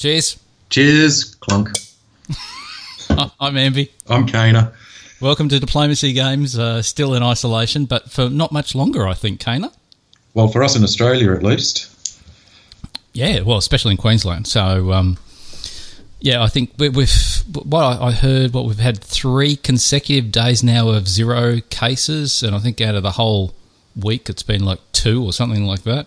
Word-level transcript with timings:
Cheers. 0.00 0.38
Cheers, 0.70 1.34
clunk. 1.40 1.68
I'm 3.38 3.54
Amby. 3.54 3.90
I'm 4.08 4.26
Kana. 4.26 4.72
Welcome 5.20 5.50
to 5.50 5.60
Diplomacy 5.60 6.14
Games. 6.14 6.58
Uh, 6.58 6.80
still 6.80 7.12
in 7.12 7.22
isolation, 7.22 7.84
but 7.84 8.10
for 8.10 8.30
not 8.30 8.50
much 8.50 8.74
longer, 8.74 9.06
I 9.06 9.12
think, 9.12 9.40
Kana. 9.40 9.70
Well, 10.32 10.48
for 10.48 10.62
us 10.62 10.74
in 10.74 10.84
Australia, 10.84 11.34
at 11.34 11.42
least. 11.42 12.18
Yeah, 13.12 13.42
well, 13.42 13.58
especially 13.58 13.90
in 13.90 13.98
Queensland. 13.98 14.46
So, 14.46 14.90
um, 14.90 15.18
yeah, 16.18 16.42
I 16.42 16.48
think 16.48 16.72
we, 16.78 16.88
we've 16.88 17.42
what 17.52 17.82
I 17.82 18.06
I 18.06 18.12
heard. 18.12 18.54
What 18.54 18.64
we've 18.64 18.78
had 18.78 19.04
three 19.04 19.54
consecutive 19.54 20.32
days 20.32 20.62
now 20.62 20.88
of 20.88 21.08
zero 21.08 21.60
cases, 21.68 22.42
and 22.42 22.56
I 22.56 22.58
think 22.58 22.80
out 22.80 22.94
of 22.94 23.02
the 23.02 23.12
whole 23.12 23.52
week, 23.94 24.30
it's 24.30 24.42
been 24.42 24.64
like 24.64 24.80
two 24.92 25.22
or 25.22 25.34
something 25.34 25.66
like 25.66 25.82
that. 25.82 26.06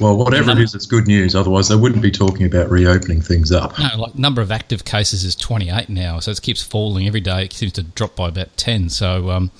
Well, 0.00 0.16
whatever 0.16 0.52
it 0.52 0.58
is, 0.58 0.74
it's 0.74 0.86
good 0.86 1.06
news. 1.06 1.34
Otherwise, 1.34 1.68
they 1.68 1.76
wouldn't 1.76 2.02
be 2.02 2.10
talking 2.10 2.46
about 2.46 2.70
reopening 2.70 3.20
things 3.20 3.52
up. 3.52 3.78
No, 3.78 3.88
like 3.98 4.14
number 4.14 4.40
of 4.40 4.50
active 4.50 4.84
cases 4.84 5.24
is 5.24 5.36
28 5.36 5.88
now, 5.90 6.20
so 6.20 6.30
it 6.30 6.40
keeps 6.40 6.62
falling 6.62 7.06
every 7.06 7.20
day. 7.20 7.44
It 7.44 7.52
seems 7.52 7.72
to 7.74 7.82
drop 7.82 8.16
by 8.16 8.28
about 8.28 8.56
10. 8.56 8.88
So, 8.88 9.30
um, 9.30 9.50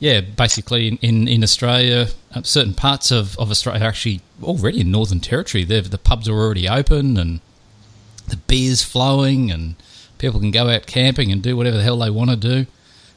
yeah, 0.00 0.20
basically 0.20 0.88
in, 0.88 0.98
in, 0.98 1.28
in 1.28 1.42
Australia, 1.42 2.08
uh, 2.34 2.42
certain 2.42 2.74
parts 2.74 3.10
of, 3.10 3.38
of 3.38 3.50
Australia 3.50 3.82
are 3.82 3.88
actually 3.88 4.20
already 4.42 4.80
in 4.80 4.90
Northern 4.90 5.20
Territory. 5.20 5.64
They've, 5.64 5.88
the 5.88 5.98
pubs 5.98 6.28
are 6.28 6.34
already 6.34 6.68
open 6.68 7.16
and 7.16 7.40
the 8.28 8.36
beer's 8.36 8.82
flowing 8.82 9.50
and 9.50 9.76
people 10.18 10.40
can 10.40 10.50
go 10.50 10.68
out 10.68 10.86
camping 10.86 11.32
and 11.32 11.42
do 11.42 11.56
whatever 11.56 11.78
the 11.78 11.82
hell 11.82 11.98
they 11.98 12.10
want 12.10 12.30
to 12.30 12.36
do. 12.36 12.66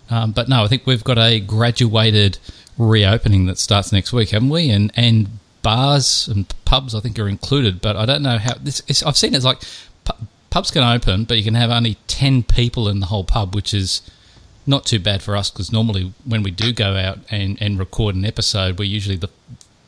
Um, 0.09 0.31
but 0.31 0.48
no, 0.48 0.63
I 0.63 0.67
think 0.67 0.85
we've 0.85 1.03
got 1.03 1.17
a 1.17 1.41
graduated 1.41 2.37
reopening 2.77 3.48
that 3.48 3.57
starts 3.57 3.91
next 3.91 4.13
week, 4.13 4.29
haven't 4.29 4.49
we? 4.49 4.70
And 4.70 4.91
and 4.95 5.27
bars 5.62 6.27
and 6.27 6.54
pubs, 6.66 6.96
I 6.96 7.00
think, 7.00 7.18
are 7.20 7.27
included. 7.27 7.82
But 7.82 7.96
I 7.96 8.05
don't 8.05 8.22
know 8.22 8.38
how 8.38 8.55
this. 8.55 8.82
Is, 8.88 9.04
I've 9.04 9.18
seen 9.18 9.36
it's 9.36 9.46
like 9.46 9.62
pu- 10.05 10.27
pubs 10.50 10.72
can 10.72 10.84
open, 10.84 11.26
but 11.26 11.38
you 11.38 11.44
can 11.44 11.55
have 11.55 11.70
only 11.70 11.96
ten 12.08 12.44
people 12.44 12.88
in 12.88 13.00
the 13.00 13.08
whole 13.08 13.24
pub, 13.24 13.55
which 13.55 13.74
is 13.74 14.02
not 14.66 14.85
too 14.85 15.00
bad 15.00 15.24
for 15.24 15.35
us 15.35 15.50
because 15.50 15.72
normally 15.72 16.13
when 16.26 16.44
we 16.44 16.52
do 16.52 16.74
go 16.74 16.96
out 16.96 17.20
and, 17.32 17.58
and 17.62 17.80
record 17.80 18.16
an 18.16 18.26
episode, 18.26 18.78
we're 18.78 18.85
usually 18.85 19.16
the 19.16 19.30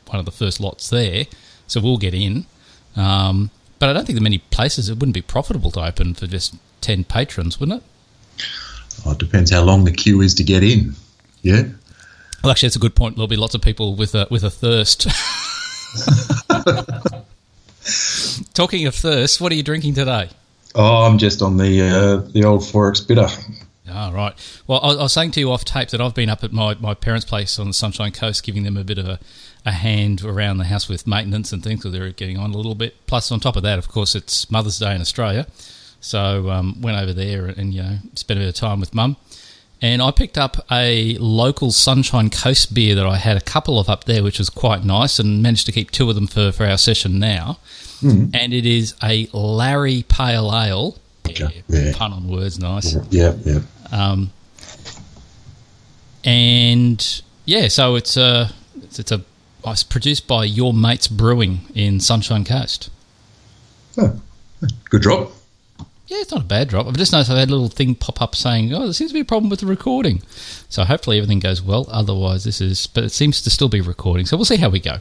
one 0.06 0.18
of 0.18 0.24
the 0.24 0.32
first 0.32 0.58
lots 0.58 0.88
there, 0.90 1.26
so 1.66 1.80
we'll 1.80 1.98
get 1.98 2.14
in. 2.14 2.46
Um, 2.96 3.50
but 3.78 3.88
I 3.88 3.92
don't 3.92 4.04
think 4.04 4.16
there 4.16 4.22
are 4.22 4.24
many 4.24 4.38
places 4.38 4.88
it 4.88 4.94
wouldn't 4.94 5.14
be 5.14 5.22
profitable 5.22 5.70
to 5.72 5.84
open 5.84 6.14
for 6.14 6.26
just 6.26 6.56
ten 6.80 7.04
patrons, 7.04 7.60
wouldn't 7.60 7.82
it? 7.82 8.44
Oh, 9.06 9.12
it 9.12 9.18
depends 9.18 9.50
how 9.50 9.62
long 9.62 9.84
the 9.84 9.92
queue 9.92 10.20
is 10.20 10.34
to 10.34 10.44
get 10.44 10.62
in. 10.62 10.94
Yeah. 11.42 11.62
Well, 12.42 12.50
actually, 12.50 12.68
that's 12.68 12.76
a 12.76 12.80
good 12.80 12.94
point. 12.94 13.16
There'll 13.16 13.28
be 13.28 13.36
lots 13.36 13.54
of 13.54 13.62
people 13.62 13.94
with 13.94 14.14
a 14.14 14.26
with 14.30 14.42
a 14.44 14.50
thirst. 14.50 15.06
Talking 18.54 18.86
of 18.86 18.94
thirst, 18.94 19.40
what 19.40 19.52
are 19.52 19.54
you 19.54 19.62
drinking 19.62 19.94
today? 19.94 20.28
Oh, 20.74 21.04
I'm 21.04 21.18
just 21.18 21.42
on 21.42 21.56
the 21.56 21.82
uh, 21.82 22.16
the 22.32 22.44
old 22.44 22.60
XXXX 22.60 23.08
bitter. 23.08 23.26
Oh, 23.92 24.12
right. 24.12 24.34
Well, 24.66 24.80
I, 24.82 24.90
I 24.90 25.02
was 25.02 25.12
saying 25.12 25.32
to 25.32 25.40
you 25.40 25.50
off 25.50 25.64
tape 25.64 25.88
that 25.88 26.00
I've 26.00 26.14
been 26.14 26.28
up 26.28 26.44
at 26.44 26.52
my, 26.52 26.74
my 26.74 26.94
parents' 26.94 27.24
place 27.24 27.58
on 27.58 27.66
the 27.66 27.72
Sunshine 27.72 28.12
Coast 28.12 28.44
giving 28.44 28.62
them 28.62 28.76
a 28.76 28.84
bit 28.84 28.98
of 28.98 29.08
a, 29.08 29.18
a 29.66 29.72
hand 29.72 30.24
around 30.24 30.58
the 30.58 30.64
house 30.64 30.88
with 30.88 31.06
maintenance 31.06 31.52
and 31.52 31.62
things, 31.62 31.82
so 31.82 31.90
they're 31.90 32.10
getting 32.10 32.38
on 32.38 32.52
a 32.52 32.56
little 32.56 32.76
bit. 32.76 32.94
Plus, 33.06 33.32
on 33.32 33.40
top 33.40 33.56
of 33.56 33.62
that, 33.64 33.78
of 33.78 33.88
course, 33.88 34.14
it's 34.14 34.50
Mother's 34.50 34.78
Day 34.78 34.94
in 34.94 35.00
Australia. 35.00 35.46
So 36.00 36.50
um, 36.50 36.80
went 36.80 36.98
over 36.98 37.12
there 37.12 37.46
and, 37.46 37.74
you 37.74 37.82
know, 37.82 37.98
spent 38.14 38.38
a 38.38 38.42
bit 38.42 38.48
of 38.48 38.54
time 38.54 38.80
with 38.80 38.94
mum. 38.94 39.16
And 39.82 40.02
I 40.02 40.10
picked 40.10 40.36
up 40.36 40.64
a 40.70 41.16
local 41.18 41.72
Sunshine 41.72 42.28
Coast 42.28 42.74
beer 42.74 42.94
that 42.94 43.06
I 43.06 43.16
had 43.16 43.36
a 43.36 43.40
couple 43.40 43.78
of 43.78 43.88
up 43.88 44.04
there, 44.04 44.22
which 44.22 44.38
was 44.38 44.50
quite 44.50 44.84
nice, 44.84 45.18
and 45.18 45.42
managed 45.42 45.66
to 45.66 45.72
keep 45.72 45.90
two 45.90 46.08
of 46.10 46.14
them 46.14 46.26
for, 46.26 46.52
for 46.52 46.66
our 46.66 46.76
session 46.76 47.18
now. 47.18 47.58
Hmm. 48.00 48.26
And 48.34 48.52
it 48.52 48.66
is 48.66 48.94
a 49.02 49.28
Larry 49.32 50.04
Pale 50.08 50.54
Ale. 50.54 50.98
Okay, 51.28 51.62
yeah. 51.68 51.92
Pun 51.94 52.12
on 52.12 52.28
words, 52.28 52.58
nice. 52.58 52.94
Mm-hmm. 52.94 53.08
Yeah, 53.10 53.34
yeah. 53.44 53.60
Um, 53.92 54.32
and 56.24 57.22
yeah, 57.44 57.68
so 57.68 57.96
it's 57.96 58.16
a 58.16 58.50
it's, 58.82 58.98
it's 58.98 59.12
a 59.12 59.22
uh, 59.64 59.72
it's 59.72 59.82
produced 59.82 60.26
by 60.26 60.44
Your 60.44 60.72
Mates 60.72 61.08
Brewing 61.08 61.60
in 61.74 62.00
Sunshine 62.00 62.44
Coast. 62.44 62.90
Oh, 63.98 64.18
good 64.88 65.02
drop. 65.02 65.30
Yeah, 66.10 66.18
it's 66.22 66.32
not 66.32 66.40
a 66.40 66.44
bad 66.44 66.68
drop. 66.68 66.88
I've 66.88 66.96
just 66.96 67.12
noticed 67.12 67.30
I've 67.30 67.38
had 67.38 67.50
a 67.50 67.52
little 67.52 67.68
thing 67.68 67.94
pop 67.94 68.20
up 68.20 68.34
saying, 68.34 68.74
"Oh, 68.74 68.80
there 68.80 68.92
seems 68.92 69.12
to 69.12 69.14
be 69.14 69.20
a 69.20 69.24
problem 69.24 69.48
with 69.48 69.60
the 69.60 69.66
recording." 69.66 70.22
So 70.68 70.82
hopefully 70.82 71.18
everything 71.18 71.38
goes 71.38 71.62
well. 71.62 71.86
Otherwise, 71.88 72.42
this 72.42 72.60
is, 72.60 72.88
but 72.88 73.04
it 73.04 73.12
seems 73.12 73.40
to 73.42 73.50
still 73.50 73.68
be 73.68 73.80
recording. 73.80 74.26
So 74.26 74.36
we'll 74.36 74.44
see 74.44 74.56
how 74.56 74.70
we 74.70 74.80
go. 74.80 74.98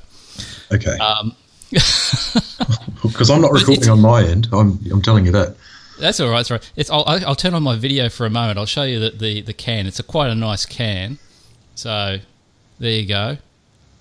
Okay. 0.72 0.98
Um, 1.00 1.36
Because 3.02 3.30
I'm 3.30 3.42
not 3.42 3.52
recording 3.60 3.90
on 3.90 4.02
my 4.02 4.24
end. 4.24 4.50
I'm 4.52 4.80
I'm 4.92 5.02
telling 5.02 5.26
you 5.26 5.32
that. 5.32 5.56
That's 6.00 6.20
all 6.20 6.30
right. 6.30 6.48
Right. 6.50 6.72
It's, 6.76 6.90
I'll, 6.90 7.04
I'll 7.08 7.36
turn 7.36 7.54
on 7.54 7.64
my 7.64 7.76
video 7.76 8.08
for 8.08 8.26
a 8.26 8.30
moment. 8.30 8.58
I'll 8.58 8.66
show 8.66 8.84
you 8.84 9.00
the, 9.00 9.10
the, 9.10 9.42
the 9.42 9.54
can. 9.54 9.86
It's 9.86 10.00
a 10.00 10.04
quite 10.04 10.30
a 10.30 10.36
nice 10.36 10.66
can. 10.66 11.18
So 11.76 12.20
there 12.80 12.92
you 12.92 13.08
go. 13.08 13.38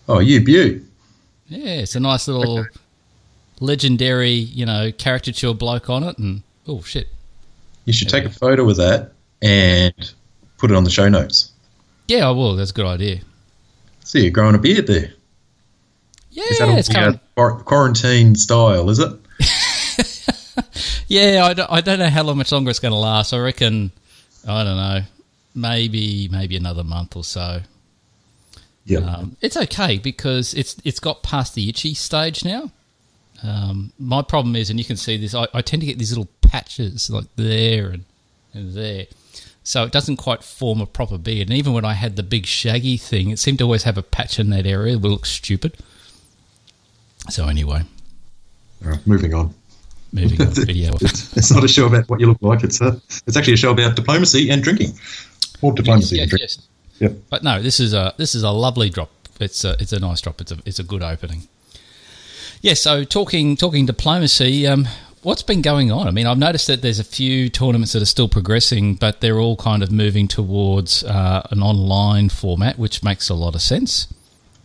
Oh, 0.08 0.20
you 0.20 0.40
beaut. 0.40 0.82
Yeah, 1.48 1.80
it's 1.80 1.96
a 1.96 2.00
nice 2.00 2.28
little 2.28 2.66
legendary, 3.60 4.30
you 4.30 4.64
know, 4.64 4.92
caricature 4.92 5.54
bloke 5.54 5.90
on 5.90 6.04
it. 6.04 6.18
And 6.18 6.42
oh 6.68 6.82
shit, 6.82 7.08
You 7.84 7.92
should 7.92 8.08
take 8.08 8.24
a 8.24 8.30
photo 8.30 8.68
of 8.68 8.76
that 8.76 9.12
and 9.42 10.12
put 10.58 10.70
it 10.70 10.76
on 10.76 10.84
the 10.84 10.90
show 10.90 11.08
notes. 11.08 11.52
yeah, 12.06 12.26
I 12.28 12.30
will. 12.30 12.56
That's 12.56 12.70
a 12.70 12.74
good 12.74 12.86
idea. 12.86 13.20
See, 14.04 14.22
you're 14.22 14.30
growing 14.30 14.54
a 14.54 14.58
beard 14.58 14.86
there. 14.86 15.12
Yeah, 16.30 16.44
Is 16.50 16.58
that 16.58 16.78
it's 16.78 16.88
coming. 16.88 17.20
quarantine 17.34 18.34
style? 18.36 18.88
Is 18.90 18.98
it? 18.98 19.12
Yeah, 21.10 21.46
I 21.46 21.54
don't, 21.54 21.72
I 21.72 21.80
don't 21.80 21.98
know 21.98 22.10
how 22.10 22.22
long 22.22 22.36
much 22.36 22.52
longer 22.52 22.68
it's 22.68 22.80
going 22.80 22.92
to 22.92 22.98
last. 22.98 23.32
I 23.32 23.38
reckon, 23.38 23.90
I 24.46 24.62
don't 24.62 24.76
know, 24.76 25.00
maybe 25.54 26.28
maybe 26.30 26.54
another 26.54 26.84
month 26.84 27.16
or 27.16 27.24
so. 27.24 27.62
Yeah. 28.84 28.98
Um, 28.98 29.36
it's 29.40 29.56
okay 29.56 29.96
because 29.96 30.52
it's 30.52 30.76
it's 30.84 31.00
got 31.00 31.22
past 31.22 31.54
the 31.54 31.66
itchy 31.70 31.94
stage 31.94 32.44
now. 32.44 32.70
Um, 33.42 33.90
my 33.98 34.20
problem 34.20 34.54
is, 34.54 34.68
and 34.68 34.78
you 34.78 34.84
can 34.84 34.98
see 34.98 35.16
this, 35.16 35.34
I, 35.34 35.46
I 35.54 35.62
tend 35.62 35.80
to 35.80 35.86
get 35.86 35.98
these 35.98 36.10
little 36.10 36.28
patches 36.48 37.10
like 37.10 37.26
there 37.36 37.88
and, 37.90 38.04
and 38.54 38.74
there. 38.74 39.06
So 39.62 39.84
it 39.84 39.92
doesn't 39.92 40.16
quite 40.16 40.42
form 40.42 40.80
a 40.80 40.86
proper 40.86 41.18
beard. 41.18 41.48
And 41.48 41.58
even 41.58 41.74
when 41.74 41.84
I 41.84 41.92
had 41.92 42.16
the 42.16 42.22
big 42.22 42.46
shaggy 42.46 42.96
thing, 42.96 43.28
it 43.28 43.38
seemed 43.38 43.58
to 43.58 43.64
always 43.64 43.82
have 43.82 43.98
a 43.98 44.02
patch 44.02 44.38
in 44.38 44.48
that 44.48 44.64
area. 44.66 44.94
It 44.94 45.02
would 45.02 45.10
look 45.10 45.26
stupid. 45.26 45.76
So 47.28 47.46
anyway, 47.48 47.82
right, 48.80 49.06
moving 49.06 49.34
on. 49.34 49.52
moving 50.10 50.40
on 50.40 50.48
video. 50.54 50.92
It's, 51.02 51.52
not 51.52 51.62
a 51.62 51.68
show 51.68 51.86
about 51.86 52.08
what 52.08 52.18
you 52.18 52.28
look 52.28 52.40
like. 52.40 52.64
It's 52.64 52.80
a, 52.80 52.98
it's 53.26 53.36
actually 53.36 53.52
a 53.52 53.58
show 53.58 53.72
about 53.72 53.94
diplomacy 53.94 54.48
and 54.48 54.62
drinking. 54.62 54.98
More 55.60 55.74
diplomacy 55.74 56.16
yes, 56.16 56.22
and 56.22 56.30
drinking. 56.30 56.48
yes. 56.48 56.68
Yep. 57.00 57.12
But 57.28 57.42
no, 57.44 57.60
this 57.60 57.78
is 57.78 57.92
a 57.92 58.14
this 58.16 58.34
is 58.34 58.42
a 58.42 58.50
lovely 58.50 58.88
drop. 58.88 59.10
It's 59.38 59.64
a 59.64 59.76
it's 59.78 59.92
a 59.92 60.00
nice 60.00 60.22
drop. 60.22 60.40
It's 60.40 60.52
a 60.52 60.58
it's 60.64 60.78
a 60.78 60.82
good 60.82 61.02
opening. 61.02 61.42
Yeah. 62.62 62.74
So 62.74 63.04
talking 63.04 63.56
talking 63.56 63.84
diplomacy, 63.84 64.66
um, 64.66 64.88
what's 65.28 65.42
been 65.42 65.60
going 65.60 65.92
on? 65.92 66.08
I 66.08 66.10
mean, 66.10 66.26
I've 66.26 66.38
noticed 66.38 66.68
that 66.68 66.80
there's 66.80 66.98
a 66.98 67.04
few 67.04 67.50
tournaments 67.50 67.92
that 67.92 68.00
are 68.00 68.06
still 68.06 68.30
progressing, 68.30 68.94
but 68.94 69.20
they're 69.20 69.38
all 69.38 69.56
kind 69.56 69.82
of 69.82 69.92
moving 69.92 70.26
towards 70.26 71.04
uh, 71.04 71.46
an 71.50 71.62
online 71.62 72.30
format, 72.30 72.78
which 72.78 73.02
makes 73.02 73.28
a 73.28 73.34
lot 73.34 73.54
of 73.54 73.60
sense. 73.60 74.08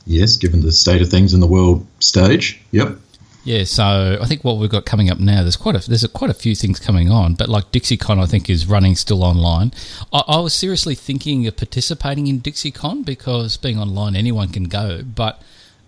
Yes, 0.06 0.38
given 0.38 0.62
the 0.62 0.72
state 0.72 1.02
of 1.02 1.10
things 1.10 1.34
in 1.34 1.42
the 1.42 1.48
world 1.48 1.86
stage. 2.00 2.62
Yep. 2.72 2.98
Yeah, 3.44 3.66
so 3.66 4.18
I 4.22 4.26
think 4.26 4.46
what 4.46 4.56
we've 4.56 4.70
got 4.70 4.86
coming 4.86 5.10
up 5.10 5.20
now, 5.20 5.42
there's 5.42 5.58
quite 5.58 5.76
a 5.76 5.86
there's 5.86 6.06
a, 6.06 6.08
quite 6.08 6.32
a 6.32 6.34
few 6.34 6.56
things 6.56 6.80
coming 6.80 7.12
on, 7.12 7.34
but 7.34 7.50
like 7.50 7.70
DixieCon, 7.74 8.24
I 8.24 8.26
think 8.26 8.50
is 8.50 8.66
running 8.66 8.96
still 8.96 9.22
online. 9.22 9.74
I, 10.14 10.24
I 10.30 10.40
was 10.40 10.54
seriously 10.54 10.96
thinking 10.96 11.46
of 11.46 11.58
participating 11.58 12.28
in 12.28 12.40
DixieCon 12.40 13.04
because 13.04 13.58
being 13.58 13.78
online, 13.78 14.16
anyone 14.16 14.48
can 14.48 14.70
go, 14.70 15.04
but 15.04 15.42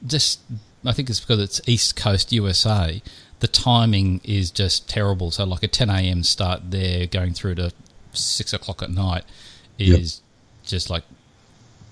just 0.06 0.42
I 0.86 0.92
think 0.92 1.10
it's 1.10 1.22
because 1.22 1.40
it's 1.40 1.62
East 1.66 1.96
Coast 1.96 2.34
USA. 2.34 3.02
The 3.40 3.48
timing 3.48 4.22
is 4.24 4.52
just 4.52 4.90
terrible. 4.90 5.32
So 5.32 5.44
like 5.44 5.64
a 5.64 5.68
10 5.68 5.90
a.m. 5.90 6.24
start 6.24 6.72
there, 6.72 7.06
going 7.06 7.34
through 7.34 7.56
to 7.56 7.72
six 8.14 8.54
o'clock 8.54 8.82
at 8.82 8.90
night, 8.90 9.24
is 9.78 10.22
just 10.64 10.90
like 10.90 11.04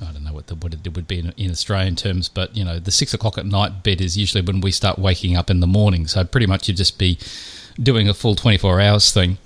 I 0.02 0.12
don't 0.12 0.24
know 0.24 0.34
what 0.34 0.48
the, 0.48 0.56
what 0.56 0.74
it 0.74 0.96
would 0.96 1.08
be 1.08 1.20
in, 1.20 1.34
in 1.38 1.52
Australian 1.52 1.96
terms, 1.96 2.28
but 2.30 2.56
you 2.56 2.64
know, 2.64 2.80
the 2.80 2.92
six 2.92 3.14
o'clock 3.14 3.38
at 3.38 3.46
night 3.46 3.84
bed 3.84 4.02
is 4.02 4.18
usually 4.18 4.42
when 4.44 4.62
we 4.62 4.72
start 4.72 5.00
waking 5.00 5.36
up 5.36 5.50
in 5.50 5.60
the 5.60 5.68
morning. 5.68 6.08
So 6.08 6.24
pretty 6.24 6.48
much 6.48 6.68
you'd 6.68 6.78
just 6.78 6.98
be 6.98 7.18
doing 7.82 8.10
a 8.10 8.14
full 8.14 8.36
twenty 8.36 8.58
four 8.58 8.80
hours 8.80 9.12
thing 9.12 9.38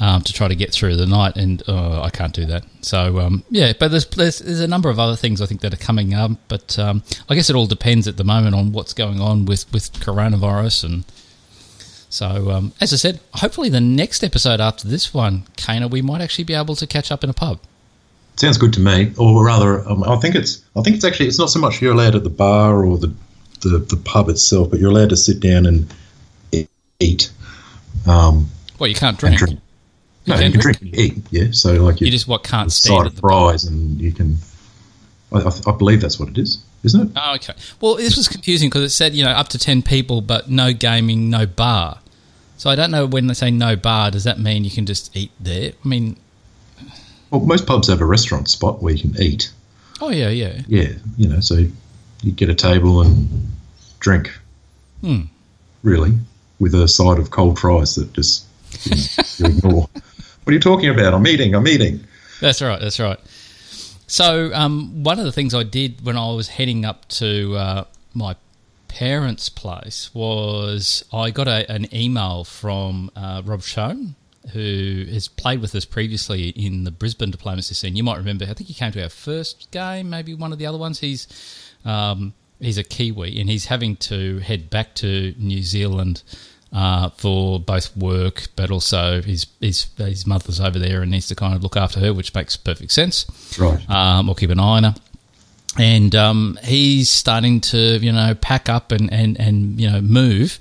um, 0.00 0.22
to 0.22 0.32
try 0.32 0.48
to 0.48 0.54
get 0.54 0.72
through 0.72 0.96
the 0.96 1.06
night, 1.06 1.36
and 1.36 1.62
uh, 1.68 2.02
I 2.02 2.10
can't 2.10 2.32
do 2.32 2.44
that. 2.46 2.64
So 2.82 3.18
um, 3.20 3.44
yeah, 3.50 3.72
but 3.78 3.90
there's, 3.90 4.06
there's 4.06 4.38
there's 4.40 4.60
a 4.60 4.68
number 4.68 4.90
of 4.90 4.98
other 4.98 5.16
things 5.16 5.40
I 5.40 5.46
think 5.46 5.60
that 5.62 5.72
are 5.72 5.78
coming 5.78 6.14
up, 6.14 6.32
but 6.48 6.78
um, 6.78 7.02
I 7.28 7.34
guess 7.34 7.50
it 7.50 7.56
all 7.56 7.66
depends 7.66 8.06
at 8.06 8.16
the 8.16 8.24
moment 8.24 8.54
on 8.54 8.72
what's 8.72 8.92
going 8.92 9.20
on 9.20 9.46
with 9.46 9.70
with 9.72 9.92
coronavirus 9.94 10.84
and. 10.84 11.04
So, 12.16 12.50
um, 12.50 12.72
as 12.80 12.94
I 12.94 12.96
said, 12.96 13.20
hopefully 13.34 13.68
the 13.68 13.80
next 13.80 14.24
episode 14.24 14.58
after 14.58 14.88
this 14.88 15.12
one, 15.12 15.44
Kana, 15.58 15.86
we 15.86 16.00
might 16.00 16.22
actually 16.22 16.44
be 16.44 16.54
able 16.54 16.74
to 16.76 16.86
catch 16.86 17.12
up 17.12 17.22
in 17.22 17.28
a 17.28 17.34
pub. 17.34 17.58
Sounds 18.36 18.56
good 18.56 18.72
to 18.72 18.80
me. 18.80 19.12
Or 19.18 19.44
rather, 19.44 19.86
um, 19.86 20.02
I 20.02 20.16
think 20.16 20.34
it's 20.34 20.64
I 20.74 20.80
think 20.80 20.96
it's 20.96 21.04
actually 21.04 21.26
it's 21.26 21.38
not 21.38 21.50
so 21.50 21.58
much 21.58 21.82
you're 21.82 21.92
allowed 21.92 22.14
at 22.14 22.24
the 22.24 22.30
bar 22.30 22.84
or 22.86 22.96
the 22.96 23.12
the, 23.60 23.78
the 23.78 23.96
pub 24.02 24.30
itself, 24.30 24.70
but 24.70 24.80
you're 24.80 24.90
allowed 24.90 25.10
to 25.10 25.16
sit 25.16 25.40
down 25.40 25.66
and 25.66 25.92
eat 27.00 27.30
Um, 28.06 28.48
Well, 28.78 28.88
you 28.88 28.94
can't 28.94 29.18
drink. 29.18 29.36
drink. 29.38 29.60
You 30.24 30.32
No, 30.32 30.38
can 30.38 30.46
you 30.46 30.52
can 30.52 30.60
drink? 30.60 30.80
and 30.80 30.94
eat. 30.98 31.18
Yeah, 31.30 31.48
so 31.50 31.74
like 31.84 32.00
you, 32.00 32.06
You 32.06 32.10
just 32.12 32.28
what 32.28 32.44
can't 32.44 32.72
stand 32.72 33.06
at 33.06 33.14
the 33.14 33.20
fries, 33.20 33.64
and 33.64 34.00
you 34.00 34.12
can. 34.12 34.38
I, 35.32 35.40
I, 35.40 35.50
I 35.66 35.72
believe 35.76 36.00
that's 36.00 36.18
what 36.18 36.30
it 36.30 36.38
is, 36.38 36.58
isn't 36.82 37.10
it? 37.10 37.12
Oh, 37.14 37.34
okay. 37.34 37.52
Well, 37.80 37.96
this 37.96 38.16
was 38.16 38.26
confusing 38.26 38.70
because 38.70 38.84
it 38.84 38.90
said 38.90 39.14
you 39.14 39.22
know 39.22 39.32
up 39.32 39.48
to 39.48 39.58
ten 39.58 39.82
people, 39.82 40.22
but 40.22 40.48
no 40.50 40.72
gaming, 40.72 41.28
no 41.28 41.44
bar. 41.44 41.98
So 42.56 42.70
I 42.70 42.74
don't 42.74 42.90
know 42.90 43.06
when 43.06 43.26
they 43.26 43.34
say 43.34 43.50
no 43.50 43.76
bar, 43.76 44.10
does 44.10 44.24
that 44.24 44.38
mean 44.38 44.64
you 44.64 44.70
can 44.70 44.86
just 44.86 45.14
eat 45.16 45.30
there? 45.38 45.72
I 45.84 45.88
mean, 45.88 46.16
Well, 47.30 47.40
most 47.42 47.66
pubs 47.66 47.88
have 47.88 48.00
a 48.00 48.04
restaurant 48.06 48.48
spot 48.48 48.82
where 48.82 48.94
you 48.94 49.00
can 49.10 49.20
eat. 49.22 49.50
oh 50.00 50.10
yeah, 50.10 50.30
yeah. 50.30 50.62
Yeah, 50.66 50.92
you 51.16 51.28
know, 51.28 51.40
so 51.40 51.66
you 52.22 52.32
get 52.32 52.48
a 52.48 52.54
table 52.54 53.02
and 53.02 53.28
drink. 54.00 54.32
Hmm. 55.02 55.22
Really, 55.82 56.14
with 56.58 56.74
a 56.74 56.88
side 56.88 57.18
of 57.18 57.30
cold 57.30 57.58
fries 57.58 57.94
that 57.96 58.12
just 58.14 58.46
you, 58.84 58.96
know, 58.96 59.02
you 59.50 59.56
ignore. 59.58 59.88
What 59.92 60.50
are 60.50 60.52
you 60.52 60.60
talking 60.60 60.88
about? 60.88 61.12
I'm 61.14 61.26
eating. 61.26 61.54
I'm 61.54 61.68
eating. 61.68 62.04
That's 62.40 62.62
right. 62.62 62.80
That's 62.80 62.98
right. 62.98 63.18
So, 64.08 64.52
um, 64.54 65.02
one 65.02 65.18
of 65.18 65.24
the 65.24 65.32
things 65.32 65.52
I 65.54 65.62
did 65.64 66.04
when 66.04 66.16
I 66.16 66.30
was 66.32 66.48
heading 66.48 66.84
up 66.84 67.06
to 67.08 67.56
uh, 67.56 67.84
my 68.14 68.36
parents' 68.96 69.50
place 69.50 70.10
was 70.14 71.04
I 71.12 71.30
got 71.30 71.46
a, 71.48 71.70
an 71.70 71.86
email 71.94 72.44
from 72.44 73.10
uh, 73.14 73.42
Rob 73.44 73.60
Schoen, 73.60 74.14
who 74.54 75.04
has 75.10 75.28
played 75.28 75.60
with 75.60 75.74
us 75.74 75.84
previously 75.84 76.48
in 76.48 76.84
the 76.84 76.90
Brisbane 76.90 77.30
diplomacy 77.30 77.74
scene. 77.74 77.94
You 77.94 78.02
might 78.02 78.16
remember. 78.16 78.46
I 78.46 78.54
think 78.54 78.68
he 78.68 78.74
came 78.74 78.92
to 78.92 79.02
our 79.02 79.10
first 79.10 79.70
game, 79.70 80.08
maybe 80.08 80.32
one 80.32 80.50
of 80.50 80.58
the 80.58 80.64
other 80.64 80.78
ones. 80.78 81.00
He's 81.00 81.28
um, 81.84 82.32
he's 82.58 82.78
a 82.78 82.82
Kiwi, 82.82 83.38
and 83.38 83.50
he's 83.50 83.66
having 83.66 83.96
to 83.96 84.38
head 84.38 84.70
back 84.70 84.94
to 84.94 85.34
New 85.36 85.62
Zealand 85.62 86.22
uh, 86.72 87.10
for 87.10 87.60
both 87.60 87.94
work, 87.98 88.46
but 88.56 88.70
also 88.70 89.20
his, 89.20 89.46
his 89.60 89.88
his 89.98 90.26
mother's 90.26 90.58
over 90.58 90.78
there 90.78 91.02
and 91.02 91.10
needs 91.10 91.28
to 91.28 91.34
kind 91.34 91.54
of 91.54 91.62
look 91.62 91.76
after 91.76 92.00
her, 92.00 92.14
which 92.14 92.34
makes 92.34 92.56
perfect 92.56 92.92
sense. 92.92 93.26
Right. 93.58 93.88
Um, 93.90 94.30
or 94.30 94.34
keep 94.34 94.48
an 94.48 94.58
eye 94.58 94.78
on 94.78 94.84
her. 94.84 94.94
And 95.78 96.14
um, 96.14 96.58
he's 96.64 97.10
starting 97.10 97.60
to, 97.62 97.98
you 97.98 98.12
know, 98.12 98.34
pack 98.34 98.68
up 98.68 98.92
and, 98.92 99.12
and, 99.12 99.38
and 99.38 99.80
you 99.80 99.90
know, 99.90 100.00
move. 100.00 100.58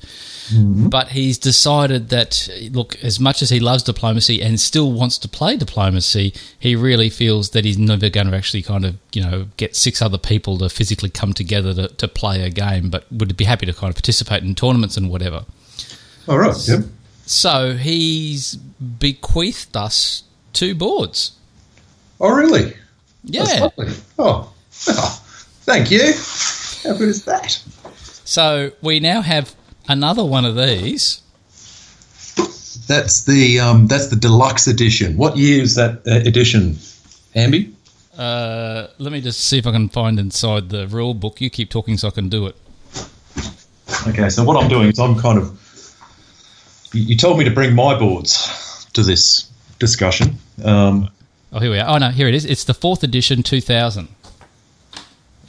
But 0.54 1.08
he's 1.08 1.40
decided 1.40 2.10
that, 2.10 2.48
look, 2.72 3.04
as 3.04 3.20
much 3.20 3.42
as 3.42 3.50
he 3.50 3.60
loves 3.60 3.82
diplomacy 3.82 4.44
and 4.44 4.60
still 4.60 4.92
wants 4.92 5.18
to 5.20 5.28
play 5.28 5.58
diplomacy, 5.58 6.36
he 6.60 6.76
really 6.76 7.10
feels 7.10 7.50
that 7.52 7.66
he's 7.66 7.80
never 7.80 8.10
going 8.10 8.30
to 8.30 8.36
actually 8.38 8.62
kind 8.62 8.86
of, 8.86 8.96
you 9.12 9.24
know, 9.24 9.48
get 9.58 9.76
six 9.76 10.04
other 10.04 10.20
people 10.20 10.60
to 10.60 10.70
physically 10.70 11.10
come 11.10 11.34
together 11.34 11.74
to, 11.74 11.88
to 11.88 12.08
play 12.08 12.44
a 12.44 12.52
game, 12.52 12.92
but 12.92 13.06
would 13.12 13.36
be 13.36 13.46
happy 13.46 13.66
to 13.66 13.74
kind 13.74 13.90
of 13.90 13.96
participate 13.96 14.44
in 14.44 14.54
tournaments 14.54 14.98
and 14.98 15.10
whatever. 15.10 15.46
All 16.28 16.38
right. 16.38 16.56
Yep. 16.68 16.82
So 17.26 17.74
he's 17.74 18.56
bequeathed 18.56 19.76
us 19.76 20.24
two 20.54 20.76
boards. 20.76 21.32
Oh, 22.20 22.30
really? 22.36 22.76
That's 23.24 23.52
Yeah. 23.56 23.62
lovely. 23.62 23.94
Oh, 24.20 24.52
oh, 24.90 25.22
thank 25.62 25.92
you. 25.92 26.14
How 26.84 26.98
good 26.98 27.10
is 27.10 27.26
that? 27.26 27.52
So 28.26 28.72
we 28.82 29.00
now 29.00 29.22
have 29.22 29.56
another 29.88 30.24
one 30.24 30.46
of 30.46 30.56
these. 30.56 31.22
That's 32.88 33.24
the 33.24 33.60
um, 33.60 33.88
that's 33.88 34.08
the 34.08 34.16
deluxe 34.16 34.68
edition. 34.68 35.18
What 35.18 35.38
year 35.38 35.62
is 35.64 35.76
that 35.76 36.02
uh, 36.08 36.28
edition, 36.28 36.74
Amby? 37.36 37.74
Uh, 38.18 38.88
let 39.00 39.12
me 39.12 39.22
just 39.22 39.42
see 39.48 39.58
if 39.58 39.66
I 39.66 39.72
can 39.72 39.90
find 39.90 40.20
inside 40.20 40.70
the 40.70 40.88
rule 40.88 41.14
book. 41.14 41.42
You 41.42 41.50
keep 41.50 41.70
talking 41.70 41.98
so 41.98 42.08
I 42.08 42.12
can 42.12 42.30
do 42.30 42.46
it. 42.46 42.56
Okay, 44.08 44.30
so 44.30 44.44
what 44.44 44.62
I'm 44.62 44.70
doing 44.70 44.90
is 44.90 45.00
I'm 45.00 45.18
kind 45.20 45.40
of. 45.40 45.60
You, 46.94 47.02
you 47.02 47.18
told 47.18 47.38
me 47.40 47.44
to 47.46 47.52
bring 47.52 47.74
my 47.74 47.98
boards 47.98 48.86
to 48.94 49.02
this 49.04 49.50
discussion. 49.80 50.38
Um, 50.64 51.10
Oh, 51.56 51.60
here 51.60 51.72
we 51.72 51.80
are. 51.80 51.88
Oh, 51.88 51.98
no, 51.98 52.10
here 52.10 52.28
it 52.28 52.36
is. 52.36 52.44
It's 52.44 52.66
the 52.66 52.74
fourth 52.74 53.02
edition 53.02 53.42
2000. 53.42 54.10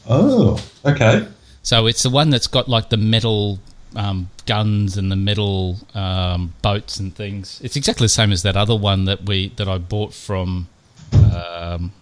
Oh, 0.09 0.65
okay. 0.85 1.27
So 1.63 1.87
it's 1.87 2.03
the 2.03 2.11
one 2.11 2.31
that's 2.31 2.47
got 2.47 2.69
like 2.69 2.91
the 2.91 2.97
metal 2.97 3.59
um, 3.97 4.31
guns 4.47 4.97
and 4.97 5.11
the 5.11 5.17
metal 5.17 5.79
um, 5.95 6.55
boats 6.63 6.99
and 6.99 7.15
things. 7.15 7.61
It's 7.63 7.77
exactly 7.77 8.05
the 8.05 8.11
same 8.11 8.33
as 8.33 8.43
that 8.43 8.57
other 8.57 8.77
one 8.77 9.05
that 9.07 9.27
we 9.27 9.49
that 9.57 9.69
I 9.69 9.79
bought 9.79 10.15
from. 10.15 10.69
Um, 11.13 11.93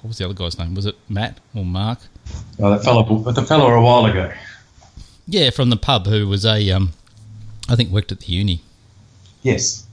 what 0.00 0.08
was 0.08 0.18
the 0.18 0.24
other 0.26 0.34
guy's 0.34 0.58
name? 0.58 0.74
Was 0.74 0.86
it 0.86 0.96
Matt 1.08 1.38
or 1.54 1.64
Mark? 1.64 1.98
Oh, 2.58 2.70
that 2.70 2.84
fellow, 2.84 3.32
the 3.32 3.42
fellow 3.42 3.70
a 3.70 3.80
while 3.80 4.04
ago. 4.04 4.32
Yeah, 5.26 5.50
from 5.50 5.70
the 5.70 5.76
pub 5.76 6.06
who 6.06 6.28
was 6.28 6.44
a, 6.44 6.70
um, 6.70 6.90
I 7.68 7.76
think 7.76 7.90
worked 7.90 8.12
at 8.12 8.20
the 8.20 8.26
uni. 8.26 8.60
Yes, 9.42 9.86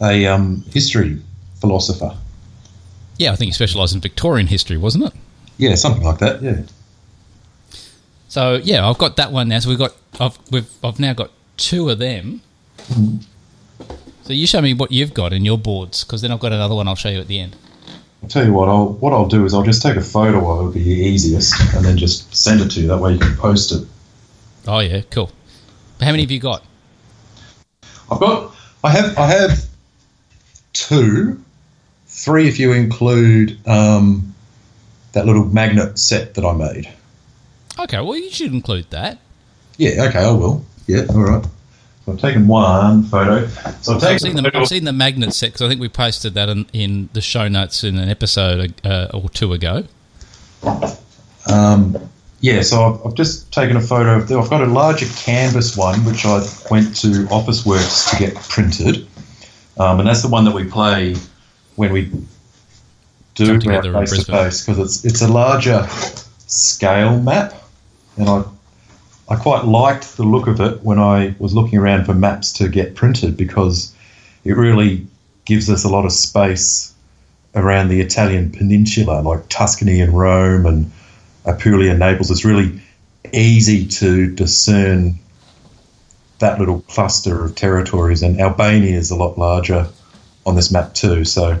a 0.00 0.26
um, 0.26 0.64
history 0.72 1.22
philosopher. 1.60 2.16
Yeah, 3.16 3.32
I 3.32 3.36
think 3.36 3.50
he 3.50 3.52
specialised 3.52 3.94
in 3.94 4.00
Victorian 4.00 4.48
history, 4.48 4.76
wasn't 4.76 5.04
it? 5.04 5.12
Yeah, 5.58 5.74
something 5.74 6.02
like 6.02 6.18
that. 6.18 6.42
Yeah. 6.42 6.62
So 8.28 8.60
yeah, 8.62 8.88
I've 8.88 8.98
got 8.98 9.16
that 9.16 9.30
one 9.30 9.48
now. 9.48 9.60
So 9.60 9.68
we've 9.68 9.78
got 9.78 9.94
I've 10.18 10.38
we've 10.50 10.68
I've 10.82 10.98
now 10.98 11.12
got 11.12 11.30
two 11.56 11.88
of 11.90 11.98
them. 11.98 12.40
So 14.24 14.32
you 14.32 14.46
show 14.46 14.60
me 14.60 14.74
what 14.74 14.90
you've 14.90 15.14
got 15.14 15.32
in 15.32 15.44
your 15.44 15.58
boards, 15.58 16.02
because 16.02 16.22
then 16.22 16.32
I've 16.32 16.40
got 16.40 16.52
another 16.52 16.74
one 16.74 16.88
I'll 16.88 16.96
show 16.96 17.10
you 17.10 17.20
at 17.20 17.28
the 17.28 17.40
end. 17.40 17.56
I'll 18.22 18.28
tell 18.28 18.44
you 18.44 18.52
what. 18.52 18.68
I'll 18.68 18.88
what 18.88 19.12
I'll 19.12 19.28
do 19.28 19.44
is 19.44 19.54
I'll 19.54 19.62
just 19.62 19.82
take 19.82 19.96
a 19.96 20.00
photo 20.00 20.38
of 20.38 20.58
it. 20.58 20.60
It'll 20.60 20.72
be 20.72 20.82
the 20.82 20.90
easiest, 20.90 21.74
and 21.74 21.84
then 21.84 21.96
just 21.98 22.34
send 22.34 22.60
it 22.60 22.70
to 22.70 22.80
you. 22.80 22.88
That 22.88 22.98
way 22.98 23.12
you 23.12 23.18
can 23.18 23.36
post 23.36 23.70
it. 23.72 23.86
Oh 24.66 24.80
yeah, 24.80 25.02
cool. 25.10 25.30
How 26.00 26.10
many 26.10 26.22
have 26.22 26.30
you 26.30 26.40
got? 26.40 26.64
I've 28.10 28.18
got. 28.18 28.54
I 28.82 28.90
have. 28.90 29.18
I 29.18 29.26
have 29.26 29.66
two, 30.72 31.40
three 32.06 32.48
if 32.48 32.58
you 32.58 32.72
include 32.72 33.58
um, 33.68 34.33
that 35.14 35.26
little 35.26 35.46
magnet 35.46 35.98
set 35.98 36.34
that 36.34 36.44
I 36.44 36.52
made. 36.52 36.92
Okay, 37.78 38.00
well 38.00 38.16
you 38.16 38.30
should 38.30 38.52
include 38.52 38.90
that. 38.90 39.18
Yeah. 39.76 40.04
Okay. 40.08 40.20
I 40.20 40.30
will. 40.30 40.64
Yeah. 40.86 41.06
All 41.10 41.22
right. 41.22 41.44
So 42.04 42.12
I've 42.12 42.20
taken 42.20 42.46
one 42.46 43.02
photo. 43.04 43.46
So 43.80 43.94
I've 43.94 44.04
I've 44.04 44.20
seen 44.20 44.36
the. 44.36 44.50
I've 44.54 44.68
seen 44.68 44.84
the 44.84 44.92
magnet 44.92 45.32
set 45.32 45.48
because 45.48 45.62
I 45.62 45.68
think 45.68 45.80
we 45.80 45.88
posted 45.88 46.34
that 46.34 46.48
in, 46.48 46.66
in 46.72 47.08
the 47.12 47.20
show 47.20 47.48
notes 47.48 47.82
in 47.82 47.98
an 47.98 48.08
episode 48.08 48.74
uh, 48.84 49.08
or 49.14 49.28
two 49.30 49.52
ago. 49.52 49.84
Um, 51.50 51.96
yeah, 52.40 52.60
so 52.62 52.84
I've, 52.84 53.06
I've 53.06 53.14
just 53.14 53.52
taken 53.52 53.76
a 53.76 53.80
photo 53.80 54.18
of. 54.18 54.30
I've 54.30 54.50
got 54.50 54.60
a 54.62 54.66
larger 54.66 55.06
canvas 55.16 55.76
one, 55.76 56.04
which 56.04 56.26
I 56.26 56.46
went 56.70 56.94
to 56.96 57.24
Officeworks 57.28 58.10
to 58.10 58.18
get 58.18 58.34
printed, 58.34 59.06
um, 59.78 59.98
and 59.98 60.08
that's 60.08 60.22
the 60.22 60.28
one 60.28 60.44
that 60.44 60.54
we 60.54 60.64
play 60.64 61.16
when 61.76 61.92
we 61.92 62.12
do 63.34 63.60
our 63.70 63.82
face 64.06 64.24
to 64.24 64.32
face 64.32 64.64
because 64.64 64.78
it's 64.78 65.04
it's 65.04 65.22
a 65.22 65.28
larger 65.28 65.86
scale 66.46 67.20
map, 67.20 67.52
and 68.16 68.28
I 68.28 68.44
I 69.28 69.36
quite 69.36 69.64
liked 69.64 70.16
the 70.16 70.24
look 70.24 70.46
of 70.46 70.60
it 70.60 70.82
when 70.82 70.98
I 70.98 71.34
was 71.38 71.54
looking 71.54 71.78
around 71.78 72.04
for 72.04 72.14
maps 72.14 72.52
to 72.54 72.68
get 72.68 72.94
printed 72.94 73.36
because 73.36 73.94
it 74.44 74.52
really 74.52 75.06
gives 75.46 75.70
us 75.70 75.84
a 75.84 75.88
lot 75.88 76.04
of 76.04 76.12
space 76.12 76.92
around 77.54 77.88
the 77.88 78.00
Italian 78.00 78.50
peninsula, 78.50 79.22
like 79.22 79.48
Tuscany 79.48 80.00
and 80.00 80.12
Rome 80.16 80.66
and 80.66 80.90
Apulia, 81.44 81.90
and 81.90 82.00
Naples. 82.00 82.30
It's 82.30 82.44
really 82.44 82.80
easy 83.32 83.86
to 83.86 84.30
discern 84.34 85.18
that 86.40 86.58
little 86.58 86.80
cluster 86.82 87.44
of 87.44 87.54
territories, 87.54 88.22
and 88.22 88.40
Albania 88.40 88.96
is 88.96 89.10
a 89.10 89.16
lot 89.16 89.38
larger 89.38 89.88
on 90.44 90.56
this 90.56 90.70
map 90.70 90.92
too. 90.94 91.24
So 91.24 91.58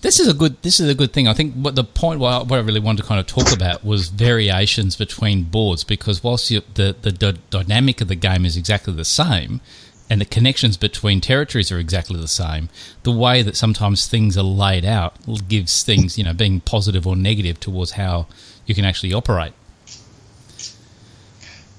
This 0.00 0.20
is 0.20 0.28
a 0.28 0.34
good. 0.34 0.62
This 0.62 0.78
is 0.78 0.88
a 0.88 0.94
good 0.94 1.12
thing. 1.12 1.26
I 1.26 1.34
think 1.34 1.54
what 1.54 1.74
the 1.74 1.84
point 1.84 2.20
what 2.20 2.32
I, 2.32 2.38
what 2.42 2.58
I 2.58 2.62
really 2.62 2.80
wanted 2.80 3.02
to 3.02 3.08
kind 3.08 3.18
of 3.18 3.26
talk 3.26 3.52
about 3.52 3.84
was 3.84 4.08
variations 4.08 4.94
between 4.94 5.44
boards 5.44 5.82
because 5.82 6.22
whilst 6.22 6.50
you, 6.50 6.62
the 6.74 6.94
the 7.00 7.10
d- 7.10 7.40
dynamic 7.50 8.00
of 8.00 8.08
the 8.08 8.14
game 8.14 8.44
is 8.44 8.56
exactly 8.56 8.92
the 8.94 9.04
same, 9.04 9.60
and 10.08 10.20
the 10.20 10.24
connections 10.24 10.76
between 10.76 11.20
territories 11.20 11.72
are 11.72 11.78
exactly 11.78 12.20
the 12.20 12.28
same, 12.28 12.68
the 13.02 13.10
way 13.10 13.42
that 13.42 13.56
sometimes 13.56 14.06
things 14.06 14.38
are 14.38 14.44
laid 14.44 14.84
out 14.84 15.16
gives 15.48 15.82
things 15.82 16.16
you 16.16 16.22
know 16.22 16.32
being 16.32 16.60
positive 16.60 17.04
or 17.06 17.16
negative 17.16 17.58
towards 17.58 17.92
how 17.92 18.26
you 18.66 18.74
can 18.74 18.84
actually 18.84 19.12
operate. 19.12 19.52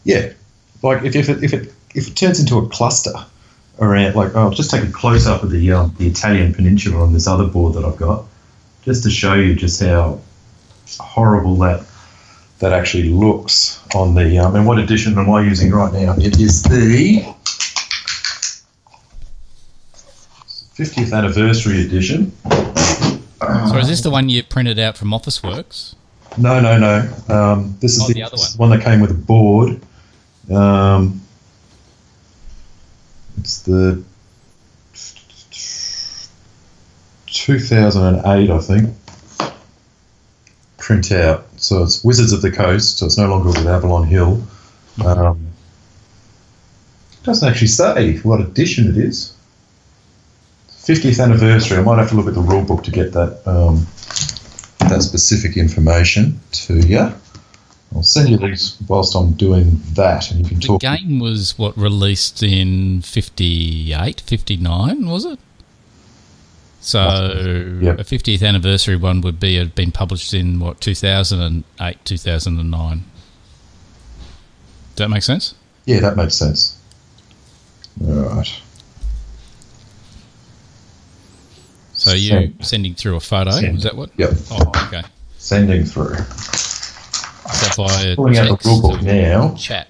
yeah, 0.04 0.34
like 0.84 1.04
if, 1.04 1.16
if 1.16 1.30
it 1.30 1.44
if 1.44 1.54
it 1.54 1.74
if 1.96 2.08
it 2.08 2.16
turns 2.16 2.40
into 2.40 2.58
a 2.58 2.68
cluster 2.68 3.14
around, 3.82 4.16
like 4.16 4.36
oh, 4.36 4.44
I'll 4.44 4.50
just 4.52 4.72
take 4.72 4.84
a 4.84 4.92
close 4.92 5.28
up 5.28 5.44
of 5.44 5.52
the 5.52 5.72
um, 5.72 5.96
the 5.98 6.08
Italian 6.08 6.54
peninsula 6.54 7.02
on 7.04 7.14
this 7.14 7.28
other 7.28 7.46
board 7.46 7.74
that 7.76 7.86
I've 7.86 7.98
got, 7.98 8.26
just 8.84 9.04
to 9.04 9.10
show 9.10 9.34
you 9.34 9.56
just 9.56 9.82
how 9.82 10.20
horrible 11.00 11.56
that 11.58 11.86
that 12.60 12.74
actually 12.74 13.10
looks 13.10 13.82
on 13.96 14.16
the 14.16 14.38
um, 14.38 14.56
and 14.56 14.68
what 14.68 14.80
edition 14.80 15.18
am 15.18 15.30
I 15.30 15.42
using 15.42 15.72
right 15.72 15.94
now? 15.94 16.14
It 16.18 16.40
is 16.40 16.64
the 16.64 17.24
50th 20.76 21.14
anniversary 21.18 21.86
edition. 21.86 22.32
So 22.46 23.78
is 23.78 23.88
this 23.88 24.02
the 24.02 24.10
one 24.10 24.30
you 24.30 24.44
printed 24.44 24.80
out 24.80 24.98
from 24.98 25.10
Officeworks? 25.10 25.96
No, 26.38 26.60
no, 26.60 26.78
no. 26.78 27.10
Um, 27.28 27.78
this 27.82 27.96
is 27.98 28.04
Oh, 28.04 28.08
the, 28.08 28.14
the 28.14 28.36
is 28.36 28.58
one 28.58 28.70
that 28.70 28.84
came 28.84 29.00
with 29.00 29.12
a 29.12 29.16
board. 29.16 29.82
Um, 30.52 31.22
It's 33.40 33.62
the 33.62 34.04
2008, 37.28 38.50
I 38.50 38.60
think, 38.60 38.90
printout. 40.78 41.44
So 41.58 41.84
it's 41.84 42.04
Wizards 42.04 42.34
of 42.34 42.42
the 42.42 42.52
Coast, 42.52 42.98
so 42.98 43.06
it's 43.06 43.18
no 43.18 43.28
longer 43.28 43.50
with 43.50 43.66
Avalon 43.66 44.06
Hill. 44.08 44.42
Um, 45.06 45.48
it 47.14 47.24
doesn't 47.24 47.48
actually 47.48 47.68
say 47.68 48.18
what 48.20 48.42
edition 48.42 48.90
it 48.90 48.98
is. 48.98 49.36
50th 50.70 51.24
anniversary. 51.24 51.78
I 51.78 51.82
might 51.82 52.00
have 52.00 52.10
to 52.10 52.16
look 52.16 52.28
at 52.28 52.34
the 52.34 52.42
rule 52.42 52.64
book 52.64 52.84
to 52.86 52.92
get 52.92 53.14
that 53.14 53.48
um, 53.48 53.86
that 54.80 55.02
specific 55.04 55.56
information 55.56 56.40
to 56.52 56.80
you. 56.80 57.14
I'll 58.00 58.04
send 58.04 58.30
you 58.30 58.38
these 58.38 58.78
whilst 58.88 59.14
I'm 59.14 59.34
doing 59.34 59.82
that, 59.96 60.32
and 60.32 60.40
you 60.40 60.46
can 60.48 60.60
The 60.62 60.68
talk. 60.68 60.80
game 60.82 61.20
was 61.20 61.58
what 61.58 61.78
released 61.78 62.42
in 62.42 63.02
58, 63.02 64.22
59, 64.22 65.06
was 65.10 65.26
it? 65.26 65.38
So 66.80 67.80
Yep. 67.82 68.00
a 68.00 68.04
50th 68.06 68.42
anniversary 68.42 68.96
one 68.96 69.20
would 69.20 69.38
be 69.38 69.56
had 69.58 69.76
been 69.76 69.92
published 69.92 70.34
in 70.34 70.62
what 70.62 70.80
2008, 70.80 71.98
2009. 72.06 73.04
Does 74.96 75.04
that 75.04 75.10
make 75.10 75.24
sense? 75.24 75.56
Yeah, 75.86 76.00
that 76.00 76.16
makes 76.16 76.36
sense. 76.36 76.78
All 78.02 78.14
right. 78.14 78.62
So 81.96 82.14
you 82.14 82.54
sending 82.62 82.96
through 82.96 83.18
a 83.18 83.20
photo? 83.20 83.52
Send. 83.52 83.78
Is 83.80 83.84
that 83.84 83.98
what? 83.98 84.10
Yep. 84.16 84.32
Oh, 84.52 84.72
okay. 84.88 85.04
Sending 85.38 85.84
through. 85.84 86.16
Via 87.76 88.16
Pulling 88.16 88.38
out 88.38 88.48
text 88.50 88.64
the 88.64 88.70
rule 88.70 88.82
book 88.82 89.02
now. 89.02 89.56
Chat. 89.56 89.88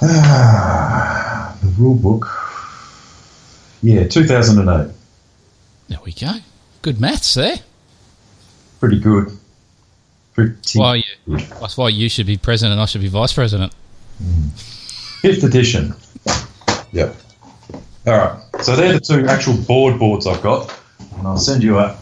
Ah, 0.00 1.56
the 1.62 1.68
rule 1.78 1.94
book. 1.94 2.26
Yeah, 3.82 4.06
2008. 4.06 4.94
There 5.88 5.98
we 6.04 6.12
go. 6.12 6.32
Good 6.82 7.00
maths 7.00 7.34
there. 7.34 7.56
Pretty 8.80 8.98
good. 9.00 9.36
Pretty 10.34 10.78
Why 10.78 10.96
you? 10.96 11.04
good. 11.26 11.40
That's 11.60 11.76
why 11.76 11.88
you 11.88 12.08
should 12.08 12.26
be 12.26 12.36
president 12.36 12.72
and 12.72 12.80
I 12.80 12.84
should 12.86 13.00
be 13.00 13.08
vice 13.08 13.32
president. 13.32 13.72
Fifth 15.20 15.42
edition. 15.42 15.94
Yep. 16.92 17.16
All 18.06 18.18
right. 18.18 18.40
So 18.62 18.76
they're 18.76 18.92
the 18.94 19.00
two 19.00 19.26
actual 19.26 19.56
board 19.56 19.98
boards 19.98 20.26
I've 20.26 20.42
got, 20.42 20.72
and 21.16 21.26
I'll 21.26 21.36
send 21.36 21.62
you 21.62 21.78
a. 21.78 21.96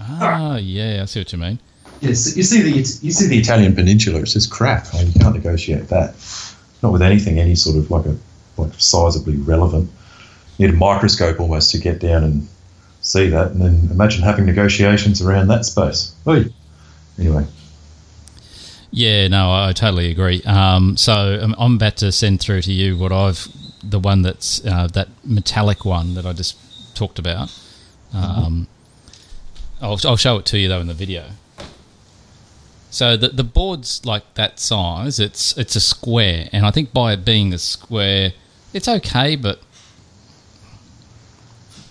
Ah, 0.00 0.56
yeah, 0.56 1.00
I 1.02 1.04
see 1.06 1.20
what 1.20 1.32
you 1.32 1.38
mean. 1.38 1.58
Yes, 2.00 2.36
you 2.36 2.42
see 2.42 2.62
the 2.62 2.70
you 2.70 2.84
see 2.84 3.26
the 3.26 3.38
Italian 3.38 3.74
peninsula. 3.74 4.20
It's 4.20 4.32
just 4.32 4.50
crap. 4.50 4.86
I 4.94 4.98
mean, 4.98 5.12
you 5.12 5.20
can't 5.20 5.34
negotiate 5.34 5.88
that. 5.88 6.14
Not 6.82 6.92
with 6.92 7.02
anything, 7.02 7.38
any 7.38 7.54
sort 7.54 7.76
of 7.76 7.90
like 7.90 8.06
a 8.06 8.16
like 8.56 8.70
sizably 8.72 9.46
relevant. 9.46 9.90
You 10.56 10.66
need 10.66 10.74
a 10.74 10.78
microscope 10.78 11.40
almost 11.40 11.70
to 11.72 11.78
get 11.78 12.00
down 12.00 12.24
and 12.24 12.48
see 13.02 13.28
that, 13.28 13.52
and 13.52 13.60
then 13.60 13.88
imagine 13.90 14.22
having 14.22 14.46
negotiations 14.46 15.20
around 15.20 15.48
that 15.48 15.64
space. 15.64 16.14
Oy. 16.26 16.46
Anyway, 17.18 17.44
Yeah, 18.90 19.28
no, 19.28 19.52
I 19.52 19.72
totally 19.74 20.10
agree. 20.10 20.42
Um, 20.44 20.96
so 20.96 21.38
um, 21.42 21.54
I'm 21.58 21.76
about 21.76 21.98
to 21.98 22.12
send 22.12 22.40
through 22.40 22.62
to 22.62 22.72
you 22.72 22.96
what 22.96 23.12
I've 23.12 23.46
the 23.82 23.98
one 23.98 24.22
that's 24.22 24.64
uh, 24.64 24.88
that 24.94 25.08
metallic 25.24 25.84
one 25.84 26.14
that 26.14 26.24
I 26.24 26.32
just 26.32 26.56
talked 26.94 27.18
about. 27.18 27.54
Um, 28.14 28.68
I'll, 29.82 29.98
I'll 30.04 30.16
show 30.16 30.38
it 30.38 30.46
to 30.46 30.58
you 30.58 30.68
though 30.68 30.80
in 30.80 30.86
the 30.86 30.94
video. 30.94 31.24
So 32.90 33.16
the 33.16 33.28
the 33.28 33.44
board's 33.44 34.04
like 34.04 34.34
that 34.34 34.58
size. 34.58 35.20
It's 35.20 35.56
it's 35.56 35.76
a 35.76 35.80
square, 35.80 36.48
and 36.52 36.66
I 36.66 36.70
think 36.70 36.92
by 36.92 37.12
it 37.12 37.24
being 37.24 37.52
a 37.52 37.58
square, 37.58 38.32
it's 38.72 38.88
okay. 38.88 39.36
But 39.36 39.60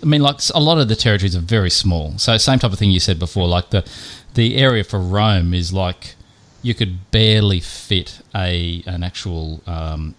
I 0.03 0.05
mean, 0.05 0.21
like 0.21 0.39
a 0.53 0.59
lot 0.59 0.77
of 0.77 0.87
the 0.87 0.95
territories 0.95 1.35
are 1.35 1.41
very 1.41 1.69
small. 1.69 2.17
So 2.17 2.37
same 2.37 2.59
type 2.59 2.71
of 2.73 2.79
thing 2.79 2.91
you 2.91 2.99
said 2.99 3.17
before. 3.17 3.47
Like 3.47 3.69
the 3.69 3.89
the 4.33 4.57
area 4.57 4.83
for 4.83 4.99
Rome 4.99 5.53
is 5.53 5.73
like 5.73 6.15
you 6.61 6.73
could 6.73 7.11
barely 7.11 7.59
fit 7.59 8.21
a 8.35 8.83
an 8.85 9.03
actual 9.03 9.61
um, 9.65 10.15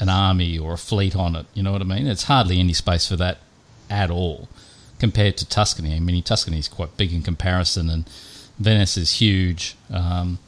an 0.00 0.08
army 0.08 0.58
or 0.58 0.72
a 0.72 0.78
fleet 0.78 1.14
on 1.16 1.36
it. 1.36 1.46
You 1.54 1.62
know 1.62 1.72
what 1.72 1.80
I 1.80 1.84
mean? 1.84 2.06
It's 2.06 2.24
hardly 2.24 2.58
any 2.58 2.72
space 2.72 3.06
for 3.08 3.16
that 3.16 3.38
at 3.88 4.10
all 4.10 4.48
compared 4.98 5.36
to 5.36 5.48
Tuscany. 5.48 5.94
I 5.94 6.00
mean, 6.00 6.22
Tuscany 6.22 6.58
is 6.58 6.68
quite 6.68 6.96
big 6.96 7.12
in 7.12 7.22
comparison, 7.22 7.90
and 7.90 8.08
Venice 8.58 8.96
is 8.96 9.12
huge. 9.12 9.76
Um, 9.90 10.38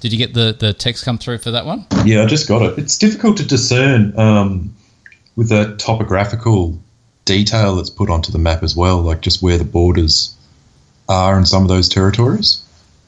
did 0.00 0.12
you 0.12 0.18
get 0.18 0.32
the, 0.34 0.56
the 0.58 0.72
text 0.72 1.04
come 1.04 1.18
through 1.18 1.38
for 1.38 1.50
that 1.50 1.66
one? 1.66 1.86
yeah, 2.04 2.22
I 2.22 2.26
just 2.26 2.48
got 2.48 2.62
it. 2.62 2.78
It's 2.78 2.96
difficult 2.96 3.36
to 3.38 3.46
discern 3.46 4.18
um, 4.18 4.74
with 5.36 5.50
the 5.50 5.76
topographical 5.76 6.78
detail 7.26 7.76
that's 7.76 7.90
put 7.90 8.08
onto 8.08 8.32
the 8.32 8.38
map 8.38 8.62
as 8.62 8.74
well, 8.74 9.00
like 9.02 9.20
just 9.20 9.42
where 9.42 9.58
the 9.58 9.64
borders 9.64 10.34
are 11.08 11.36
in 11.38 11.44
some 11.44 11.62
of 11.62 11.68
those 11.68 11.88
territories. 11.88 12.62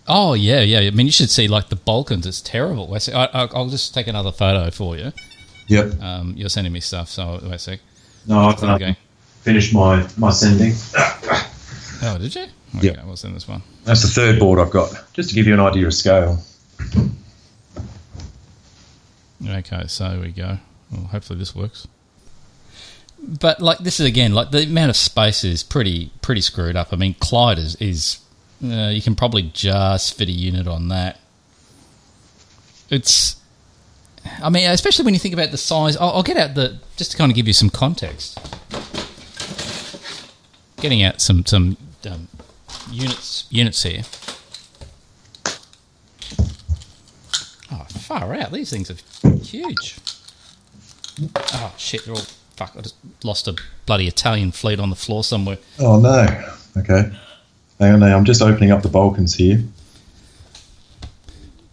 Oh 0.09 0.35
yeah, 0.35 0.61
yeah. 0.61 0.81
I 0.81 0.91
mean, 0.91 1.07
you 1.07 1.13
should 1.13 1.31
see 1.31 1.49
like 1.49 1.69
the 1.69 1.77
Balkans. 1.77 2.27
It's 2.27 2.41
terrible. 2.43 2.93
I 2.95 2.99
see, 2.99 3.13
I, 3.13 3.25
I- 3.27 3.49
I'll 3.55 3.69
just 3.69 3.95
take 3.95 4.09
another 4.09 4.33
photo 4.33 4.71
for 4.71 4.97
you. 4.97 5.13
Yep. 5.69 6.03
Um, 6.03 6.35
you're 6.37 6.49
sending 6.51 6.73
me 6.73 6.81
stuff, 6.81 7.09
so 7.09 7.39
wait 7.43 7.53
a 7.55 7.59
sec. 7.59 7.81
No, 8.27 8.39
I've 8.41 8.63
Okay. 8.63 8.97
finished 9.43 9.73
my, 9.73 10.07
my 10.19 10.31
sending. 10.31 10.73
Oh, 12.03 12.19
did 12.19 12.35
you? 12.35 12.47
Okay, 12.79 12.89
Yeah. 12.89 13.05
we'll 13.05 13.17
send 13.17 13.35
this 13.37 13.47
one. 13.47 13.63
That's 13.85 14.03
the 14.03 14.09
third 14.09 14.39
board 14.39 14.59
I've 14.59 14.71
got, 14.71 14.91
just 15.13 15.29
to 15.31 15.35
give 15.35 15.47
you 15.47 15.55
an 15.55 15.61
idea 15.61 15.87
of 15.87 15.95
scale. 15.95 16.43
Okay, 19.47 19.85
so 19.89 20.21
we 20.21 20.31
go. 20.31 20.59
Well, 20.91 21.05
hopefully 21.07 21.39
this 21.39 21.55
works. 21.55 21.87
But 23.21 23.61
like 23.61 23.79
this 23.79 24.01
is 24.01 24.07
again 24.07 24.33
like 24.35 24.51
the 24.51 24.65
amount 24.65 24.91
of 24.91 24.97
space 24.97 25.45
is 25.45 25.63
pretty 25.63 26.11
pretty 26.23 26.41
screwed 26.41 26.77
up. 26.77 26.89
I 26.93 26.97
mean, 26.97 27.15
Clyde 27.21 27.59
is 27.59 27.77
is 27.77 28.19
uh, 28.65 28.89
you 28.89 29.03
can 29.03 29.15
probably 29.15 29.43
just 29.53 30.17
fit 30.17 30.29
a 30.29 30.33
unit 30.33 30.67
on 30.67 30.89
that. 30.89 31.19
It's, 32.91 33.37
I 34.43 34.51
mean, 34.51 34.69
especially 34.69 35.05
when 35.05 35.15
you 35.15 35.21
think 35.21 35.35
about 35.35 35.51
the 35.51 35.57
size. 35.57 35.97
I'll, 35.97 36.11
I'll 36.11 36.23
get 36.23 36.37
out 36.37 36.55
the 36.55 36.79
just 36.97 37.13
to 37.13 37.17
kind 37.17 37.31
of 37.33 37.37
give 37.37 37.47
you 37.47 37.53
some 37.55 37.71
context. 37.71 38.39
Getting 40.81 41.03
out 41.03 41.21
some 41.21 41.47
some 41.47 41.77
um, 42.09 42.29
units 42.93 43.47
units 43.51 43.83
here. 43.83 44.03
Oh, 47.71 47.85
far 47.89 48.35
out! 48.35 48.53
These 48.53 48.71
things 48.71 48.91
are 48.91 49.35
huge. 49.37 49.99
Oh 51.37 51.75
shit! 51.79 52.05
They're 52.05 52.15
all 52.15 52.21
fuck. 52.57 52.75
I 52.77 52.81
just 52.83 52.97
lost 53.25 53.49
a 53.49 53.57
bloody 53.87 54.07
Italian 54.09 54.53
fleet 54.53 54.79
on 54.79 54.91
the 54.91 54.97
floor 54.97 55.25
somewhere. 55.25 55.59
Oh 55.79 55.99
no. 56.01 56.27
Okay. 56.77 57.11
Hang 57.81 57.95
on 57.95 58.01
now, 58.01 58.17
I'm 58.17 58.25
just 58.25 58.43
opening 58.43 58.71
up 58.71 58.83
the 58.83 58.89
Balkans 58.89 59.35
here. 59.35 59.63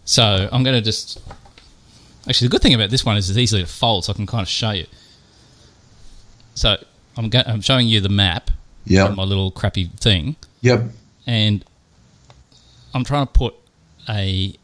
So 0.04 0.48
I'm 0.50 0.64
going 0.64 0.74
to 0.76 0.82
just. 0.82 1.20
Actually, 2.28 2.48
the 2.48 2.52
good 2.52 2.62
thing 2.62 2.74
about 2.74 2.90
this 2.90 3.04
one 3.04 3.16
is 3.16 3.30
it's 3.30 3.38
easily 3.38 3.62
to 3.62 3.68
fold, 3.68 4.04
so 4.04 4.12
I 4.12 4.16
can 4.16 4.26
kind 4.26 4.42
of 4.42 4.48
show 4.48 4.72
you. 4.72 4.86
So 6.54 6.76
I'm 7.16 7.28
go- 7.30 7.42
I'm 7.46 7.60
showing 7.60 7.86
you 7.88 8.00
the 8.00 8.08
map 8.08 8.50
on 9.06 9.16
my 9.16 9.22
little 9.22 9.50
crappy 9.50 9.86
thing, 10.00 10.36
Yep. 10.62 10.82
And 11.30 11.64
I'm 12.92 13.04
trying 13.04 13.26
to 13.28 13.32
put 13.32 13.54
a 14.08 14.56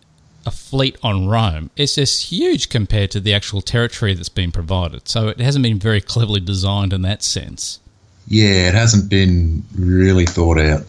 a 0.44 0.50
fleet 0.50 0.96
on 1.02 1.28
Rome. 1.28 1.70
It's 1.76 1.94
just 1.94 2.30
huge 2.30 2.68
compared 2.68 3.11
to 3.12 3.20
the 3.20 3.35
actual 3.35 3.61
territory 3.61 4.14
that's 4.14 4.28
been 4.28 4.52
provided. 4.52 5.08
So 5.08 5.28
it 5.28 5.40
hasn't 5.40 5.64
been 5.64 5.78
very 5.78 6.00
cleverly 6.00 6.40
designed 6.40 6.92
in 6.92 7.02
that 7.02 7.23
sense. 7.23 7.80
Yeah, 8.28 8.68
it 8.68 8.75
hasn't 8.75 9.08
been 9.08 9.64
really 9.76 10.26
thought 10.26 10.58
out, 10.58 10.85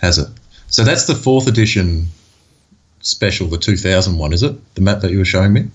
has 0.00 0.18
it? 0.18 0.28
So 0.68 0.84
that's 0.84 1.06
the 1.06 1.14
fourth 1.14 1.46
edition 1.46 2.06
special, 3.00 3.46
the 3.48 3.58
2000 3.58 4.18
one, 4.18 4.32
is 4.32 4.42
it? 4.42 4.74
The 4.74 4.80
map 4.80 5.00
that 5.00 5.10
you 5.10 5.18
were 5.18 5.24
showing 5.24 5.52
me? 5.52 5.68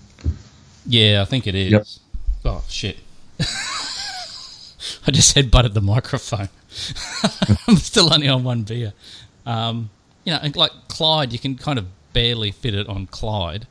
Yeah, 0.85 1.21
I 1.21 1.25
think 1.25 1.47
it 1.47 1.55
is. 1.55 1.71
Yep. 1.71 1.85
Oh 2.45 2.63
shit! 2.69 2.97
I 3.39 5.11
just 5.11 5.35
head 5.35 5.51
butted 5.51 5.73
the 5.73 5.81
microphone. 5.81 6.47
I'm 7.67 7.77
still 7.77 8.13
only 8.13 8.27
on 8.27 8.43
one 8.43 8.63
beer. 8.63 8.93
Um, 9.45 9.89
you 10.23 10.33
know, 10.33 10.39
and 10.41 10.55
like 10.55 10.71
Clyde, 10.89 11.31
you 11.33 11.39
can 11.39 11.55
kind 11.55 11.79
of 11.79 11.85
barely 12.13 12.51
fit 12.51 12.73
it 12.75 12.87
on 12.87 13.07
Clyde. 13.07 13.67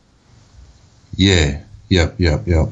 Yeah. 1.16 1.60
Yep, 1.88 2.16
yep, 2.18 2.46
yep. 2.46 2.68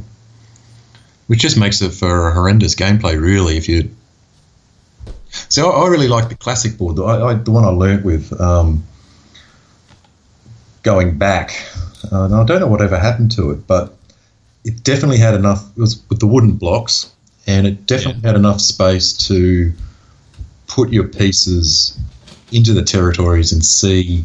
Which 1.27 1.41
just 1.41 1.59
makes 1.59 1.81
it 1.81 1.93
for 1.93 2.29
a 2.29 2.33
horrendous 2.33 2.75
gameplay, 2.75 3.21
really, 3.21 3.57
if 3.57 3.69
you. 3.69 3.91
So 5.49 5.71
I, 5.71 5.85
I 5.85 5.89
really 5.89 6.09
like 6.09 6.29
the 6.29 6.35
classic 6.35 6.77
board, 6.79 6.97
the, 6.97 7.05
I, 7.05 7.31
I, 7.31 7.35
the 7.35 7.51
one 7.51 7.65
I 7.65 7.69
learnt 7.69 8.05
with 8.05 8.39
um, 8.41 8.85
going 10.83 11.17
back. 11.19 11.53
Uh, 12.13 12.25
and 12.25 12.35
I 12.35 12.45
don't 12.45 12.61
know 12.61 12.67
whatever 12.67 12.99
happened 12.99 13.33
to 13.33 13.51
it, 13.51 13.67
but 13.67 13.97
it 14.65 14.83
definitely 14.85 15.19
had 15.19 15.35
enough. 15.35 15.65
It 15.77 15.81
was 15.81 16.03
with 16.09 16.21
the 16.21 16.27
wooden 16.27 16.53
blocks, 16.53 17.11
and 17.47 17.67
it 17.67 17.87
definitely 17.87 18.21
Yeah. 18.23 18.29
had 18.29 18.37
enough 18.37 18.61
space 18.61 19.13
to 19.29 19.73
put 20.75 20.93
your 20.93 21.07
pieces 21.07 21.97
into 22.51 22.73
the 22.73 22.83
territories 22.83 23.53
and 23.53 23.65
see 23.65 24.25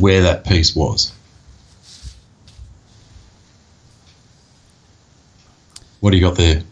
where 0.00 0.20
that 0.20 0.44
piece 0.44 0.74
was. 0.74 1.12
What 6.00 6.10
do 6.10 6.16
you 6.16 6.22
got 6.26 6.36
there? 6.36 6.62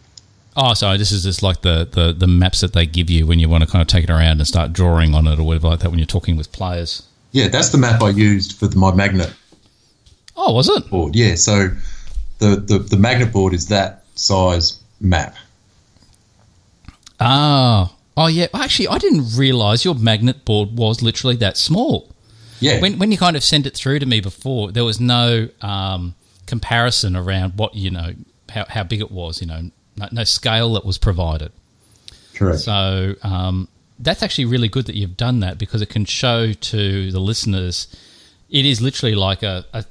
Oh, 0.57 0.75
sorry. 0.75 0.99
This 0.99 1.13
is 1.13 1.23
just 1.23 1.45
like 1.45 1.63
the, 1.63 1.89
the, 1.89 2.13
the 2.13 2.27
maps 2.27 2.61
that 2.61 2.73
they 2.73 2.87
give 2.87 3.09
you 3.09 3.25
when 3.25 3.39
you 3.39 3.49
want 3.49 3.63
to 3.63 3.71
kind 3.71 3.83
of 3.83 3.87
take 3.87 4.03
it 4.03 4.11
around 4.11 4.39
and 4.39 4.49
start 4.49 4.73
drawing 4.73 5.15
on 5.15 5.29
it 5.29 5.39
or 5.39 5.45
whatever 5.45 5.69
like 5.69 5.81
that 5.81 5.91
when 5.91 6.01
you're 6.01 6.07
talking 6.07 6.37
with 6.37 6.51
players. 6.51 7.07
Yeah, 7.31 7.47
that's 7.47 7.69
the 7.69 7.79
map 7.79 8.03
I 8.03 8.09
used 8.11 8.59
for 8.59 8.69
my 8.77 8.93
magnet 8.93 9.33
Oh, 10.37 10.55
was 10.55 10.69
it? 10.69 10.89
board. 10.91 11.15
Yeah, 11.15 11.35
so 11.37 11.69
the, 12.39 12.57
the, 12.57 12.79
the 12.81 12.97
magnet 12.97 13.33
board 13.33 13.55
is 13.55 13.69
that 13.69 14.05
size 14.17 14.81
map. 15.01 15.37
Ah. 17.21 17.93
Oh, 18.19 18.27
yeah. 18.27 18.49
Actually, 18.53 18.89
I 18.89 18.99
didn't 18.99 19.37
realize 19.37 19.85
your 19.85 19.95
magnet 19.95 20.45
board 20.45 20.77
was 20.77 21.03
literally 21.03 21.37
that 21.37 21.57
small. 21.57 22.15
Yeah. 22.61 22.81
When, 22.81 22.99
when 22.99 23.13
you 23.13 23.19
kind 23.19 23.37
of 23.37 23.45
sent 23.45 23.67
it 23.67 23.75
through 23.75 24.01
to 24.01 24.07
me 24.07 24.21
before, 24.21 24.73
there 24.73 24.85
was 24.85 25.01
no 25.01 25.49
um, 25.61 26.15
comparison 26.47 27.15
around 27.15 27.55
what, 27.57 27.75
you 27.75 27.91
know, 27.91 28.15
how, 28.49 28.65
how 28.69 28.83
big 28.83 29.01
it 29.01 29.13
was, 29.13 29.41
you 29.41 29.47
know, 29.47 29.71
no, 29.97 30.09
no 30.11 30.25
scale 30.25 30.75
that 30.75 30.85
was 30.85 30.99
provided. 30.99 31.53
Correct. 32.35 32.61
So 32.61 33.15
um, 33.23 33.69
that's 33.99 34.23
actually 34.23 34.47
really 34.47 34.69
good 34.69 34.87
that 34.87 34.95
you've 34.95 35.17
done 35.17 35.41
that 35.41 35.59
because 35.59 35.83
it 35.83 35.89
can 35.89 36.05
show 36.05 36.53
to 36.53 37.11
the 37.11 37.21
listeners 37.21 37.89
it 38.51 38.65
is 38.65 38.81
literally 38.81 39.15
like 39.15 39.43
a, 39.43 39.65
a 39.73 39.85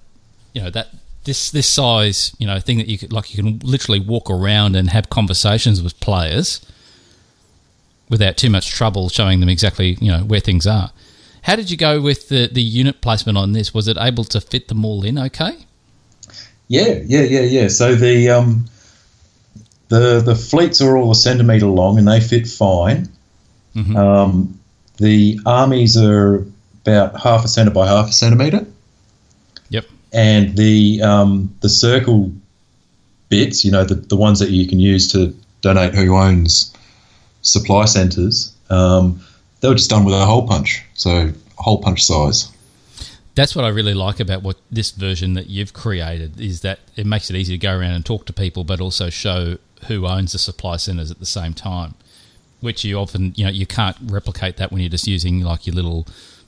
you 0.54 0.62
know 0.62 0.70
that 0.70 0.88
this 1.26 1.52
this 1.52 1.68
size 1.68 2.36
you 2.40 2.48
know 2.48 2.60
thing 2.60 2.78
that 2.78 2.88
you 2.88 2.98
could 2.98 3.12
like 3.12 3.34
you 3.34 3.44
can 3.44 3.60
literally 3.60 4.00
walk 4.00 4.30
around 4.30 4.76
and 4.76 4.90
have 4.90 5.10
conversations 5.10 5.82
with 5.82 6.00
players 6.00 6.66
without 8.10 8.38
too 8.38 8.50
much 8.50 8.70
trouble 8.70 9.10
showing 9.10 9.40
them 9.40 9.50
exactly 9.50 9.98
you 10.02 10.12
know 10.12 10.20
where 10.24 10.40
things 10.40 10.66
are. 10.68 10.92
How 11.44 11.56
did 11.56 11.70
you 11.72 11.78
go 11.78 12.02
with 12.02 12.30
the 12.30 12.48
the 12.52 12.62
unit 12.62 13.02
placement 13.02 13.38
on 13.38 13.54
this? 13.54 13.74
Was 13.74 13.88
it 13.88 13.98
able 14.00 14.24
to 14.26 14.42
fit 14.42 14.68
them 14.68 14.84
all 14.86 15.04
in 15.06 15.18
okay? 15.18 15.58
Yeah, 16.68 17.00
yeah, 17.06 17.22
yeah, 17.22 17.42
yeah. 17.42 17.68
So 17.70 17.96
the 17.96 18.30
um, 18.30 18.66
the 19.90 20.20
the 20.20 20.36
fleets 20.36 20.82
are 20.82 20.98
all 20.98 21.12
a 21.12 21.16
centimetre 21.16 21.66
long 21.68 21.98
and 21.98 22.08
they 22.08 22.20
fit 22.20 22.48
fine. 22.48 23.08
Mhm. 23.76 23.96
Um, 23.96 24.60
the 24.98 25.40
armies 25.46 25.96
are 25.96 26.46
about 26.86 27.20
half 27.22 27.46
a 27.46 27.48
centimetre 27.48 27.76
by 27.76 27.88
half 27.88 28.10
a 28.10 28.14
centimetre, 28.14 28.66
Yep. 29.70 29.86
and 30.12 30.58
the 30.58 31.02
um, 31.02 31.54
the 31.62 31.70
circle 31.70 32.32
bits, 33.30 33.64
you 33.64 33.72
know, 33.72 33.84
the, 33.84 33.96
the 33.96 34.16
ones 34.16 34.40
that 34.40 34.50
you 34.50 34.68
can 34.68 34.80
use 34.80 35.12
to 35.12 35.34
donate 35.62 35.94
who 35.94 36.16
owns 36.16 36.74
supply 37.48 37.86
centres, 37.86 38.56
um, 38.70 39.22
they 39.62 39.68
were 39.68 39.76
just 39.76 39.90
done 39.90 40.04
with 40.06 40.14
a 40.14 40.26
hole 40.26 40.48
punch, 40.48 40.84
so 40.94 41.32
hole 41.58 41.80
punch 41.80 42.04
size. 42.04 42.52
That's 43.36 43.56
what 43.56 43.66
I 43.66 43.70
really 43.70 43.94
like 43.94 44.20
about 44.20 44.42
what 44.42 44.58
this 44.72 44.92
version 44.92 45.34
that 45.34 45.48
you've 45.48 45.72
created 45.74 46.40
is 46.42 46.62
that 46.62 46.80
it 46.96 47.06
makes 47.06 47.30
it 47.30 47.36
easy 47.36 47.58
to 47.58 47.62
go 47.62 47.78
around 47.78 47.92
and 47.92 48.06
talk 48.06 48.26
to 48.26 48.34
people, 48.34 48.64
but 48.64 48.82
also 48.82 49.10
show 49.10 49.58
who 49.88 50.08
owns 50.08 50.32
the 50.32 50.40
supply 50.40 50.78
centers 50.78 51.12
at 51.12 51.20
the 51.20 51.26
same 51.26 51.54
time. 51.54 51.94
Which 52.60 52.84
you 52.84 52.98
often, 52.98 53.34
you 53.36 53.46
know, 53.46 53.52
you 53.52 53.68
can't 53.68 53.96
replicate 54.04 54.58
that 54.58 54.72
when 54.72 54.82
you're 54.82 54.90
just 54.90 55.06
using 55.08 55.42
like 55.42 55.68
your 55.68 55.76
little 55.76 56.08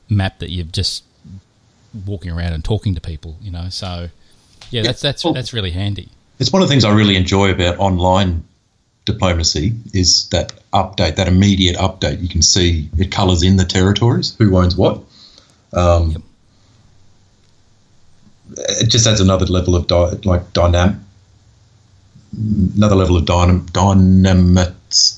map 0.10 0.39
that 0.39 0.50
you're 0.50 0.65
just 0.65 1.03
walking 2.06 2.32
around 2.32 2.53
and 2.53 2.65
talking 2.65 2.96
to 2.96 3.01
people, 3.01 3.38
you 3.39 3.51
know. 3.51 3.70
So, 3.70 4.10
yeah, 4.72 4.82
that's 4.82 5.01
that's 5.01 5.24
well- 5.24 5.36
that's 5.36 5.53
really 5.53 5.72
handy. 5.72 6.10
It's 6.39 6.51
one 6.51 6.62
of 6.63 6.68
the 6.68 6.72
things 6.72 6.86
I 6.86 6.94
really 6.96 7.18
enjoy 7.18 7.51
about 7.51 7.77
online 7.77 8.46
diplomacy 9.13 9.73
is 9.93 10.27
that 10.29 10.53
update, 10.73 11.15
that 11.15 11.27
immediate 11.27 11.75
update. 11.77 12.21
You 12.21 12.29
can 12.29 12.41
see 12.41 12.89
it 12.97 13.11
colours 13.11 13.41
in 13.43 13.57
the 13.57 13.65
territories, 13.65 14.35
who 14.37 14.55
owns 14.57 14.75
what. 14.75 15.01
Um, 15.74 16.11
Yep. 16.11 16.22
It 18.81 18.87
just 18.89 19.05
adds 19.05 19.19
another 19.22 19.45
level 19.45 19.75
of 19.75 19.85
di- 19.85 20.17
like 20.29 20.53
dynamic, 20.53 20.95
another 22.75 22.95
level 22.95 23.15
of 23.17 23.25
dynam- 23.25 23.72
dynamic, 23.72 24.74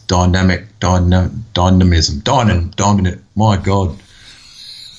dynamic, 0.08 0.68
dynam- 0.82 1.40
dynamism, 1.54 2.22
dynam, 2.22 2.76
dynamic. 2.76 3.20
My 3.36 3.56
God, 3.56 3.98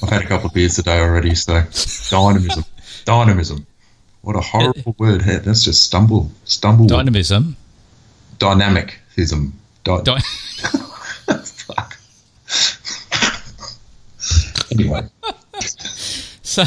I've 0.02 0.08
had 0.08 0.22
a 0.22 0.26
couple 0.26 0.46
of 0.48 0.54
beers 0.54 0.76
today 0.76 0.98
already, 0.98 1.34
so 1.34 1.62
dynamism, 2.10 2.64
dynamism. 3.04 3.66
What 4.22 4.36
a 4.36 4.40
horrible 4.40 4.94
word! 4.98 5.20
Hey, 5.22 5.36
That's 5.38 5.62
just 5.62 5.82
stumble, 5.84 6.30
stumble. 6.44 6.86
Dynamism. 6.86 7.56
Dynamicism. 8.42 9.52
Di- 9.84 10.02
Dy- 10.02 10.20
Fuck. 11.44 11.96
anyway, 14.72 15.02
So, 16.42 16.64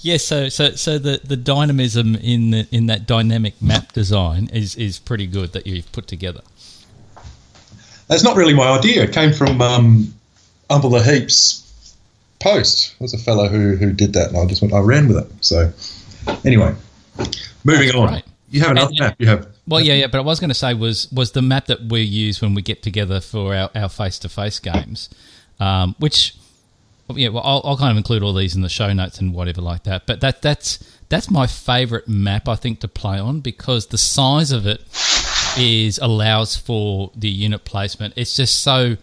yeah, 0.00 0.16
so 0.16 0.48
so 0.48 0.70
so 0.70 0.98
the, 0.98 1.20
the 1.22 1.36
dynamism 1.36 2.14
in 2.16 2.50
the, 2.50 2.66
in 2.72 2.86
that 2.86 3.06
dynamic 3.06 3.60
map 3.62 3.92
design 3.92 4.48
is 4.52 4.74
is 4.76 4.98
pretty 4.98 5.26
good 5.26 5.52
that 5.52 5.66
you've 5.66 5.90
put 5.92 6.06
together. 6.08 6.40
that's 8.08 8.24
not 8.24 8.36
really 8.36 8.54
my 8.54 8.68
idea. 8.78 9.02
It 9.04 9.12
came 9.12 9.32
from 9.32 9.60
um, 9.60 10.12
Umble 10.70 10.90
the 10.90 11.02
Heaps 11.02 11.94
post. 12.40 12.94
There 12.98 13.04
was 13.04 13.14
a 13.14 13.18
fellow 13.18 13.48
who 13.48 13.76
who 13.76 13.92
did 13.92 14.14
that, 14.14 14.28
and 14.28 14.38
I 14.38 14.46
just 14.46 14.62
went, 14.62 14.72
I 14.74 14.80
ran 14.80 15.06
with 15.06 15.18
it. 15.18 15.30
So, 15.44 15.70
anyway, 16.44 16.74
moving 17.64 17.86
That's 17.88 17.94
on. 17.94 18.08
great. 18.08 18.24
You 18.50 18.60
have 18.62 18.70
another 18.72 18.90
And- 18.92 19.00
map. 19.00 19.16
You 19.18 19.26
have 19.28 19.46
Well, 19.68 19.80
yeah, 19.80 19.94
yeah, 19.94 20.06
but 20.06 20.18
I 20.18 20.20
was 20.22 20.38
going 20.38 20.50
to 20.50 20.54
say 20.54 20.74
was 20.74 21.10
was 21.10 21.32
the 21.32 21.42
map 21.42 21.66
that 21.66 21.82
we 21.82 22.02
use 22.02 22.40
when 22.40 22.54
we 22.54 22.62
get 22.62 22.82
together 22.82 23.20
for 23.20 23.54
our 23.54 23.70
our 23.74 23.88
face 23.88 24.18
to 24.20 24.28
face 24.28 24.58
games, 24.60 25.10
um, 25.58 25.96
which 25.98 26.36
yeah, 27.08 27.28
well, 27.28 27.42
I'll, 27.44 27.62
I'll 27.64 27.76
kind 27.76 27.90
of 27.90 27.96
include 27.96 28.22
all 28.22 28.32
these 28.32 28.54
in 28.54 28.62
the 28.62 28.68
show 28.68 28.92
notes 28.92 29.20
and 29.20 29.34
whatever 29.34 29.60
like 29.60 29.84
that. 29.84 30.06
But 30.06 30.20
that 30.20 30.40
that's 30.42 30.78
that's 31.08 31.30
my 31.30 31.46
favourite 31.46 32.06
map 32.06 32.48
I 32.48 32.54
think 32.54 32.80
to 32.80 32.88
play 32.88 33.18
on 33.18 33.40
because 33.40 33.88
the 33.88 33.98
size 33.98 34.52
of 34.52 34.66
it 34.66 34.82
is 35.58 35.98
allows 35.98 36.56
for 36.56 37.10
the 37.16 37.28
unit 37.28 37.64
placement. 37.64 38.14
It's 38.16 38.36
just 38.36 38.60
so 38.60 38.96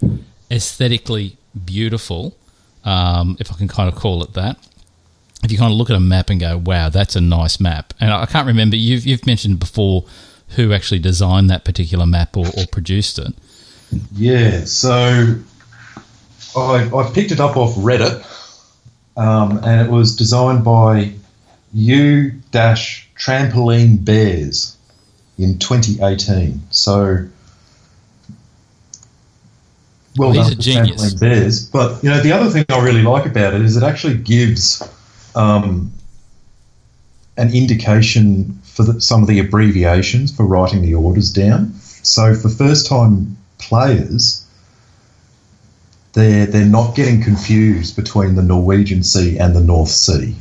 aesthetically 0.50 1.38
beautiful, 1.66 2.38
um, 2.86 3.36
if 3.40 3.52
I 3.52 3.56
can 3.56 3.68
kind 3.68 3.90
of 3.90 3.96
call 3.96 4.24
it 4.24 4.34
that 4.34 4.58
if 5.44 5.52
you 5.52 5.58
kind 5.58 5.72
of 5.72 5.78
look 5.78 5.90
at 5.90 5.96
a 5.96 6.00
map 6.00 6.30
and 6.30 6.40
go, 6.40 6.58
"Wow, 6.58 6.90
that's 6.90 7.16
a 7.16 7.22
nice 7.22 7.60
map," 7.60 7.94
and 8.00 8.12
I 8.12 8.26
can't 8.26 8.48
remember 8.48 8.78
you've 8.78 9.06
you've 9.06 9.26
mentioned 9.26 9.60
before 9.60 10.06
who 10.56 10.74
actually 10.74 11.00
designed 11.00 11.50
that 11.50 11.66
particular 11.66 12.06
map 12.06 12.38
or, 12.38 12.48
or 12.58 12.66
produced 12.72 13.20
it. 13.20 13.34
Yeah, 14.16 14.66
so 14.66 15.36
I, 16.56 16.90
I 16.96 17.12
picked 17.14 17.32
it 17.32 17.40
up 17.40 17.58
off 17.58 17.76
Reddit, 17.76 18.24
um, 19.18 19.60
and 19.64 19.82
it 19.82 19.92
was 19.92 20.16
designed 20.16 20.64
by 20.64 21.14
U 21.74 22.32
Dash 22.52 23.10
Trampoline 23.16 24.04
Bears 24.04 24.78
in 25.38 25.58
2018. 25.60 26.62
So, 26.72 27.28
well 30.18 30.34
done, 30.34 30.52
a 30.52 30.56
genius. 30.56 31.14
Trampoline 31.14 31.20
Bears. 31.20 31.70
But 31.70 32.04
you 32.04 32.10
know, 32.10 32.22
the 32.22 32.32
other 32.32 32.50
thing 32.50 32.66
I 32.70 32.84
really 32.84 33.04
like 33.04 33.26
about 33.26 33.54
it 33.54 33.62
is 33.62 33.78
it 33.78 33.84
actually 33.84 34.18
gives 34.18 34.88
um, 35.36 35.92
an 37.38 37.54
indication 37.54 38.60
for 38.64 38.84
the, 38.84 39.02
some 39.02 39.22
of 39.22 39.28
the 39.28 39.40
abbreviations 39.40 40.36
for 40.36 40.46
writing 40.46 40.82
the 40.82 40.94
orders 40.94 41.32
down. 41.32 41.74
So 42.04 42.36
for 42.36 42.50
first 42.50 42.88
time 42.88 43.38
players, 43.58 44.46
they're 46.14 46.46
they're 46.46 46.66
not 46.66 46.96
getting 46.96 47.22
confused 47.22 47.96
between 47.96 48.36
the 48.36 48.44
Norwegian 48.44 49.04
Sea 49.04 49.38
and 49.38 49.56
the 49.56 49.62
North 49.62 49.90
Sea 49.90 50.36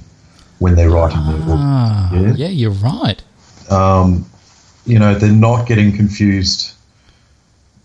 when 0.59 0.75
they're 0.75 0.91
writing 0.91 1.25
their 1.25 1.35
orders. 1.37 1.49
Ah, 1.59 2.15
Yeah. 2.15 2.33
yeah, 2.35 2.49
you're 2.49 2.71
right. 2.71 3.23
Um, 3.71 4.27
you 4.85 4.99
know, 4.99 5.15
they're 5.15 5.33
not 5.33 5.67
getting 5.67 5.97
confused 5.97 6.73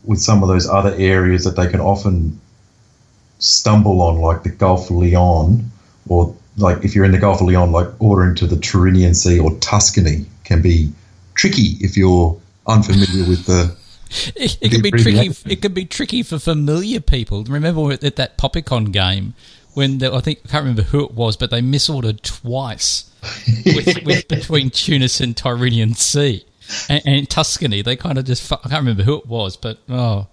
with 0.03 0.19
some 0.19 0.41
of 0.43 0.49
those 0.49 0.67
other 0.67 0.93
areas 0.97 1.43
that 1.43 1.55
they 1.55 1.67
can 1.67 1.79
often 1.79 2.39
stumble 3.39 4.01
on, 4.01 4.17
like 4.19 4.43
the 4.43 4.49
Gulf 4.49 4.89
of 4.89 4.95
Leon, 4.97 5.69
or 6.07 6.35
like 6.57 6.83
if 6.83 6.95
you're 6.95 7.05
in 7.05 7.11
the 7.11 7.19
Gulf 7.19 7.41
of 7.41 7.47
Leon, 7.47 7.71
like 7.71 7.87
ordering 7.99 8.35
to 8.35 8.47
the 8.47 8.55
Tyrrhenian 8.55 9.15
Sea 9.15 9.39
or 9.39 9.55
Tuscany 9.59 10.25
can 10.43 10.61
be 10.61 10.91
tricky 11.35 11.77
if 11.79 11.95
you're 11.95 12.39
unfamiliar 12.65 13.27
with 13.27 13.45
the. 13.45 13.75
It, 14.37 14.57
it 14.61 14.71
can 14.71 14.81
be 14.81 14.91
tricky. 14.91 15.31
It 15.51 15.61
can 15.61 15.73
be 15.73 15.83
tricky 15.83 16.23
for 16.23 16.39
familiar 16.39 17.01
people. 17.01 17.43
Remember 17.43 17.91
at 17.91 18.15
that 18.15 18.37
Poppycon 18.37 18.93
game 18.93 19.33
when 19.73 19.97
the, 19.97 20.13
I 20.13 20.21
think 20.21 20.39
I 20.45 20.47
can't 20.47 20.61
remember 20.63 20.83
who 20.83 21.03
it 21.03 21.11
was, 21.11 21.35
but 21.35 21.51
they 21.51 21.61
misordered 21.61 22.21
twice 22.21 23.11
with, 23.65 24.05
with 24.05 24.27
between 24.29 24.69
Tunis 24.69 25.19
and 25.19 25.35
Tyrrhenian 25.35 25.97
Sea 25.97 26.45
and, 26.87 27.01
and 27.05 27.29
Tuscany. 27.29 27.81
They 27.81 27.97
kind 27.97 28.17
of 28.17 28.23
just 28.23 28.49
I 28.49 28.55
can't 28.55 28.79
remember 28.79 29.03
who 29.03 29.17
it 29.17 29.25
was, 29.25 29.57
but 29.57 29.79
oh, 29.89 30.27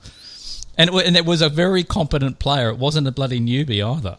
and 0.78 0.90
it, 0.90 1.06
and 1.06 1.16
it 1.16 1.26
was 1.26 1.42
a 1.42 1.48
very 1.48 1.82
competent 1.82 2.38
player. 2.38 2.68
It 2.68 2.78
wasn't 2.78 3.08
a 3.08 3.12
bloody 3.12 3.40
newbie 3.40 3.84
either. 3.84 4.18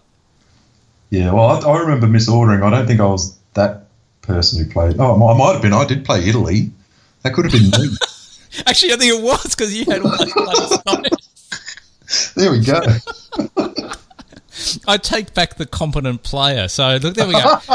Yeah, 1.10 1.32
well, 1.32 1.46
I, 1.46 1.60
I 1.70 1.80
remember 1.80 2.08
misordering. 2.08 2.64
I 2.64 2.70
don't 2.70 2.88
think 2.88 3.00
I 3.00 3.06
was 3.06 3.38
that 3.54 3.86
person 4.22 4.64
who 4.64 4.70
played. 4.72 4.96
Oh, 5.00 5.28
I 5.28 5.38
might 5.38 5.54
have 5.54 5.62
been. 5.62 5.74
I 5.74 5.86
did 5.86 6.04
play 6.06 6.24
Italy. 6.28 6.72
That 7.24 7.34
could 7.34 7.46
have 7.46 7.54
been 7.54 7.70
me. 7.70 7.96
Actually, 8.66 8.94
I 8.94 8.98
think 8.98 9.14
it 9.14 9.24
was 9.24 9.56
because 9.56 9.74
you 9.76 9.86
had 9.86 10.02
players. 10.02 10.34
there 12.36 12.52
we 12.52 12.60
go. 12.60 12.82
I 14.88 14.98
take 14.98 15.34
back 15.34 15.56
the 15.56 15.66
competent 15.66 16.24
player. 16.24 16.68
So 16.68 16.98
look, 16.98 17.16
there 17.16 17.28
we 17.28 17.34
go. 17.34 17.60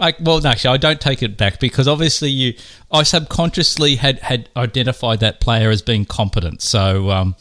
I, 0.00 0.14
well, 0.20 0.40
no, 0.40 0.50
actually, 0.50 0.74
I 0.74 0.76
don't 0.76 1.00
take 1.00 1.22
it 1.22 1.36
back 1.36 1.58
because 1.58 1.88
obviously 1.88 2.30
you, 2.30 2.54
I 2.92 3.02
subconsciously 3.02 3.96
had 3.96 4.20
had 4.20 4.48
identified 4.56 5.18
that 5.20 5.40
player 5.40 5.70
as 5.70 5.82
being 5.82 6.04
competent. 6.04 6.62
So, 6.62 7.10
um, 7.10 7.34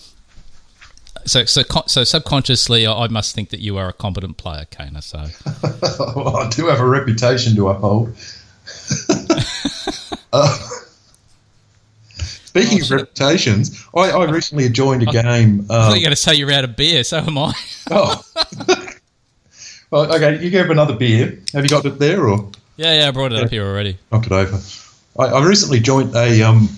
so 1.28 1.46
so 1.46 1.64
so 1.86 2.04
subconsciously, 2.04 2.88
I 2.88 3.08
must 3.08 3.36
think 3.36 3.50
that 3.50 3.60
you 3.60 3.78
are 3.78 3.90
a 3.90 3.94
competent 3.94 4.38
player, 4.38 4.66
Kana. 4.72 5.02
So, 5.02 5.26
well, 6.16 6.38
I 6.38 6.50
do 6.50 6.68
have 6.68 6.80
a 6.80 6.88
reputation 6.88 7.56
to 7.56 7.70
uphold. 7.70 8.10
uh, 10.34 10.58
speaking 12.18 12.80
oh, 12.82 12.86
of 12.86 12.92
reputations, 12.92 13.86
I, 13.96 14.10
I, 14.12 14.26
recently 14.26 14.68
joined 14.70 15.04
a 15.04 15.06
game. 15.06 15.60
Um, 15.62 15.66
I 15.70 15.74
thought 15.74 15.88
you 15.90 15.96
were 15.96 16.00
going 16.00 16.10
to 16.10 16.16
say 16.16 16.36
you're 16.36 16.52
out 16.52 16.64
of 16.64 16.76
beer. 16.76 17.04
So 17.04 17.20
am 17.20 17.38
I. 17.38 17.54
oh. 17.92 18.24
Well, 19.90 20.14
okay, 20.16 20.44
you 20.44 20.52
have 20.58 20.70
another 20.70 20.96
beer. 20.96 21.40
Have 21.54 21.64
you 21.64 21.70
got 21.70 21.86
it 21.86 21.98
there, 21.98 22.28
or? 22.28 22.52
Yeah, 22.76 22.94
yeah, 22.94 23.08
I 23.08 23.12
brought 23.12 23.32
it 23.32 23.38
yeah. 23.38 23.44
up 23.44 23.50
here 23.50 23.66
already. 23.66 23.98
Knocked 24.12 24.26
it 24.26 24.32
over. 24.34 24.60
I, 25.18 25.24
I 25.24 25.46
recently 25.46 25.80
joined 25.80 26.14
a 26.16 26.42
um, 26.44 26.70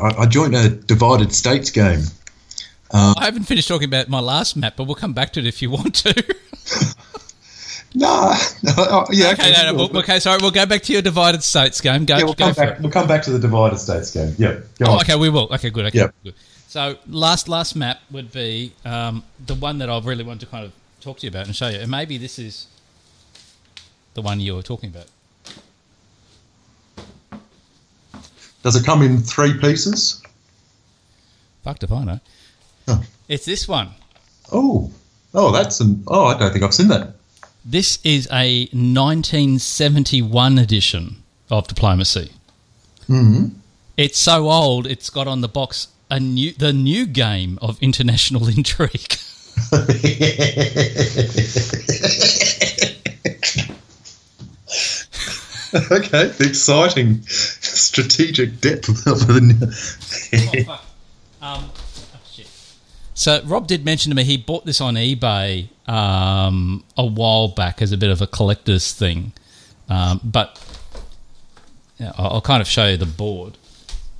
I, 0.00 0.22
I, 0.22 0.26
joined 0.26 0.54
a 0.54 0.68
divided 0.68 1.34
states 1.34 1.70
game. 1.70 2.02
Uh, 2.90 3.14
I 3.16 3.24
haven't 3.24 3.44
finished 3.44 3.68
talking 3.68 3.88
about 3.88 4.08
my 4.08 4.20
last 4.20 4.56
map, 4.56 4.74
but 4.76 4.84
we'll 4.84 4.94
come 4.94 5.12
back 5.12 5.32
to 5.34 5.40
it 5.40 5.46
if 5.46 5.60
you 5.60 5.70
want 5.70 5.94
to. 5.96 6.14
no, 7.94 8.32
no, 8.62 8.72
oh, 8.76 9.06
yeah. 9.10 9.30
Okay, 9.30 9.50
okay, 9.50 9.52
no, 9.52 9.72
no, 9.72 9.74
we'll, 9.74 9.98
okay, 9.98 10.20
sorry. 10.20 10.38
We'll 10.40 10.50
go 10.50 10.66
back 10.66 10.82
to 10.82 10.92
your 10.92 11.02
divided 11.02 11.42
states 11.42 11.80
game. 11.80 12.04
Go, 12.04 12.16
yeah, 12.16 12.24
we'll 12.24 12.34
go 12.34 12.46
come 12.46 12.54
back. 12.54 12.76
It. 12.76 12.82
We'll 12.82 12.92
come 12.92 13.08
back 13.08 13.22
to 13.24 13.30
the 13.30 13.38
divided 13.38 13.78
states 13.78 14.12
game. 14.12 14.34
Yeah. 14.38 14.60
oh, 14.82 14.92
on. 14.92 15.00
okay, 15.00 15.16
we 15.16 15.28
will. 15.28 15.48
Okay, 15.52 15.70
good. 15.70 15.86
Okay, 15.86 16.08
good. 16.22 16.34
So 16.68 16.96
last 17.08 17.48
last 17.48 17.74
map 17.74 18.00
would 18.10 18.32
be 18.32 18.72
um, 18.84 19.24
the 19.44 19.54
one 19.54 19.78
that 19.78 19.88
I 19.88 19.98
really 20.00 20.24
want 20.24 20.40
to 20.40 20.46
kind 20.46 20.64
of 20.64 20.72
talk 21.00 21.18
to 21.20 21.26
you 21.26 21.30
about 21.30 21.46
and 21.46 21.56
show 21.56 21.68
you. 21.68 21.78
And 21.78 21.90
maybe 21.90 22.18
this 22.18 22.38
is 22.38 22.66
the 24.14 24.22
one 24.22 24.40
you 24.40 24.54
were 24.54 24.62
talking 24.62 24.90
about. 24.90 25.06
Does 28.62 28.76
it 28.76 28.84
come 28.84 29.02
in 29.02 29.18
three 29.18 29.54
pieces? 29.58 30.22
Fucked 31.62 31.84
if 31.84 31.92
I 31.92 32.04
know. 32.04 32.20
It's 33.28 33.44
this 33.44 33.66
one. 33.66 33.90
Oh, 34.52 34.90
oh, 35.34 35.52
that's 35.52 35.80
an. 35.80 36.04
Oh, 36.06 36.26
I 36.26 36.38
don't 36.38 36.52
think 36.52 36.64
I've 36.64 36.74
seen 36.74 36.88
that. 36.88 37.14
This 37.64 37.98
is 38.04 38.28
a 38.30 38.66
1971 38.72 40.58
edition 40.58 41.22
of 41.50 41.66
Diplomacy. 41.66 42.30
hmm 43.06 43.48
It's 43.96 44.18
so 44.18 44.48
old. 44.50 44.86
It's 44.86 45.10
got 45.10 45.26
on 45.26 45.40
the 45.40 45.48
box 45.48 45.88
a 46.08 46.20
new 46.20 46.52
the 46.52 46.72
new 46.72 47.06
game 47.06 47.58
of 47.60 47.82
international 47.82 48.46
intrigue. 48.56 49.16
okay, 55.92 56.28
the 56.28 56.46
exciting 56.48 57.22
strategic 57.22 58.60
depth 58.60 58.88
of 59.06 59.26
the. 59.26 59.40
um, 61.42 61.64
oh, 61.64 61.70
so 63.16 63.42
Rob 63.44 63.66
did 63.66 63.84
mention 63.84 64.10
to 64.10 64.14
me 64.14 64.22
he 64.22 64.36
bought 64.36 64.66
this 64.66 64.80
on 64.80 64.94
eBay 64.94 65.68
um, 65.88 66.84
a 66.96 67.04
while 67.04 67.48
back 67.48 67.82
as 67.82 67.90
a 67.90 67.96
bit 67.96 68.10
of 68.10 68.20
a 68.20 68.26
collector's 68.26 68.92
thing, 68.92 69.32
um, 69.88 70.20
but 70.22 70.62
yeah, 71.98 72.12
I'll 72.18 72.42
kind 72.42 72.60
of 72.60 72.68
show 72.68 72.86
you 72.86 72.98
the 72.98 73.06
board. 73.06 73.56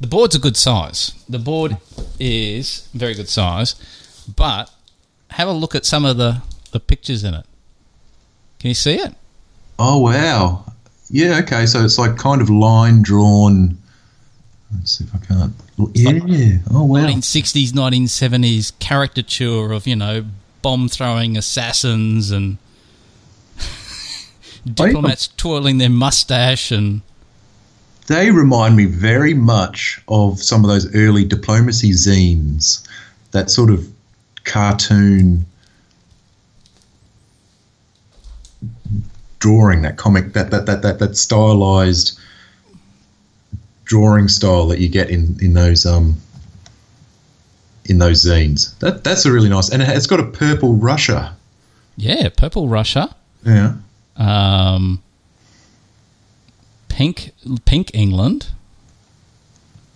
The 0.00 0.06
board's 0.06 0.34
a 0.34 0.38
good 0.38 0.56
size. 0.56 1.12
The 1.28 1.38
board 1.38 1.76
is 2.18 2.88
very 2.94 3.14
good 3.14 3.28
size, 3.28 3.74
but 4.34 4.70
have 5.30 5.46
a 5.46 5.52
look 5.52 5.74
at 5.74 5.84
some 5.84 6.04
of 6.06 6.16
the, 6.16 6.42
the 6.72 6.80
pictures 6.80 7.22
in 7.22 7.34
it. 7.34 7.44
Can 8.58 8.68
you 8.68 8.74
see 8.74 8.94
it? 8.94 9.14
Oh 9.78 9.98
wow! 9.98 10.64
Yeah, 11.10 11.40
okay. 11.40 11.66
So 11.66 11.84
it's 11.84 11.98
like 11.98 12.16
kind 12.16 12.40
of 12.40 12.48
line 12.48 13.02
drawn. 13.02 13.78
Let's 14.74 14.98
see 14.98 15.04
if 15.04 15.14
I 15.14 15.18
can't. 15.18 15.52
Yeah. 15.94 16.10
Like 16.10 16.60
oh 16.72 16.84
wow. 16.84 17.06
1960s, 17.06 17.70
1970s 17.70 18.72
caricature 18.78 19.72
of 19.72 19.86
you 19.86 19.96
know 19.96 20.24
bomb 20.62 20.88
throwing 20.88 21.36
assassins 21.36 22.30
and 22.30 22.58
diplomats 24.64 25.28
twirling 25.36 25.78
their 25.78 25.90
mustache 25.90 26.70
and. 26.70 27.02
They 28.08 28.30
remind 28.30 28.76
me 28.76 28.84
very 28.84 29.34
much 29.34 30.00
of 30.06 30.40
some 30.40 30.64
of 30.64 30.70
those 30.70 30.94
early 30.94 31.24
diplomacy 31.24 31.90
zines. 31.90 32.86
That 33.32 33.50
sort 33.50 33.68
of 33.68 33.88
cartoon 34.44 35.44
drawing, 39.40 39.82
that 39.82 39.96
comic, 39.96 40.32
that 40.34 40.50
that 40.50 40.66
that 40.66 40.82
that, 40.82 40.98
that 41.00 41.16
stylized 41.16 42.18
drawing 43.86 44.28
style 44.28 44.66
that 44.66 44.78
you 44.78 44.88
get 44.88 45.08
in 45.08 45.38
in 45.40 45.54
those 45.54 45.86
um 45.86 46.16
in 47.86 47.98
those 47.98 48.24
zines. 48.24 48.78
That 48.80 49.02
that's 49.02 49.24
a 49.24 49.32
really 49.32 49.48
nice, 49.48 49.70
and 49.70 49.82
it's 49.82 50.06
got 50.06 50.20
a 50.20 50.26
purple 50.26 50.74
Russia. 50.74 51.34
Yeah, 51.96 52.28
purple 52.36 52.68
Russia. 52.68 53.14
Yeah. 53.44 53.76
Um, 54.16 55.02
pink 56.88 57.32
pink 57.64 57.94
England. 57.94 58.48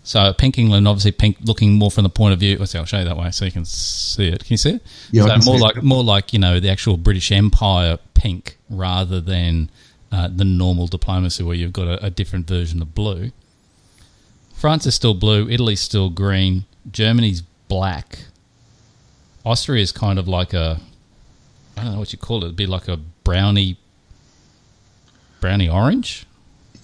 So 0.03 0.33
pink 0.33 0.59
England, 0.59 0.89
obviously 0.89 1.13
pink, 1.13 1.37
looking 1.45 1.75
more 1.75 1.91
from 1.91 2.03
the 2.03 2.11
point 2.11 2.33
of 2.33 2.41
view. 2.41 2.57
Let's 2.59 2.73
see, 2.73 2.79
I'll 2.79 2.85
show 2.85 2.99
you 2.99 3.05
that 3.05 3.17
way 3.17 3.31
so 3.31 3.45
you 3.45 3.53
can 3.53 3.65
see 3.65 4.29
it. 4.29 4.41
Can 4.41 4.55
you 4.55 4.57
see 4.57 4.71
it? 4.71 4.83
Yeah, 5.13 5.39
so 5.39 5.51
more 5.51 5.61
like 5.61 5.77
it. 5.77 5.85
more 5.85 6.03
like 6.03 6.33
you 6.33 6.39
know 6.39 6.59
the 6.59 6.71
actual 6.71 6.97
British 6.97 7.31
Empire 7.31 7.99
pink 8.15 8.57
rather 8.69 9.21
than 9.21 9.71
uh, 10.11 10.29
the 10.35 10.45
normal 10.45 10.87
diplomacy 10.87 11.45
where 11.45 11.55
you've 11.55 11.73
got 11.73 11.87
a, 11.87 12.07
a 12.07 12.11
different 12.11 12.49
version 12.49 12.83
of 12.83 12.95
blue. 12.95 13.31
France 14.61 14.85
is 14.85 14.95
still 14.95 15.15
blue. 15.15 15.49
Italy's 15.49 15.81
still 15.81 16.11
green. 16.11 16.67
Germany's 16.93 17.41
black. 17.41 18.19
Austria 19.43 19.83
is 19.83 19.91
kind 19.91 20.19
of 20.19 20.29
like 20.29 20.53
a 20.53 20.79
I 21.79 21.85
don't 21.85 21.95
know 21.95 21.99
what 21.99 22.13
you 22.13 22.19
call 22.19 22.43
it. 22.43 22.45
It'd 22.45 22.57
be 22.57 22.67
like 22.67 22.87
a 22.87 22.99
brownie 23.25 23.79
brownie 25.41 25.71
orange. 25.71 26.27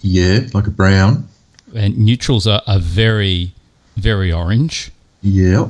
Yeah, 0.01 0.47
like 0.55 0.67
a 0.67 0.71
brown 0.71 1.29
and 1.75 1.99
neutrals 1.99 2.47
are, 2.47 2.63
are 2.67 2.79
very, 2.79 3.53
very 3.97 4.33
orange. 4.33 4.91
Yeah. 5.23 5.69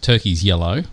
Turkey's 0.00 0.44
yellow. 0.44 0.84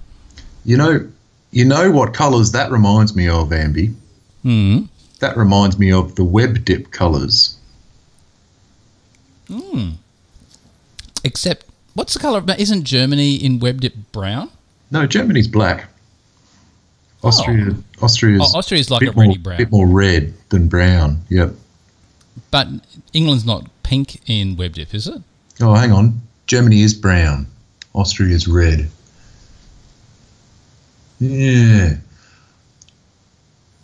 You 0.65 0.77
know, 0.77 1.07
you 1.51 1.65
know 1.65 1.91
what 1.91 2.15
colours 2.15 2.51
that 2.53 2.71
reminds 2.71 3.15
me 3.15 3.27
of, 3.29 3.49
Amby? 3.49 3.93
Hmm. 4.41 4.85
That 5.19 5.37
reminds 5.37 5.77
me 5.77 5.91
of 5.91 6.15
the 6.15 6.23
WebDip 6.23 6.91
colours. 6.91 7.57
Hmm. 9.47 9.91
Except, 11.23 11.65
what's 11.93 12.13
the 12.13 12.19
colour? 12.19 12.39
Of 12.39 12.49
Isn't 12.59 12.83
Germany 12.83 13.35
in 13.35 13.59
WebDip 13.59 13.93
brown? 14.11 14.51
No, 14.91 15.05
Germany's 15.05 15.47
black. 15.47 15.89
Oh. 17.23 17.29
Austria, 17.29 17.67
oh. 17.71 18.05
Austria's, 18.05 18.41
oh, 18.53 18.57
Austria's 18.57 18.91
like 18.91 19.01
a, 19.01 19.11
reddy 19.11 19.37
brown. 19.37 19.57
bit 19.57 19.71
more 19.71 19.87
red 19.87 20.33
than 20.49 20.67
brown. 20.67 21.21
Yep. 21.29 21.53
But 22.51 22.67
England's 23.13 23.45
not 23.45 23.67
pink 23.83 24.21
in 24.29 24.55
WebDip, 24.55 24.93
is 24.93 25.07
it? 25.07 25.21
Oh, 25.59 25.73
hang 25.73 25.91
on. 25.91 26.21
Germany 26.45 26.81
is 26.81 26.93
brown. 26.93 27.47
Austria 27.93 28.33
is 28.33 28.47
red. 28.47 28.87
Yeah. 31.19 31.95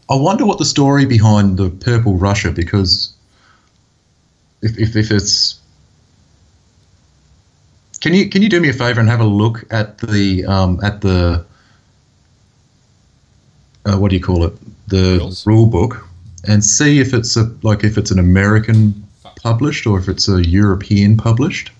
I 0.10 0.16
wonder 0.16 0.46
what 0.46 0.60
the 0.60 0.66
story 0.66 1.06
behind 1.06 1.58
the 1.58 1.70
purple 1.70 2.16
Russia 2.16 2.52
because 2.52 3.14
if, 4.62 4.78
if, 4.78 4.96
if 4.96 5.12
it's 5.12 5.60
can 8.04 8.14
you 8.14 8.30
can 8.30 8.42
you 8.42 8.50
do 8.50 8.60
me 8.60 8.68
a 8.68 8.74
favor 8.74 9.00
and 9.00 9.10
have 9.10 9.22
a 9.22 9.26
look 9.42 9.64
at 9.72 9.98
the 10.00 10.44
um, 10.46 10.78
at 10.84 11.00
the 11.00 11.46
uh, 13.86 13.98
what 13.98 14.10
do 14.10 14.18
you 14.18 14.22
call 14.22 14.44
it 14.44 14.54
the 14.90 15.20
Rules. 15.20 15.48
rule 15.48 15.68
book 15.68 16.06
and 16.46 16.66
see 16.66 17.00
if 17.00 17.14
it's 17.14 17.38
a 17.38 17.44
like 17.62 17.86
if 17.86 17.98
it's 17.98 18.12
an 18.12 18.20
American 18.20 19.08
published 19.42 19.88
or 19.88 19.98
if 19.98 20.10
it's 20.10 20.28
a 20.28 20.46
European 20.46 21.16
published? 21.16 21.72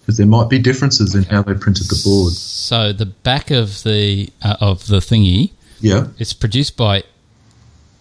Because 0.00 0.18
there 0.18 0.26
might 0.26 0.50
be 0.50 0.58
differences 0.58 1.14
in 1.14 1.22
how 1.22 1.42
they 1.42 1.54
printed 1.54 1.88
the 1.88 2.00
board. 2.04 2.34
So 2.34 2.92
the 2.92 3.06
back 3.06 3.50
of 3.50 3.82
the 3.82 4.28
uh, 4.42 4.56
of 4.60 4.88
the 4.88 4.98
thingy, 4.98 5.52
yeah, 5.80 6.08
it's 6.18 6.34
produced 6.34 6.76
by 6.76 7.02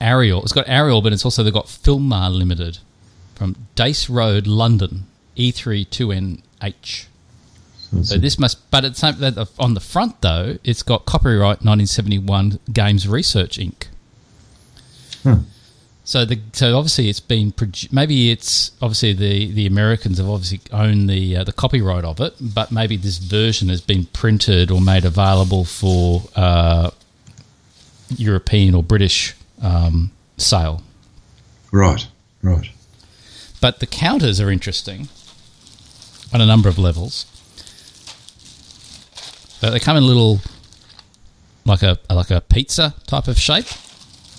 Ariel. 0.02 0.44
It's 0.44 0.52
got 0.52 0.68
Ariel, 0.68 1.02
but 1.02 1.14
it's 1.14 1.24
also 1.24 1.42
they've 1.42 1.54
got 1.54 1.68
Philmar 1.68 2.36
Limited 2.38 2.80
from 3.34 3.56
Dace 3.76 4.10
Road, 4.10 4.46
London, 4.46 5.06
E32NH. 5.38 7.06
So, 7.06 7.15
so 8.04 8.18
this 8.18 8.40
must, 8.40 8.70
but 8.72 8.86
it's 8.86 9.04
on 9.04 9.74
the 9.74 9.80
front 9.80 10.22
though, 10.22 10.58
it's 10.64 10.84
got 10.84 11.06
copyright 11.06 11.64
1971 11.64 12.60
Games 12.72 13.08
Research 13.08 13.58
Inc. 13.58 13.88
Hmm. 15.24 15.44
So 16.04 16.24
the 16.24 16.40
so 16.54 16.78
obviously 16.78 17.10
it's 17.10 17.20
been 17.20 17.52
produ- 17.52 17.92
maybe 17.92 18.30
it's 18.30 18.72
obviously 18.80 19.14
the, 19.14 19.52
the 19.52 19.66
Americans 19.66 20.20
have 20.20 20.30
obviously 20.30 20.62
owned 20.72 21.10
the 21.10 21.38
uh, 21.38 21.44
the 21.44 21.52
copyright 21.52 22.06
of 22.06 22.20
it, 22.20 22.36
but 22.40 22.72
maybe 22.72 22.96
this 22.96 23.18
version 23.18 23.70
has 23.70 23.82
been 23.82 24.06
printed 24.06 24.70
or 24.70 24.80
made 24.80 25.04
available 25.04 25.66
for 25.66 26.22
uh, 26.36 26.92
European 28.10 28.76
or 28.76 28.84
British 28.84 29.34
um, 29.64 30.12
sale. 30.38 30.84
Right, 31.72 32.08
right. 32.44 32.70
But 33.60 33.80
the 33.80 33.88
counters 33.88 34.40
are 34.40 34.52
interesting 34.52 35.10
on 36.32 36.40
a 36.40 36.46
number 36.46 36.70
of 36.70 36.78
levels. 36.78 37.26
They 39.62 39.80
come 39.80 39.98
in 39.98 40.04
a 40.04 40.06
little, 40.06 40.40
like 41.66 41.82
a 41.84 41.98
like 42.10 42.32
a 42.32 42.42
pizza 42.42 42.94
type 43.08 43.28
of 43.28 43.38
shape. 43.40 43.66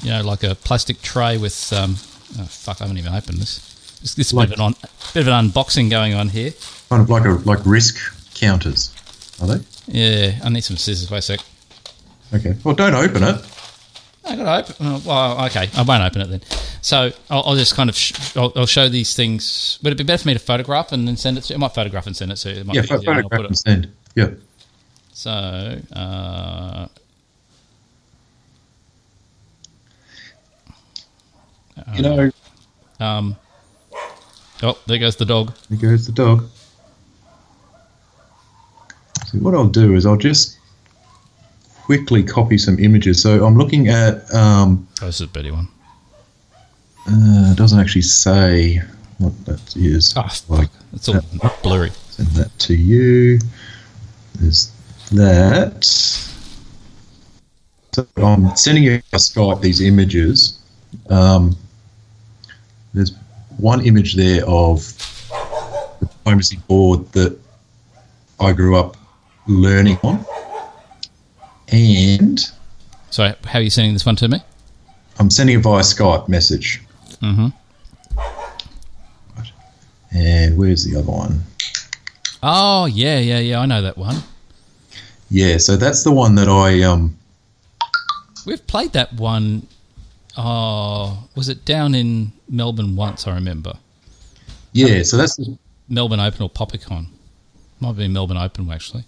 You 0.02 0.10
know, 0.10 0.22
like 0.22 0.42
a 0.42 0.54
plastic 0.54 1.00
tray 1.02 1.38
with. 1.38 1.72
Um, 1.72 1.92
oh 2.38 2.44
fuck! 2.44 2.80
I 2.80 2.84
haven't 2.84 2.98
even 2.98 3.14
opened 3.14 3.38
this. 3.38 3.98
This, 4.00 4.14
this 4.14 4.32
a 4.32 4.36
Like- 4.36 4.50
bit, 4.50 4.58
of 4.58 4.60
an 4.60 4.66
on, 4.66 4.74
bit 5.14 5.26
of 5.26 5.28
an 5.28 5.50
unboxing 5.50 5.90
going 5.90 6.14
on 6.14 6.28
here. 6.28 6.52
Kind 6.90 7.02
of 7.02 7.10
like 7.10 7.24
a 7.24 7.30
like 7.48 7.58
risk 7.64 7.96
counters, 8.34 8.92
are 9.40 9.46
they? 9.48 9.64
Yeah, 9.88 10.38
I 10.44 10.48
need 10.50 10.62
some 10.62 10.76
scissors. 10.76 11.10
Wait 11.10 11.18
a 11.18 11.22
sec. 11.22 11.40
Okay. 12.34 12.54
Well, 12.62 12.74
don't 12.74 12.94
open 12.94 13.22
it. 13.22 13.44
I 14.28 14.34
got 14.36 14.64
to 14.64 14.72
open. 14.72 15.04
Well, 15.04 15.44
okay, 15.46 15.70
I 15.76 15.82
won't 15.82 16.02
open 16.02 16.20
it 16.20 16.26
then. 16.28 16.40
So 16.82 17.10
I'll, 17.30 17.42
I'll 17.46 17.54
just 17.56 17.74
kind 17.76 17.88
of 17.88 17.96
sh- 17.96 18.36
I'll, 18.36 18.52
I'll 18.56 18.66
show 18.66 18.88
these 18.88 19.14
things. 19.14 19.78
Would 19.82 19.92
it 19.92 19.96
be 19.96 20.04
better 20.04 20.22
for 20.22 20.28
me 20.28 20.34
to 20.34 20.40
photograph 20.40 20.90
and 20.92 21.06
then 21.06 21.16
send 21.16 21.38
it 21.38 21.42
to? 21.44 21.54
I 21.54 21.56
might 21.58 21.74
photograph 21.74 22.06
and 22.06 22.16
send 22.16 22.32
it 22.32 22.36
to. 22.36 22.52
you. 22.52 22.60
It 22.60 22.66
might 22.66 22.74
Yeah, 22.76 22.82
be 22.82 22.88
and 22.94 23.04
photograph 23.04 23.40
and 23.46 23.58
send. 23.58 23.92
Yeah. 24.16 24.30
So, 25.16 25.30
uh, 25.30 26.88
You 31.94 32.02
know, 32.02 32.30
um, 33.00 33.34
oh, 34.62 34.78
there 34.86 34.98
goes 34.98 35.16
the 35.16 35.24
dog. 35.24 35.54
there 35.70 35.78
goes 35.90 36.04
the 36.04 36.12
dog. 36.12 36.46
So 39.28 39.38
what 39.38 39.54
I'll 39.54 39.68
do 39.68 39.94
is 39.94 40.04
I'll 40.04 40.18
just 40.18 40.58
quickly 41.84 42.22
copy 42.22 42.58
some 42.58 42.78
images. 42.78 43.22
So 43.22 43.42
I'm 43.46 43.56
looking 43.56 43.88
at. 43.88 44.30
Um, 44.34 44.86
Oh, 45.00 45.06
this 45.06 45.14
is 45.16 45.20
a 45.22 45.26
bitty 45.28 45.50
one. 45.50 45.68
uh, 47.08 47.52
it 47.52 47.56
doesn't 47.56 47.80
actually 47.80 48.02
say 48.02 48.82
what 49.16 49.32
that 49.46 49.74
is. 49.76 50.12
Oh, 50.14 50.28
like 50.48 50.68
It's 50.92 51.08
all 51.08 51.22
blurry. 51.62 51.90
send 52.10 52.28
that 52.32 52.58
to 52.58 52.74
you. 52.76 53.38
There's 54.34 54.72
that. 55.12 55.84
So 57.92 58.06
I'm 58.16 58.54
sending 58.56 58.84
you 58.84 58.94
a 59.12 59.16
Skype 59.16 59.62
these 59.62 59.80
images. 59.80 60.58
Um, 61.08 61.56
there's 62.92 63.12
one 63.58 63.80
image 63.86 64.14
there 64.16 64.44
of 64.46 64.80
the 66.00 66.06
diplomacy 66.06 66.58
board 66.68 67.10
that 67.12 67.38
I 68.38 68.52
grew 68.52 68.76
up 68.76 68.96
learning 69.46 69.98
on, 70.02 70.24
and 71.68 72.40
So, 73.10 73.32
how 73.44 73.58
are 73.58 73.62
you 73.62 73.70
sending 73.70 73.92
this 73.92 74.04
one 74.04 74.16
to 74.16 74.28
me? 74.28 74.40
I'm 75.18 75.30
sending 75.30 75.58
it 75.58 75.62
via 75.62 75.80
Skype 75.80 76.28
message. 76.28 76.82
Mm-hmm. 77.22 77.48
And 80.12 80.56
where's 80.56 80.84
the 80.84 80.98
other 80.98 81.10
one? 81.10 81.42
Oh, 82.42 82.86
yeah, 82.86 83.18
yeah, 83.18 83.38
yeah. 83.38 83.60
I 83.60 83.66
know 83.66 83.82
that 83.82 83.96
one. 83.96 84.16
Yeah, 85.30 85.58
so 85.58 85.76
that's 85.76 86.04
the 86.04 86.12
one 86.12 86.34
that 86.36 86.48
I 86.48 86.82
um, 86.82 87.16
We've 88.46 88.64
played 88.66 88.92
that 88.92 89.12
one. 89.12 89.66
Oh, 90.36 91.26
was 91.34 91.48
it 91.48 91.64
down 91.64 91.94
in 91.94 92.32
Melbourne 92.48 92.94
once? 92.94 93.26
I 93.26 93.34
remember 93.34 93.74
yeah, 94.76 95.02
so 95.02 95.16
that's 95.16 95.36
the, 95.36 95.56
Melbourne 95.88 96.20
Open 96.20 96.42
or 96.42 96.50
Popicon. 96.50 97.06
Might 97.80 97.96
be 97.96 98.08
Melbourne 98.08 98.36
Open 98.36 98.70
actually. 98.70 99.04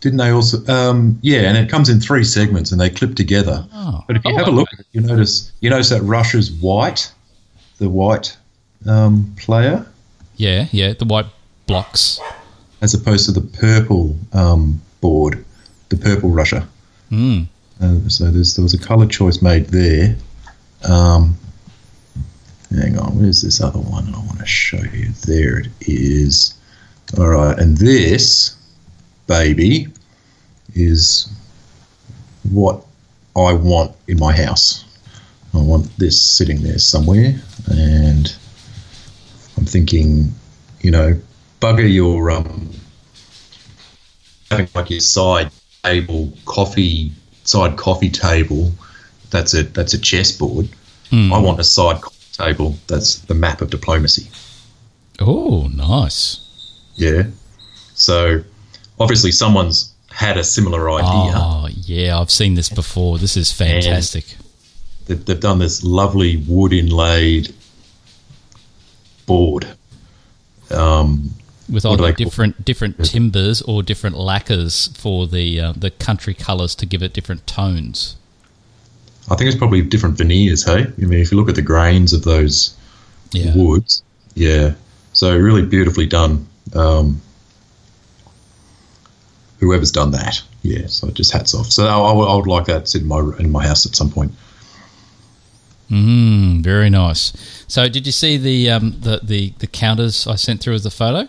Didn't 0.00 0.18
they 0.18 0.30
also? 0.30 0.64
Um, 0.66 1.18
yeah, 1.22 1.42
and 1.42 1.56
it 1.56 1.70
comes 1.70 1.88
in 1.88 2.00
three 2.00 2.24
segments, 2.24 2.70
and 2.70 2.80
they 2.80 2.90
clip 2.90 3.14
together. 3.14 3.66
Oh, 3.72 4.04
But 4.06 4.16
if 4.16 4.24
you 4.24 4.32
Oh, 4.34 4.38
have 4.38 4.48
a 4.48 4.50
look, 4.50 4.68
you 4.92 5.00
notice 5.00 5.52
you 5.60 5.70
notice 5.70 5.88
that 5.90 6.02
Russia's 6.02 6.50
white, 6.50 7.12
the 7.78 7.88
white 7.88 8.36
um, 8.86 9.34
player, 9.38 9.86
yeah, 10.36 10.66
yeah, 10.72 10.92
the 10.92 11.04
white 11.06 11.26
blocks. 11.66 12.20
As 12.80 12.94
opposed 12.94 13.26
to 13.26 13.32
the 13.32 13.40
purple 13.40 14.16
um, 14.32 14.80
board, 15.00 15.44
the 15.88 15.96
purple 15.96 16.30
Russia. 16.30 16.66
Mm. 17.10 17.46
Uh, 17.80 18.08
so 18.08 18.30
there's, 18.30 18.54
there 18.54 18.62
was 18.62 18.74
a 18.74 18.78
colour 18.78 19.06
choice 19.06 19.42
made 19.42 19.66
there. 19.66 20.16
Um, 20.88 21.36
hang 22.70 22.98
on, 22.98 23.18
where's 23.18 23.42
this 23.42 23.60
other 23.60 23.78
one? 23.78 24.14
I 24.14 24.18
want 24.18 24.38
to 24.38 24.46
show 24.46 24.82
you. 24.92 25.10
There 25.26 25.58
it 25.58 25.68
is. 25.80 26.54
All 27.18 27.28
right, 27.28 27.58
and 27.58 27.76
this 27.76 28.56
baby 29.26 29.88
is 30.74 31.28
what 32.50 32.84
I 33.36 33.52
want 33.52 33.94
in 34.08 34.18
my 34.18 34.32
house. 34.32 34.84
I 35.54 35.58
want 35.58 35.96
this 35.98 36.20
sitting 36.20 36.62
there 36.62 36.78
somewhere, 36.78 37.34
and 37.70 38.36
I'm 39.56 39.64
thinking, 39.64 40.34
you 40.80 40.90
know, 40.90 41.18
bugger 41.60 41.90
your 41.90 42.30
um, 42.30 42.70
having 44.50 44.68
like 44.74 44.90
your 44.90 45.00
side 45.00 45.50
table 45.84 46.32
coffee 46.44 47.12
side 47.44 47.76
coffee 47.76 48.10
table. 48.10 48.72
That's 49.30 49.54
a 49.54 49.64
that's 49.64 49.94
a 49.94 49.98
chessboard. 49.98 50.68
Hmm. 51.10 51.32
I 51.32 51.38
want 51.38 51.60
a 51.60 51.64
side 51.64 52.00
coffee 52.00 52.16
table. 52.32 52.76
That's 52.86 53.20
the 53.20 53.34
map 53.34 53.60
of 53.60 53.70
diplomacy. 53.70 54.28
Oh, 55.20 55.68
nice. 55.68 56.40
Yeah. 56.94 57.24
So 57.94 58.42
obviously 58.98 59.32
someone's 59.32 59.94
had 60.10 60.36
a 60.38 60.44
similar 60.44 60.90
idea. 60.90 61.32
Oh, 61.36 61.68
yeah, 61.74 62.18
I've 62.18 62.30
seen 62.30 62.54
this 62.54 62.68
before. 62.68 63.18
This 63.18 63.36
is 63.36 63.52
fantastic. 63.52 64.36
They've, 65.06 65.22
they've 65.24 65.40
done 65.40 65.58
this 65.58 65.84
lovely 65.84 66.38
wood 66.48 66.72
inlaid 66.72 67.54
board. 69.26 69.66
Um, 70.70 71.30
With 71.68 71.84
either 71.84 72.12
different 72.12 72.64
different 72.64 73.04
timbers 73.04 73.60
or 73.62 73.82
different 73.82 74.16
lacquers 74.16 74.88
for 74.96 75.26
the 75.26 75.60
uh, 75.60 75.72
the 75.76 75.90
country 75.90 76.32
colours 76.34 76.74
to 76.76 76.86
give 76.86 77.02
it 77.02 77.12
different 77.12 77.46
tones. 77.46 78.16
I 79.28 79.34
think 79.34 79.48
it's 79.48 79.58
probably 79.58 79.82
different 79.82 80.16
veneers. 80.16 80.64
Hey, 80.64 80.82
I 80.86 81.04
mean, 81.04 81.18
if 81.20 81.32
you 81.32 81.36
look 81.36 81.48
at 81.48 81.56
the 81.56 81.62
grains 81.62 82.12
of 82.12 82.22
those 82.22 82.74
Yeah. 83.32 83.52
woods, 83.56 84.04
yeah. 84.34 84.74
So 85.12 85.36
really 85.36 85.66
beautifully 85.66 86.06
done. 86.06 86.46
Um, 86.74 87.20
whoever's 89.58 89.90
done 89.90 90.12
that, 90.12 90.40
yeah. 90.62 90.86
So 90.86 91.10
just 91.10 91.32
hats 91.32 91.54
off. 91.54 91.72
So 91.72 91.86
I, 91.86 91.98
I 91.98 92.34
would- 92.36 92.46
like 92.46 92.66
that 92.66 92.88
sit 92.88 93.02
in 93.02 93.08
my 93.08 93.18
in 93.38 93.50
my 93.50 93.66
house 93.66 93.86
at 93.86 93.96
some 93.96 94.10
point. 94.10 94.32
Mm, 95.90 96.62
very 96.62 96.90
nice. 96.90 97.32
So, 97.68 97.88
did 97.88 98.06
you 98.06 98.12
see 98.12 98.36
the 98.36 98.70
um, 98.70 98.96
the, 99.00 99.20
the 99.22 99.52
the 99.58 99.66
counters 99.68 100.26
I 100.26 100.34
sent 100.34 100.60
through 100.60 100.74
as 100.74 100.84
a 100.86 100.90
photo? 100.90 101.28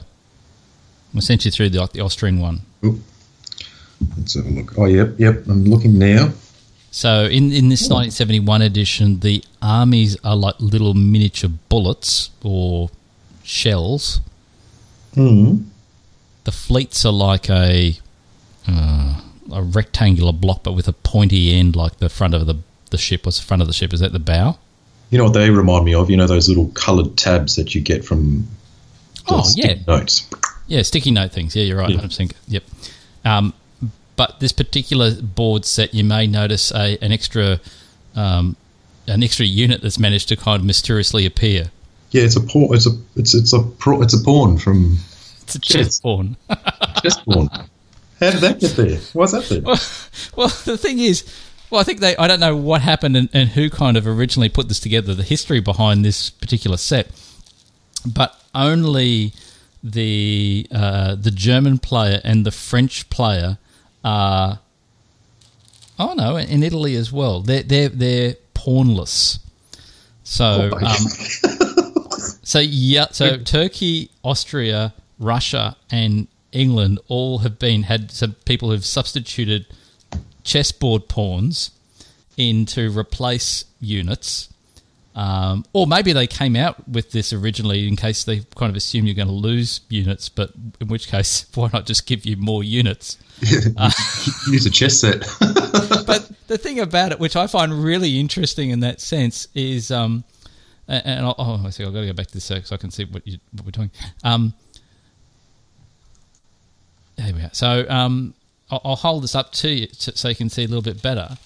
I 1.15 1.19
sent 1.19 1.45
you 1.45 1.51
through 1.51 1.69
the 1.69 1.79
like 1.79 1.91
the 1.93 2.01
Austrian 2.01 2.39
one. 2.39 2.61
Let's 4.17 4.35
have 4.35 4.45
a 4.45 4.49
look. 4.49 4.77
Oh, 4.77 4.85
yep, 4.85 5.15
yep. 5.17 5.43
I'm 5.47 5.65
looking 5.65 5.97
now. 5.97 6.31
So, 6.91 7.25
in 7.25 7.51
in 7.51 7.69
this 7.69 7.81
1971 7.89 8.61
edition, 8.61 9.19
the 9.19 9.43
armies 9.61 10.17
are 10.23 10.35
like 10.35 10.55
little 10.59 10.93
miniature 10.93 11.49
bullets 11.69 12.29
or 12.43 12.89
shells. 13.43 14.21
Hmm. 15.15 15.63
The 16.43 16.51
fleets 16.51 17.05
are 17.05 17.11
like 17.13 17.49
a 17.49 17.97
uh, 18.67 19.21
a 19.51 19.61
rectangular 19.63 20.31
block, 20.33 20.63
but 20.63 20.73
with 20.73 20.87
a 20.87 20.93
pointy 20.93 21.53
end, 21.53 21.75
like 21.75 21.97
the 21.97 22.09
front 22.09 22.33
of 22.33 22.45
the 22.45 22.55
the 22.91 22.97
ship. 22.97 23.25
What's 23.25 23.39
the 23.39 23.45
front 23.45 23.61
of 23.61 23.67
the 23.67 23.73
ship? 23.73 23.93
Is 23.93 23.99
that 23.99 24.13
the 24.13 24.19
bow? 24.19 24.57
You 25.09 25.17
know 25.17 25.25
what 25.25 25.33
they 25.33 25.49
remind 25.49 25.85
me 25.85 25.93
of? 25.93 26.09
You 26.09 26.17
know 26.17 26.27
those 26.27 26.47
little 26.49 26.67
coloured 26.73 27.17
tabs 27.17 27.55
that 27.55 27.73
you 27.73 27.81
get 27.81 28.03
from 28.05 28.47
Oh, 29.29 29.43
yeah. 29.55 29.75
notes. 29.87 30.29
Yeah, 30.67 30.81
sticky 30.81 31.11
note 31.11 31.31
things. 31.31 31.55
Yeah, 31.55 31.63
you're 31.63 31.77
right. 31.77 31.89
Yeah. 31.89 32.01
I'm 32.01 32.09
thinking. 32.09 32.37
Yep. 32.47 32.63
Um, 33.25 33.53
but 34.15 34.39
this 34.39 34.51
particular 34.51 35.13
board 35.21 35.65
set, 35.65 35.93
you 35.93 36.03
may 36.03 36.27
notice 36.27 36.71
a 36.71 36.97
an 37.03 37.11
extra 37.11 37.59
um, 38.15 38.55
an 39.07 39.23
extra 39.23 39.45
unit 39.45 39.81
that's 39.81 39.99
managed 39.99 40.27
to 40.29 40.35
kind 40.35 40.59
of 40.59 40.65
mysteriously 40.65 41.25
appear. 41.25 41.71
Yeah, 42.11 42.23
it's 42.23 42.35
a 42.35 42.41
pawn. 42.41 42.73
It's 42.73 42.87
a 42.87 42.91
it's 43.15 43.33
it's 43.33 43.53
a 43.53 43.61
pro, 43.61 44.01
it's 44.01 44.13
a 44.13 44.23
pawn 44.23 44.57
from 44.57 44.97
It's 45.41 45.55
a 45.55 45.59
chess 45.59 45.75
Yes. 45.85 45.99
pawn. 45.99 46.35
chess 47.01 47.19
pawn. 47.19 47.49
How 48.19 48.31
did 48.31 48.41
that 48.41 48.59
get 48.59 48.75
there? 48.75 48.97
Why's 49.13 49.31
that 49.33 49.43
there? 49.49 49.61
well, 50.35 50.47
the 50.65 50.77
thing 50.77 50.97
is, 50.99 51.23
well, 51.69 51.79
I 51.79 51.83
think 51.83 51.99
they. 51.99 52.17
I 52.17 52.27
don't 52.27 52.39
know 52.39 52.55
what 52.55 52.81
happened 52.81 53.15
and, 53.15 53.29
and 53.33 53.49
who 53.49 53.69
kind 53.69 53.95
of 53.97 54.07
originally 54.07 54.49
put 54.49 54.67
this 54.69 54.79
together. 54.79 55.13
The 55.13 55.23
history 55.23 55.59
behind 55.59 56.03
this 56.03 56.29
particular 56.31 56.77
set, 56.77 57.09
but 58.05 58.35
only 58.55 59.33
the 59.83 60.67
uh, 60.71 61.15
the 61.15 61.31
German 61.31 61.77
player 61.77 62.21
and 62.23 62.45
the 62.45 62.51
French 62.51 63.09
player 63.09 63.57
are. 64.03 64.59
Oh 65.99 66.13
no, 66.13 66.37
in 66.37 66.61
Italy 66.61 66.95
as 66.95 67.11
well. 67.11 67.41
They're 67.41 67.63
they're 67.63 67.89
they're 67.89 68.35
pawnless. 68.53 69.39
So 70.23 70.69
Oh 70.73 70.85
um, 70.85 70.95
so 72.43 72.59
yeah, 72.59 73.07
so 73.11 73.37
Turkey, 73.37 74.11
Austria, 74.23 74.93
Russia, 75.19 75.75
and 75.89 76.27
England 76.51 76.99
all 77.07 77.39
have 77.39 77.59
been 77.59 77.83
had 77.83 78.11
some 78.11 78.33
people 78.45 78.69
who've 78.69 78.85
substituted 78.85 79.65
chessboard 80.43 81.07
pawns 81.07 81.71
in 82.37 82.65
to 82.67 82.89
replace 82.97 83.65
units, 83.81 84.49
Um, 85.17 85.65
or 85.73 85.87
maybe 85.87 86.13
they 86.13 86.27
came 86.27 86.55
out 86.55 86.87
with 86.87 87.09
this 87.11 87.33
originally 87.33 87.87
in 87.87 87.95
case 87.95 88.23
they 88.23 88.41
kind 88.55 88.69
of 88.69 88.75
assume 88.75 89.07
you're 89.07 89.15
going 89.15 89.27
to 89.27 89.33
lose 89.33 89.81
units, 89.89 90.29
but 90.29 90.51
in 90.79 90.89
which 90.89 91.07
case, 91.07 91.47
why 91.55 91.71
not 91.73 91.87
just 91.87 92.05
give 92.05 92.25
you 92.25 92.37
more 92.37 92.63
units? 92.63 93.17
Uh, 93.77 93.91
Use 94.51 94.65
a 94.65 94.71
chess 94.71 94.99
set. 94.99 95.19
but 96.07 96.31
the 96.47 96.57
thing 96.57 96.79
about 96.79 97.11
it, 97.11 97.19
which 97.19 97.35
I 97.35 97.45
find 97.45 97.71
really 97.71 98.19
interesting 98.19 98.71
in 98.71 98.79
that 98.79 98.99
sense, 98.99 99.47
is 99.53 99.91
um, 99.91 100.23
and 100.87 101.25
I'll, 101.25 101.35
oh, 101.37 101.63
I 101.63 101.69
see. 101.69 101.83
I've 101.83 101.93
got 101.93 101.99
to 101.99 102.07
go 102.07 102.13
back 102.13 102.27
to 102.27 102.33
this 102.33 102.45
so 102.45 102.57
I 102.71 102.77
can 102.77 102.89
see 102.89 103.05
what, 103.05 103.27
you, 103.27 103.37
what 103.51 103.65
we're 103.65 103.71
doing. 103.71 103.91
Um, 104.23 104.53
there 107.17 107.33
we 107.33 107.41
are. 107.41 107.49
So 107.53 107.85
um, 107.89 108.33
I'll, 108.71 108.81
I'll, 108.83 108.95
hold 108.95 109.23
this 109.23 109.35
up 109.35 109.51
to 109.53 109.69
you 109.69 109.85
to, 109.85 110.17
so 110.17 110.29
you 110.29 110.35
can 110.35 110.49
see 110.49 110.63
a 110.63 110.67
little 110.67 110.81
bit 110.81 111.01
better. 111.01 111.37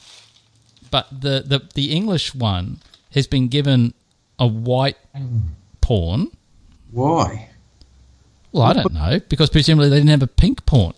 But 0.92 1.10
the, 1.10 1.44
the, 1.46 1.68
the 1.74 1.92
English 1.92 2.34
one 2.34 2.80
has 3.14 3.28
been 3.28 3.48
given 3.48 3.94
a 4.40 4.48
white 4.48 4.98
pawn. 5.82 6.32
Why? 6.92 7.50
Well, 8.52 8.64
I 8.64 8.74
don't 8.74 8.94
know 8.94 9.20
because 9.30 9.50
presumably 9.50 9.90
they 9.90 9.98
didn't 9.98 10.10
have 10.10 10.24
a 10.24 10.28
pink 10.28 10.66
pawn. 10.66 10.94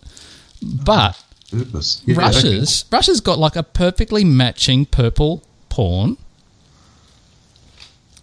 But 0.62 1.22
yeah, 1.52 2.16
Russia's 2.16 2.84
okay. 2.84 2.96
Russia's 2.96 3.20
got 3.20 3.38
like 3.38 3.56
a 3.56 3.62
perfectly 3.62 4.24
matching 4.24 4.86
purple 4.86 5.44
pawn. 5.68 6.16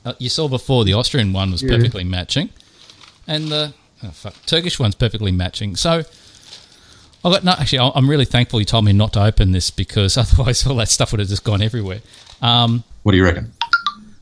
Uh, 0.04 0.14
you 0.18 0.30
saw 0.30 0.48
before 0.48 0.84
the 0.84 0.94
Austrian 0.94 1.32
one 1.32 1.52
was 1.52 1.62
yeah. 1.62 1.76
perfectly 1.76 2.04
matching, 2.04 2.50
and 3.28 3.50
the 3.50 3.74
oh 4.04 4.10
fuck, 4.10 4.34
Turkish 4.46 4.80
one's 4.80 4.96
perfectly 4.96 5.32
matching. 5.32 5.76
So 5.76 6.04
I 7.24 7.30
got 7.30 7.44
no. 7.44 7.52
Actually, 7.52 7.92
I'm 7.96 8.10
really 8.10 8.26
thankful 8.26 8.60
you 8.60 8.66
told 8.66 8.86
me 8.86 8.94
not 8.94 9.14
to 9.14 9.24
open 9.24 9.52
this 9.52 9.70
because 9.70 10.18
otherwise 10.18 10.66
all 10.66 10.76
that 10.76 10.90
stuff 10.90 11.12
would 11.12 11.20
have 11.20 11.30
just 11.30 11.44
gone 11.44 11.62
everywhere. 11.62 12.02
Um, 12.42 12.84
what 13.04 13.12
do 13.12 13.18
you 13.18 13.24
reckon? 13.24 13.54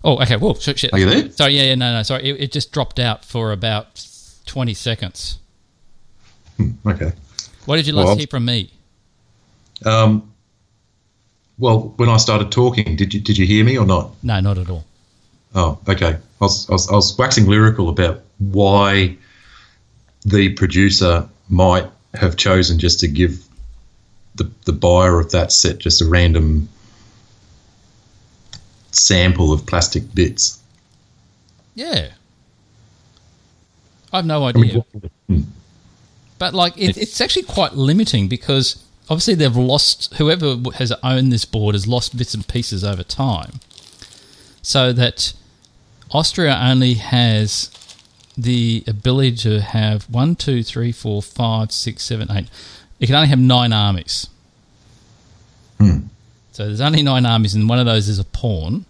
Oh, 0.04 0.22
okay. 0.22 0.38
Whoa, 0.38 0.54
shit. 0.54 0.94
Are 0.94 1.00
you 1.00 1.10
there? 1.10 1.30
Sorry, 1.32 1.54
yeah, 1.54 1.64
yeah, 1.64 1.76
no, 1.76 1.94
no, 1.94 2.04
sorry. 2.04 2.30
It, 2.30 2.42
it 2.42 2.52
just 2.52 2.72
dropped 2.72 3.00
out 3.00 3.26
for 3.26 3.52
about 3.52 4.06
20 4.46 4.74
seconds. 4.74 5.40
Hmm, 6.58 6.72
okay. 6.86 7.12
What 7.66 7.76
did 7.76 7.88
you 7.88 7.94
last 7.94 8.08
well, 8.08 8.18
hear 8.18 8.28
from 8.28 8.46
me? 8.46 8.72
Um, 9.86 10.32
well, 11.58 11.94
when 11.98 12.10
I 12.10 12.18
started 12.18 12.52
talking, 12.52 12.96
did 12.96 13.14
you 13.14 13.20
did 13.20 13.38
you 13.38 13.46
hear 13.46 13.64
me 13.64 13.78
or 13.78 13.86
not? 13.86 14.12
No, 14.24 14.40
not 14.40 14.58
at 14.58 14.70
all. 14.70 14.86
Oh, 15.54 15.78
okay. 15.88 16.14
I 16.16 16.20
was, 16.40 16.70
I 16.70 16.74
was, 16.74 16.90
I 16.90 16.94
was 16.94 17.18
waxing 17.18 17.48
lyrical 17.48 17.90
about 17.90 18.22
why 18.38 19.18
the 20.26 20.54
producer 20.54 21.28
might 21.50 21.86
have 22.14 22.38
chosen 22.38 22.80
just 22.80 23.00
to 23.02 23.08
give 23.08 23.46
the 24.36 24.50
the 24.66 24.74
buyer 24.74 25.20
of 25.20 25.32
that 25.32 25.52
set 25.52 25.80
just 25.80 26.02
a 26.02 26.06
random 26.06 26.70
sample 28.92 29.54
of 29.54 29.66
plastic 29.66 30.14
bits. 30.14 30.62
Yeah. 31.76 32.10
I 34.12 34.18
have 34.18 34.26
no 34.26 34.46
idea. 34.46 34.84
I 34.94 34.98
mean, 34.98 35.10
hmm. 35.28 35.42
But 36.40 36.54
like, 36.54 36.78
it, 36.78 36.98
it's 36.98 37.22
actually 37.22 37.44
quite 37.44 37.74
limiting 37.74 38.28
because 38.28 38.84
obviously 39.10 39.36
they've 39.36 39.56
lost 39.56 40.14
whoever 40.16 40.56
has 40.76 40.92
owned 41.04 41.32
this 41.32 41.46
board 41.46 41.76
has 41.76 41.88
lost 41.88 42.18
bits 42.18 42.34
and 42.34 42.48
pieces 42.48 42.84
over 42.84 43.04
time, 43.04 43.60
so 44.62 44.94
that 44.94 45.34
Austria 46.12 46.58
only 46.62 46.96
has 46.96 47.70
the 48.38 48.84
ability 48.88 49.36
to 49.36 49.62
have 49.62 50.04
one, 50.10 50.36
two, 50.36 50.64
three, 50.64 50.94
four, 50.94 51.22
five, 51.22 51.72
six, 51.72 52.04
seven, 52.04 52.32
eight. 52.32 52.48
It 53.00 53.08
can 53.08 53.16
only 53.16 53.28
have 53.28 53.40
nine 53.40 53.74
armies. 53.74 54.28
Hmm. 55.78 56.00
So 56.60 56.66
there's 56.66 56.82
only 56.82 57.04
nine 57.04 57.26
armies, 57.26 57.56
and 57.56 57.70
one 57.70 57.80
of 57.80 57.86
those 57.86 58.10
is 58.10 58.20
a 58.20 58.26
pawn. 58.26 58.84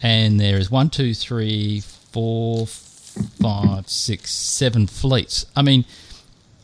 And 0.00 0.40
there 0.40 0.56
is 0.56 0.70
one, 0.70 0.88
two, 0.88 1.12
three, 1.12 1.80
four, 1.82 2.66
five, 2.66 3.86
six, 3.90 4.32
seven 4.32 4.86
fleets. 4.86 5.44
I 5.54 5.60
mean, 5.60 5.84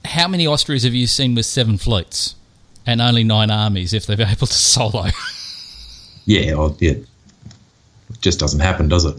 how 0.02 0.26
many 0.26 0.46
Austrias 0.46 0.82
have 0.84 0.94
you 0.94 1.06
seen 1.06 1.34
with 1.34 1.44
seven 1.44 1.76
fleets 1.76 2.36
and 2.86 3.02
only 3.02 3.22
nine 3.22 3.50
armies 3.50 3.92
if 3.92 4.06
they're 4.06 4.18
able 4.26 4.46
to 4.46 4.54
solo? 4.54 5.08
yeah, 6.24 6.54
well, 6.54 6.74
yeah. 6.80 6.92
It 6.92 7.06
just 8.22 8.40
doesn't 8.40 8.60
happen, 8.60 8.88
does 8.88 9.04
it? 9.04 9.16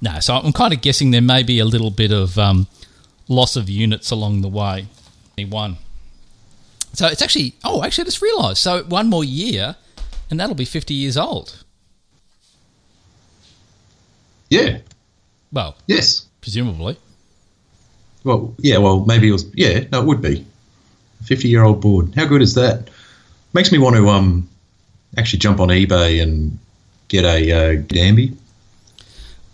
No, 0.00 0.18
so 0.18 0.34
I'm 0.34 0.52
kind 0.52 0.74
of 0.74 0.80
guessing 0.80 1.12
there 1.12 1.22
may 1.22 1.44
be 1.44 1.60
a 1.60 1.64
little 1.64 1.90
bit 1.90 2.10
of 2.10 2.36
um, 2.40 2.66
loss 3.28 3.54
of 3.54 3.70
units 3.70 4.10
along 4.10 4.40
the 4.40 4.48
way. 4.48 4.88
One. 5.48 5.76
So 6.92 7.06
it's 7.06 7.22
actually, 7.22 7.54
oh, 7.62 7.84
actually, 7.84 8.02
I 8.02 8.06
just 8.06 8.20
realised. 8.20 8.58
So 8.58 8.82
one 8.82 9.08
more 9.08 9.22
year, 9.22 9.76
and 10.34 10.40
that'll 10.40 10.56
be 10.56 10.64
50 10.64 10.92
years 10.94 11.16
old. 11.16 11.62
Yeah. 14.50 14.78
Well, 15.52 15.76
yes. 15.86 16.26
Presumably. 16.40 16.98
Well, 18.24 18.52
yeah, 18.58 18.78
well, 18.78 19.04
maybe 19.04 19.28
it 19.28 19.32
was, 19.32 19.46
yeah, 19.54 19.84
no, 19.92 20.00
it 20.00 20.06
would 20.06 20.20
be. 20.20 20.44
50 21.22 21.48
year 21.48 21.62
old 21.62 21.80
board. 21.80 22.12
How 22.16 22.26
good 22.26 22.42
is 22.42 22.54
that? 22.54 22.90
Makes 23.52 23.70
me 23.70 23.78
want 23.78 23.94
to 23.94 24.08
um 24.08 24.48
actually 25.16 25.38
jump 25.38 25.60
on 25.60 25.68
eBay 25.68 26.20
and 26.20 26.58
get 27.06 27.24
a 27.24 27.52
uh. 27.52 27.82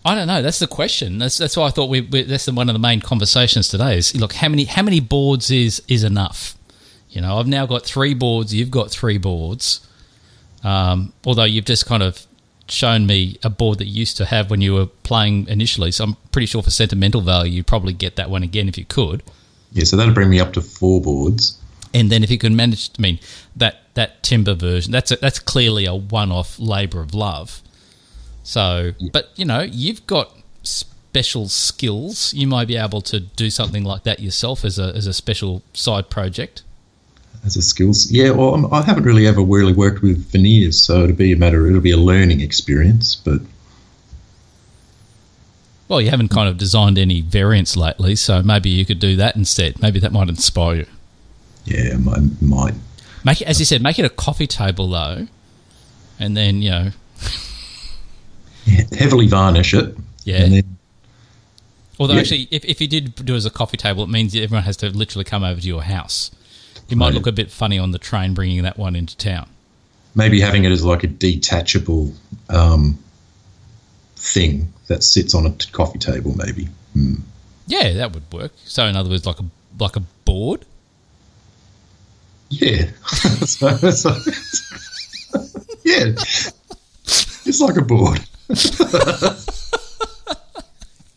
I 0.03 0.15
don't 0.15 0.27
know. 0.27 0.41
That's 0.41 0.61
the 0.61 0.67
question. 0.67 1.19
That's 1.19 1.37
that's 1.37 1.59
why 1.59 1.67
I 1.67 1.71
thought 1.71 1.91
we, 1.91 2.01
we 2.01 2.23
that's 2.23 2.51
one 2.51 2.71
of 2.71 2.73
the 2.73 2.79
main 2.79 3.03
conversations 3.03 3.69
today. 3.69 3.99
Is 3.99 4.17
look 4.17 4.33
how 4.33 4.49
many 4.49 4.65
how 4.65 4.83
many 4.83 4.99
boards 5.01 5.51
is 5.51 5.83
is 5.87 6.03
enough? 6.03 6.57
You 7.11 7.21
know, 7.21 7.39
I've 7.39 7.47
now 7.47 7.67
got 7.67 7.85
three 7.85 8.15
boards. 8.15 8.55
You've 8.55 8.71
got 8.71 8.91
three 8.91 9.19
boards. 9.19 9.87
Um, 10.63 11.13
although 11.25 11.45
you've 11.45 11.65
just 11.65 11.87
kind 11.87 12.03
of 12.03 12.27
shown 12.69 13.07
me 13.07 13.39
a 13.43 13.51
board 13.51 13.79
that 13.79 13.87
you 13.87 14.01
used 14.01 14.17
to 14.19 14.25
have 14.27 14.51
when 14.51 14.61
you 14.61 14.75
were 14.75 14.87
playing 14.87 15.49
initially, 15.49 15.91
so 15.91 16.05
I'm 16.05 16.17
pretty 16.33 16.47
sure 16.47 16.63
for 16.63 16.71
sentimental 16.71 17.21
value, 17.21 17.53
you'd 17.53 17.67
probably 17.67 17.93
get 17.93 18.17
that 18.17 18.31
one 18.31 18.43
again 18.43 18.69
if 18.69 18.79
you 18.79 18.85
could. 18.85 19.23
Yeah, 19.73 19.85
so 19.85 19.97
that'll 19.97 20.15
bring 20.15 20.31
me 20.31 20.41
up 20.41 20.53
to 20.55 20.61
four 20.61 21.01
boards. 21.01 21.59
And 21.93 22.11
then 22.11 22.23
if 22.23 22.31
you 22.31 22.39
can 22.39 22.55
manage, 22.55 22.91
I 22.99 23.03
mean, 23.03 23.19
that 23.57 23.83
that 23.95 24.23
timber 24.23 24.55
version, 24.55 24.93
that's 24.93 25.11
a, 25.11 25.17
that's 25.17 25.39
clearly 25.39 25.87
a 25.87 25.95
one-off 25.95 26.59
labour 26.59 27.01
of 27.01 27.15
love. 27.15 27.63
So, 28.43 28.93
yeah. 28.99 29.11
but 29.13 29.31
you 29.37 29.45
know, 29.45 29.61
you've 29.61 30.07
got 30.07 30.33
special 30.63 31.49
skills. 31.49 32.33
You 32.33 32.47
might 32.47 32.69
be 32.69 32.77
able 32.77 33.01
to 33.03 33.21
do 33.21 33.51
something 33.51 33.85
like 33.85 34.05
that 34.05 34.21
yourself 34.21 34.65
as 34.65 34.79
a 34.79 34.95
as 34.95 35.07
a 35.07 35.13
special 35.13 35.63
side 35.73 36.11
project. 36.11 36.63
As 37.45 37.57
a 37.57 37.63
skills, 37.63 38.11
yeah. 38.11 38.31
Well, 38.31 38.55
I'm, 38.55 38.85
have 38.85 38.97
not 38.97 39.05
really 39.05 39.27
ever 39.27 39.41
really 39.41 39.73
worked 39.73 40.03
with 40.03 40.31
veneers, 40.31 40.81
so 40.83 41.05
it'll 41.05 41.17
be 41.17 41.33
a 41.33 41.37
matter. 41.37 41.67
It'll 41.67 41.81
be 41.81 41.93
a 41.93 41.97
learning 41.97 42.41
experience, 42.41 43.15
but. 43.17 43.41
Well, 45.89 46.01
you 46.01 46.11
haven't 46.11 46.29
kind 46.29 46.49
of 46.49 46.59
designed 46.59 46.99
any 46.99 47.23
variants 47.23 47.77
lately, 47.77 48.15
so 48.15 48.43
maybe 48.43 48.69
you 48.69 48.85
could 48.85 49.01
do 49.01 49.17
that 49.17 49.37
instead. 49.37 49.81
Maybe 49.81 49.99
that 50.01 50.13
might 50.13 50.29
inspire 50.29 50.77
you. 50.77 50.87
Yeah, 51.65 51.97
might. 51.97 52.43
might. 52.43 52.75
Make 53.25 53.41
it, 53.41 53.49
as 53.49 53.59
you 53.59 53.65
said, 53.65 53.83
make 53.83 53.99
it 53.99 54.05
a 54.05 54.11
coffee 54.11 54.47
table 54.47 54.89
though, 54.89 55.27
and 56.19 56.37
then 56.37 56.63
you 56.63 56.71
know 56.71 56.91
heavily 58.99 59.27
varnish 59.27 59.75
it. 59.75 59.97
Yeah. 60.25 60.49
Then, 60.49 60.77
Although 61.99 62.15
yeah. 62.15 62.21
actually, 62.21 62.49
if, 62.51 62.65
if 62.65 62.81
you 62.81 62.89
did 62.89 63.15
do 63.15 63.35
it 63.35 63.37
as 63.37 63.45
a 63.45 63.51
coffee 63.51 63.77
table, 63.77 64.03
it 64.03 64.09
means 64.09 64.35
everyone 64.35 64.65
has 64.65 64.77
to 64.79 64.89
literally 64.89 65.25
come 65.25 65.45
over 65.45 65.61
to 65.61 65.67
your 65.67 65.83
house. 65.83 66.31
You 66.91 66.97
might 66.97 67.15
look 67.15 67.27
a 67.27 67.33
bit 67.33 67.51
funny 67.51 67.79
on 67.79 67.93
the 67.93 67.99
train 67.99 68.35
bringing 68.35 68.63
that 68.65 68.77
one 68.77 68.97
into 68.97 69.17
town. 69.17 69.49
Maybe 70.15 70.41
having 70.41 70.65
it 70.65 70.73
as 70.73 70.85
like 70.85 71.05
a 71.05 71.07
detachable 71.07 72.13
um, 72.49 72.99
thing 74.17 74.73
that 74.89 75.05
sits 75.05 75.35
on 75.35 75.47
a 75.47 75.55
coffee 75.71 76.01
table, 76.01 76.35
maybe. 76.37 76.69
Hmm. 76.95 77.15
Yeah, 77.69 77.93
that 77.93 78.13
would 78.13 78.25
work. 78.33 78.53
So, 78.65 78.85
in 78.87 78.97
other 78.97 79.09
words, 79.09 79.25
like 79.25 79.39
a 79.39 79.45
like 79.79 79.95
a 79.95 80.01
board. 80.25 80.67
Yeah. 82.49 82.91
so, 83.47 83.77
so, 83.77 84.11
yeah. 85.85 86.13
It's 87.47 87.61
like 87.61 87.77
a 87.77 87.83
board. 87.83 88.21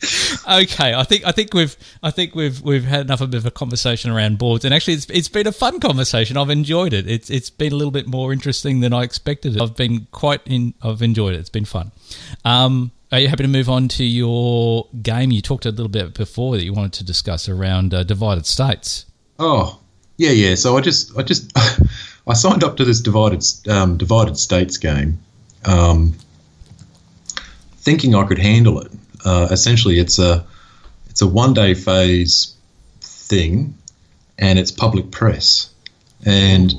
okay, 0.04 0.94
I 0.94 1.04
think 1.04 1.26
I 1.26 1.32
think 1.32 1.54
we've 1.54 1.76
I 2.02 2.12
think 2.12 2.36
we've 2.36 2.62
we've 2.62 2.84
had 2.84 3.02
enough 3.02 3.22
of 3.22 3.34
a 3.34 3.52
conversation 3.52 4.12
around 4.12 4.38
boards, 4.38 4.66
and 4.66 4.74
actually, 4.74 4.96
it's 4.96 5.10
it's 5.10 5.30
been 5.30 5.48
a 5.48 5.52
fun 5.52 5.80
conversation. 5.80 6.38
I've 6.38 6.50
enjoyed 6.50 6.94
it. 6.94 7.10
It's 7.10 7.30
it's 7.30 7.50
been 7.50 7.72
a 7.72 7.76
little 7.76 7.92
bit 7.92 8.08
more 8.08 8.34
interesting 8.34 8.82
than 8.82 8.94
I 8.94 9.04
expected. 9.04 9.60
I've 9.62 9.76
been 9.76 10.08
quite 10.12 10.42
in. 10.46 10.74
I've 10.82 11.02
enjoyed 11.02 11.36
it. 11.36 11.40
It's 11.40 11.50
been 11.50 11.66
fun. 11.66 11.92
Um, 12.44 12.92
are 13.12 13.20
you 13.20 13.28
happy 13.28 13.44
to 13.44 13.50
move 13.50 13.70
on 13.70 13.88
to 13.90 14.04
your 14.04 14.88
game? 15.02 15.32
You 15.32 15.42
talked 15.42 15.66
a 15.66 15.70
little 15.70 15.88
bit 15.88 16.16
before 16.16 16.58
that 16.58 16.64
you 16.64 16.74
wanted 16.74 16.94
to 16.94 17.04
discuss 17.06 17.48
around 17.48 17.94
uh, 17.94 18.04
divided 18.04 18.46
states. 18.46 19.06
Oh, 19.40 19.80
yeah, 20.18 20.32
yeah. 20.32 20.56
So 20.56 20.78
I 20.78 20.82
just 20.82 21.18
I 21.18 21.22
just 21.22 21.52
I 22.28 22.34
signed 22.34 22.64
up 22.64 22.78
to 22.78 22.86
this 22.86 23.00
divided 23.00 23.46
um, 23.70 23.98
divided 23.98 24.38
states 24.38 24.78
game. 24.78 25.20
Um, 25.66 26.16
thinking 27.78 28.16
I 28.16 28.26
could 28.26 28.40
handle 28.40 28.80
it. 28.82 28.92
Uh, 29.24 29.48
essentially, 29.52 30.00
it's 30.00 30.20
a 30.20 30.46
it's 31.10 31.22
a 31.22 31.28
one 31.28 31.54
day 31.54 31.74
phase 31.74 32.56
thing, 33.02 33.74
and 34.38 34.60
it's 34.60 34.72
public 34.72 35.12
press. 35.12 35.72
And 36.26 36.74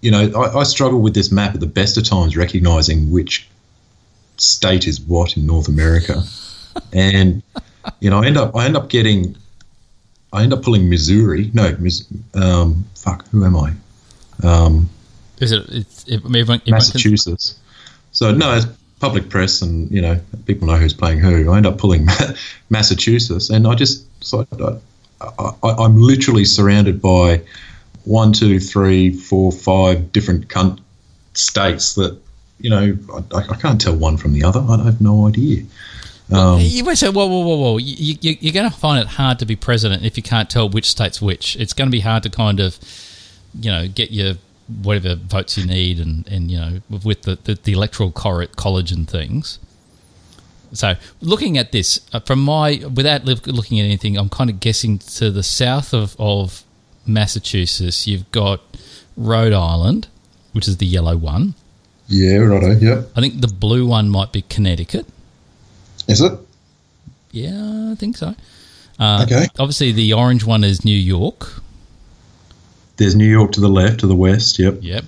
you 0.00 0.10
know, 0.10 0.30
I, 0.36 0.60
I, 0.60 0.62
struggle 0.64 1.00
with 1.00 1.14
this 1.14 1.32
map 1.32 1.54
at 1.54 1.60
the 1.60 1.66
best 1.66 1.96
of 1.96 2.04
times, 2.04 2.36
recognizing 2.36 3.10
which 3.10 3.48
state 4.36 4.86
is 4.86 5.00
what 5.00 5.36
in 5.36 5.46
North 5.46 5.68
America, 5.68 6.22
and 6.92 7.42
you 8.00 8.10
know 8.10 8.22
I 8.22 8.26
end 8.26 8.36
up 8.36 8.54
I 8.54 8.66
end 8.66 8.76
up 8.76 8.88
getting 8.88 9.36
I 10.32 10.42
end 10.42 10.52
up 10.52 10.62
pulling 10.62 10.90
Missouri. 10.90 11.50
No, 11.54 11.76
um, 12.34 12.84
fuck, 12.96 13.26
who 13.28 13.44
am 13.44 13.56
I? 13.56 13.72
Um, 14.42 14.90
Is 15.38 15.52
it? 15.52 15.64
It's, 15.68 16.04
it 16.04 16.14
everyone, 16.16 16.36
everyone 16.36 16.60
can- 16.60 16.70
Massachusetts. 16.72 17.58
So 18.10 18.32
no, 18.32 18.56
it's 18.56 18.66
public 19.04 19.28
press, 19.28 19.60
and 19.60 19.90
you 19.90 20.00
know 20.00 20.18
people 20.46 20.66
know 20.66 20.76
who's 20.76 20.94
playing 20.94 21.18
who. 21.18 21.52
I 21.52 21.58
end 21.58 21.66
up 21.66 21.76
pulling 21.76 22.08
Massachusetts, 22.70 23.50
and 23.50 23.66
I 23.66 23.74
just 23.74 24.06
so 24.24 24.46
I, 25.20 25.50
I, 25.62 25.70
I'm 25.84 26.00
literally 26.00 26.46
surrounded 26.46 27.02
by 27.02 27.42
one, 28.04 28.32
two, 28.32 28.58
three, 28.58 29.10
four, 29.10 29.52
five 29.52 30.10
different 30.10 30.48
cunt 30.48 30.80
states 31.34 31.94
that 31.96 32.18
you 32.60 32.70
know 32.70 32.96
I, 33.34 33.38
I 33.52 33.56
can't 33.56 33.78
tell 33.78 33.94
one 33.94 34.16
from 34.16 34.32
the 34.32 34.42
other. 34.42 34.60
I 34.60 34.82
have 34.84 35.02
no 35.02 35.28
idea. 35.28 35.64
Um, 36.32 36.58
you 36.60 36.82
might 36.84 36.94
say, 36.94 37.10
whoa, 37.10 37.26
whoa, 37.26 37.40
whoa, 37.40 37.56
whoa. 37.56 37.76
You, 37.76 38.16
you, 38.22 38.36
you're 38.40 38.54
going 38.54 38.70
to 38.70 38.74
find 38.74 38.98
it 38.98 39.06
hard 39.06 39.38
to 39.40 39.44
be 39.44 39.56
president 39.56 40.06
if 40.06 40.16
you 40.16 40.22
can't 40.22 40.48
tell 40.48 40.70
which 40.70 40.88
state's 40.88 41.20
which. 41.20 41.54
It's 41.56 41.74
going 41.74 41.90
to 41.90 41.92
be 41.92 42.00
hard 42.00 42.22
to 42.22 42.30
kind 42.30 42.60
of, 42.60 42.78
you 43.60 43.70
know, 43.70 43.86
get 43.86 44.10
your 44.10 44.36
whatever 44.82 45.14
votes 45.14 45.58
you 45.58 45.66
need 45.66 45.98
and, 45.98 46.26
and 46.28 46.50
you 46.50 46.58
know, 46.58 46.80
with 47.02 47.22
the, 47.22 47.36
the, 47.44 47.54
the 47.54 47.72
electoral 47.72 48.10
college 48.10 48.92
and 48.92 49.08
things. 49.08 49.58
So, 50.72 50.94
looking 51.20 51.56
at 51.56 51.70
this, 51.70 52.00
uh, 52.12 52.20
from 52.20 52.40
my, 52.42 52.82
without 52.92 53.24
looking 53.24 53.78
at 53.78 53.84
anything, 53.84 54.16
I'm 54.18 54.28
kind 54.28 54.50
of 54.50 54.58
guessing 54.58 54.98
to 54.98 55.30
the 55.30 55.42
south 55.44 55.94
of, 55.94 56.16
of 56.18 56.64
Massachusetts, 57.06 58.06
you've 58.08 58.28
got 58.32 58.60
Rhode 59.16 59.52
Island, 59.52 60.08
which 60.52 60.66
is 60.66 60.78
the 60.78 60.86
yellow 60.86 61.16
one. 61.16 61.54
yeah, 62.08 62.38
righto. 62.38 62.72
Yep. 62.72 63.10
I 63.14 63.20
think 63.20 63.40
the 63.40 63.46
blue 63.46 63.86
one 63.86 64.08
might 64.08 64.32
be 64.32 64.42
Connecticut. 64.42 65.06
Is 66.08 66.20
it? 66.20 66.32
Yeah, 67.30 67.90
I 67.92 67.94
think 67.94 68.16
so. 68.16 68.34
Uh, 68.98 69.22
Okay. 69.26 69.46
Obviously, 69.58 69.92
the 69.92 70.12
orange 70.12 70.44
one 70.44 70.64
is 70.64 70.84
New 70.84 70.96
York. 70.96 71.62
There's 72.96 73.16
New 73.16 73.26
York 73.28 73.52
to 73.52 73.60
the 73.60 73.68
left, 73.68 74.00
to 74.00 74.06
the 74.06 74.14
west. 74.14 74.58
Yep. 74.58 74.78
Yep. 74.80 75.04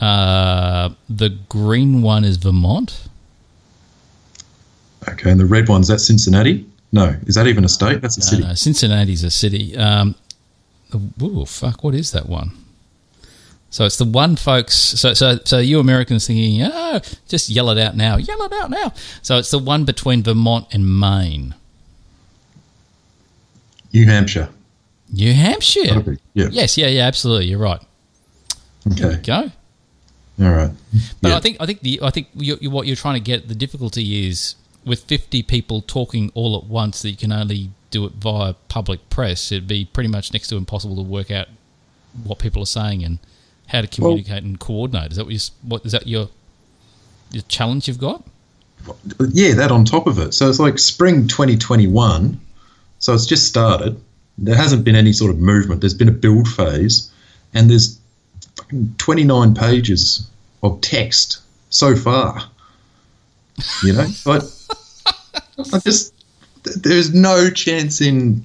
Uh, 0.00 0.90
the 1.08 1.30
green 1.48 2.02
one 2.02 2.24
is 2.24 2.36
Vermont. 2.36 3.08
Okay, 5.08 5.30
and 5.30 5.40
the 5.40 5.46
red 5.46 5.68
one's 5.68 5.88
that 5.88 5.98
Cincinnati? 6.00 6.64
No, 6.92 7.16
is 7.26 7.34
that 7.34 7.46
even 7.46 7.64
a 7.64 7.68
state? 7.68 8.00
That's 8.00 8.16
a 8.16 8.20
No, 8.20 8.26
city. 8.26 8.42
no, 8.44 8.54
Cincinnati's 8.54 9.24
a 9.24 9.30
city. 9.30 9.76
Um, 9.76 10.14
ooh, 11.22 11.44
fuck, 11.44 11.82
what 11.82 11.94
is 11.94 12.12
that 12.12 12.28
one? 12.28 12.52
So 13.70 13.84
it's 13.84 13.96
the 13.98 14.04
one, 14.04 14.36
folks. 14.36 14.74
So, 14.74 15.12
so, 15.12 15.38
so 15.44 15.58
you 15.58 15.78
Americans 15.80 16.26
thinking, 16.26 16.62
oh, 16.62 17.00
just 17.28 17.50
yell 17.50 17.68
it 17.70 17.78
out 17.78 17.96
now, 17.96 18.16
yell 18.16 18.42
it 18.44 18.52
out 18.52 18.70
now. 18.70 18.92
So 19.22 19.36
it's 19.38 19.50
the 19.50 19.58
one 19.58 19.84
between 19.84 20.22
Vermont 20.22 20.66
and 20.72 20.98
Maine, 20.98 21.54
New 23.92 24.06
Hampshire. 24.06 24.48
New 25.12 25.32
Hampshire. 25.32 26.00
Be, 26.00 26.18
yeah. 26.34 26.48
Yes, 26.50 26.76
yeah, 26.76 26.88
yeah, 26.88 27.02
absolutely. 27.02 27.46
You're 27.46 27.58
right. 27.58 27.80
Okay. 28.92 29.20
go. 29.22 29.50
All 30.40 30.52
right. 30.52 30.70
But 31.20 31.30
Yeah. 31.30 31.36
I 31.36 31.40
think 31.40 31.56
I 31.60 31.66
think 31.66 31.80
the 31.80 32.00
I 32.02 32.10
think 32.10 32.28
you, 32.34 32.58
you, 32.60 32.70
what 32.70 32.86
you're 32.86 32.96
trying 32.96 33.14
to 33.14 33.20
get 33.20 33.48
the 33.48 33.54
difficulty 33.54 34.28
is 34.28 34.54
with 34.84 35.04
50 35.04 35.42
people 35.42 35.82
talking 35.82 36.30
all 36.34 36.56
at 36.56 36.64
once 36.64 37.02
that 37.02 37.10
you 37.10 37.16
can 37.16 37.32
only 37.32 37.70
do 37.90 38.04
it 38.04 38.12
via 38.12 38.54
public 38.68 39.10
press. 39.10 39.50
It'd 39.50 39.66
be 39.66 39.84
pretty 39.84 40.08
much 40.08 40.32
next 40.32 40.48
to 40.48 40.56
impossible 40.56 40.96
to 40.96 41.02
work 41.02 41.30
out 41.30 41.48
what 42.24 42.38
people 42.38 42.62
are 42.62 42.66
saying 42.66 43.04
and 43.04 43.18
how 43.66 43.80
to 43.80 43.86
communicate 43.86 44.42
and 44.44 44.58
coordinate. 44.58 45.12
Is 45.12 45.16
that 45.16 45.24
what 45.24 45.34
you, 45.34 45.40
what 45.62 45.84
is 45.84 45.92
that 45.92 46.06
your 46.06 46.28
your 47.30 47.42
challenge 47.48 47.88
you've 47.88 47.98
got? 47.98 48.24
yeah, 49.32 49.54
that 49.54 49.70
on 49.70 49.84
top 49.84 50.06
of 50.06 50.18
it. 50.18 50.32
So 50.34 50.48
it's 50.48 50.60
like 50.60 50.78
spring 50.78 51.26
2021. 51.26 52.40
So 53.00 53.14
it's 53.14 53.26
just 53.26 53.46
started. 53.46 54.00
There 54.38 54.54
hasn't 54.56 54.84
been 54.84 54.94
any 54.96 55.12
sort 55.12 55.30
of 55.30 55.38
movement. 55.38 55.80
There's 55.80 55.94
been 55.94 56.08
a 56.08 56.12
build 56.12 56.48
phase, 56.48 57.10
and 57.54 57.68
there's 57.68 57.98
29 58.98 59.54
pages 59.54 60.28
of 60.62 60.80
text 60.80 61.40
so 61.70 61.96
far. 61.96 62.42
You 63.82 63.94
know, 63.94 64.06
but 64.24 64.44
I 65.72 65.78
just 65.80 66.14
there's 66.76 67.12
no 67.14 67.50
chance 67.50 68.00
in 68.00 68.42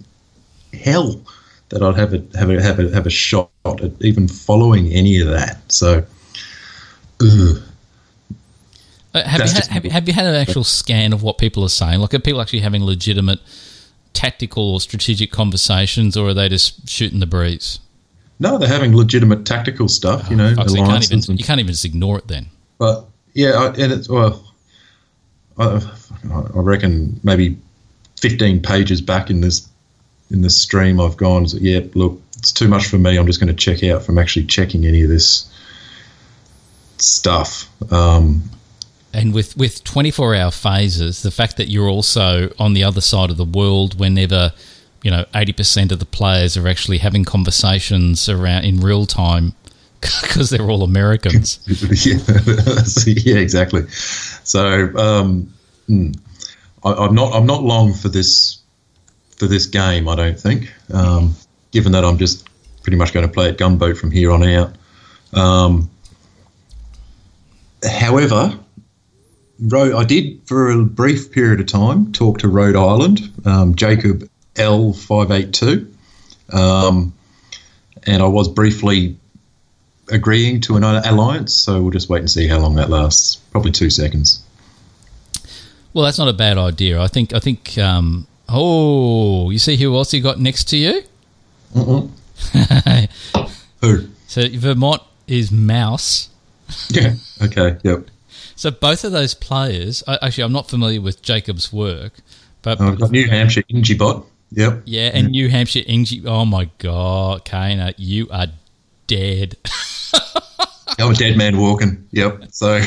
hell 0.74 1.22
that 1.70 1.84
I'd 1.84 1.96
have 1.96 2.14
a 2.14 2.24
have 2.38 2.50
a 2.50 2.62
have 2.62 2.80
a 2.80 2.92
have 2.94 3.06
a 3.06 3.12
shot 3.12 3.50
at 3.66 3.92
even 4.02 4.28
following 4.28 4.88
any 4.92 5.20
of 5.22 5.28
that. 5.28 5.72
So, 5.72 6.04
ugh. 7.22 7.62
Uh, 9.16 9.24
have, 9.28 9.42
you 9.48 9.54
had, 9.54 9.66
have, 9.68 9.86
you- 9.86 9.92
have 9.92 10.08
you 10.08 10.14
had 10.14 10.26
an 10.26 10.34
actual 10.34 10.64
scan 10.64 11.14
of 11.14 11.22
what 11.22 11.38
people 11.38 11.64
are 11.64 11.70
saying? 11.70 12.00
Like, 12.00 12.16
are 12.16 12.20
people 12.20 12.42
actually 12.42 12.62
having 12.62 12.84
legitimate 12.84 13.40
tactical 14.14 14.74
or 14.74 14.80
strategic 14.80 15.32
conversations, 15.32 16.16
or 16.16 16.30
are 16.30 16.34
they 16.34 16.50
just 16.50 16.90
shooting 16.90 17.20
the 17.20 17.26
breeze? 17.26 17.80
no, 18.44 18.58
they're 18.58 18.68
having 18.68 18.96
legitimate 18.96 19.46
tactical 19.46 19.88
stuff. 19.88 20.30
You 20.30 20.36
know, 20.36 20.54
Fuck, 20.54 20.70
so 20.70 20.76
you, 20.76 20.84
can't 20.84 21.04
even, 21.04 21.22
and 21.30 21.40
you 21.40 21.46
can't 21.46 21.60
even 21.60 21.72
just 21.72 21.86
ignore 21.86 22.18
it 22.18 22.28
then. 22.28 22.48
But 22.78 23.06
yeah, 23.34 23.52
I, 23.52 23.68
and 23.68 23.92
it's 23.92 24.10
well, 24.10 24.54
I, 25.58 25.82
I 26.30 26.60
reckon 26.60 27.20
maybe 27.24 27.58
fifteen 28.20 28.62
pages 28.62 29.02
back 29.02 29.30
in 29.30 29.42
this 29.42 29.68
in 30.30 30.42
this 30.42 30.60
stream, 30.60 31.00
I've 31.00 31.16
gone. 31.16 31.46
Yeah, 31.52 31.82
look, 31.94 32.22
it's 32.38 32.52
too 32.52 32.68
much 32.68 32.88
for 32.88 32.98
me. 32.98 33.18
I'm 33.18 33.28
just 33.28 33.40
going 33.40 33.48
to 33.48 33.54
check 33.54 33.84
out 33.84 34.04
from 34.04 34.18
actually 34.18 34.46
checking 34.46 34.86
any 34.86 35.04
of 35.04 35.10
this 35.10 35.50
stuff. 36.98 37.70
Um, 37.92 38.44
And 39.14 39.34
with, 39.34 39.56
with 39.56 39.84
24 39.84 40.36
hour 40.36 40.52
phases, 40.52 41.22
the 41.22 41.32
fact 41.32 41.58
that 41.58 41.70
you're 41.70 41.88
also 41.88 42.52
on 42.58 42.74
the 42.74 42.84
other 42.84 43.02
side 43.02 43.30
of 43.30 43.38
the 43.38 43.46
world 43.46 44.00
whenever, 44.00 44.52
you 45.04 45.12
know, 45.12 45.26
80% 45.34 45.92
of 45.92 46.00
the 46.00 46.06
players 46.06 46.58
are 46.58 46.68
actually 46.68 46.98
having 46.98 47.24
conversations 47.24 48.28
around 48.28 48.64
in 48.64 48.80
real 48.80 49.06
time 49.06 49.54
because 50.02 50.50
they're 50.50 50.70
all 50.70 50.84
Americans. 50.84 51.60
yeah, 52.06 52.18
yeah, 53.36 53.40
exactly. 53.40 53.88
So 53.90 54.66
um, 54.98 55.54
mm, 55.88 56.18
I, 56.84 56.94
I'm 56.94 57.16
not 57.16 57.34
I'm 57.34 57.46
not 57.46 57.64
long 57.64 57.94
for 57.94 58.10
this 58.10 58.60
for 59.38 59.48
this 59.48 59.66
game. 59.66 60.08
I 60.10 60.16
don't 60.16 60.40
think, 60.40 60.74
um, 60.94 61.36
given 61.72 61.92
that 61.94 62.04
I'm 62.04 62.18
just 62.18 62.48
pretty 62.84 62.98
much 62.98 63.14
going 63.14 63.26
to 63.26 63.32
play 63.32 63.50
at 63.50 63.58
gunboat 63.58 63.98
from 63.98 64.12
here 64.12 64.32
on 64.32 64.44
out. 64.44 64.76
Um, 65.34 65.90
however, 67.84 68.58
Ro- 69.68 69.98
I 69.98 70.04
did 70.04 70.42
for 70.46 70.70
a 70.70 70.84
brief 70.84 71.32
period 71.32 71.60
of 71.60 71.68
time 71.68 72.12
talk 72.12 72.40
to 72.40 72.48
Rhode 72.48 72.76
Island, 72.76 73.32
um, 73.46 73.76
Jacob 73.76 74.30
L 74.56 74.94
five 74.94 75.32
eight 75.32 75.54
two, 75.54 75.92
um, 76.52 77.14
and 78.04 78.22
I 78.22 78.28
was 78.28 78.50
briefly 78.50 79.18
agreeing 80.10 80.62
to 80.62 80.76
an 80.76 80.84
alliance. 80.84 81.54
So 81.54 81.82
we'll 81.82 81.92
just 81.92 82.10
wait 82.10 82.20
and 82.20 82.30
see 82.30 82.48
how 82.48 82.60
long 82.60 82.76
that 82.76 82.90
lasts. 82.90 83.38
Probably 83.52 83.72
two 83.72 83.90
seconds. 83.90 84.44
Well, 85.94 86.06
that's 86.06 86.18
not 86.18 86.28
a 86.28 86.34
bad 86.34 86.58
idea. 86.58 87.00
I 87.00 87.08
think, 87.08 87.34
I 87.34 87.40
think, 87.40 87.78
um, 87.78 88.28
oh, 88.50 89.52
you 89.52 89.60
see 89.60 89.78
who 89.78 89.96
else 89.96 90.14
you 90.14 90.22
got 90.22 90.40
next 90.40 90.66
to 90.70 90.78
you? 90.78 91.04
Who? 93.82 94.08
So 94.28 94.48
Vermont 94.50 95.02
is 95.28 95.52
Mouse. 95.52 96.30
Yeah. 96.90 97.14
Okay. 97.42 97.78
Yep. 97.84 98.08
So 98.56 98.72
both 98.72 99.04
of 99.04 99.12
those 99.12 99.34
players, 99.34 100.04
actually, 100.08 100.44
I'm 100.44 100.52
not 100.52 100.70
familiar 100.70 101.02
with 101.02 101.22
Jacob's 101.22 101.72
work, 101.74 102.14
but 102.62 102.80
I've 102.80 103.00
got 103.00 103.12
New 103.12 103.28
Hampshire 103.28 103.64
Ingibot. 103.64 104.26
Yep. 104.56 104.84
yeah, 104.86 105.10
and 105.14 105.30
New 105.32 105.50
Hampshire 105.50 105.82
Ingy. 105.82 106.26
Oh 106.28 106.46
my 106.46 106.70
God, 106.78 107.44
Kana, 107.44 107.94
you 107.98 108.28
are 108.30 108.48
dead. 109.08 109.58
I'm 111.00 111.12
a 111.12 111.16
dead 111.16 111.38
man 111.38 111.58
walking. 111.58 112.08
Yep. 112.12 112.52
So. 112.52 112.80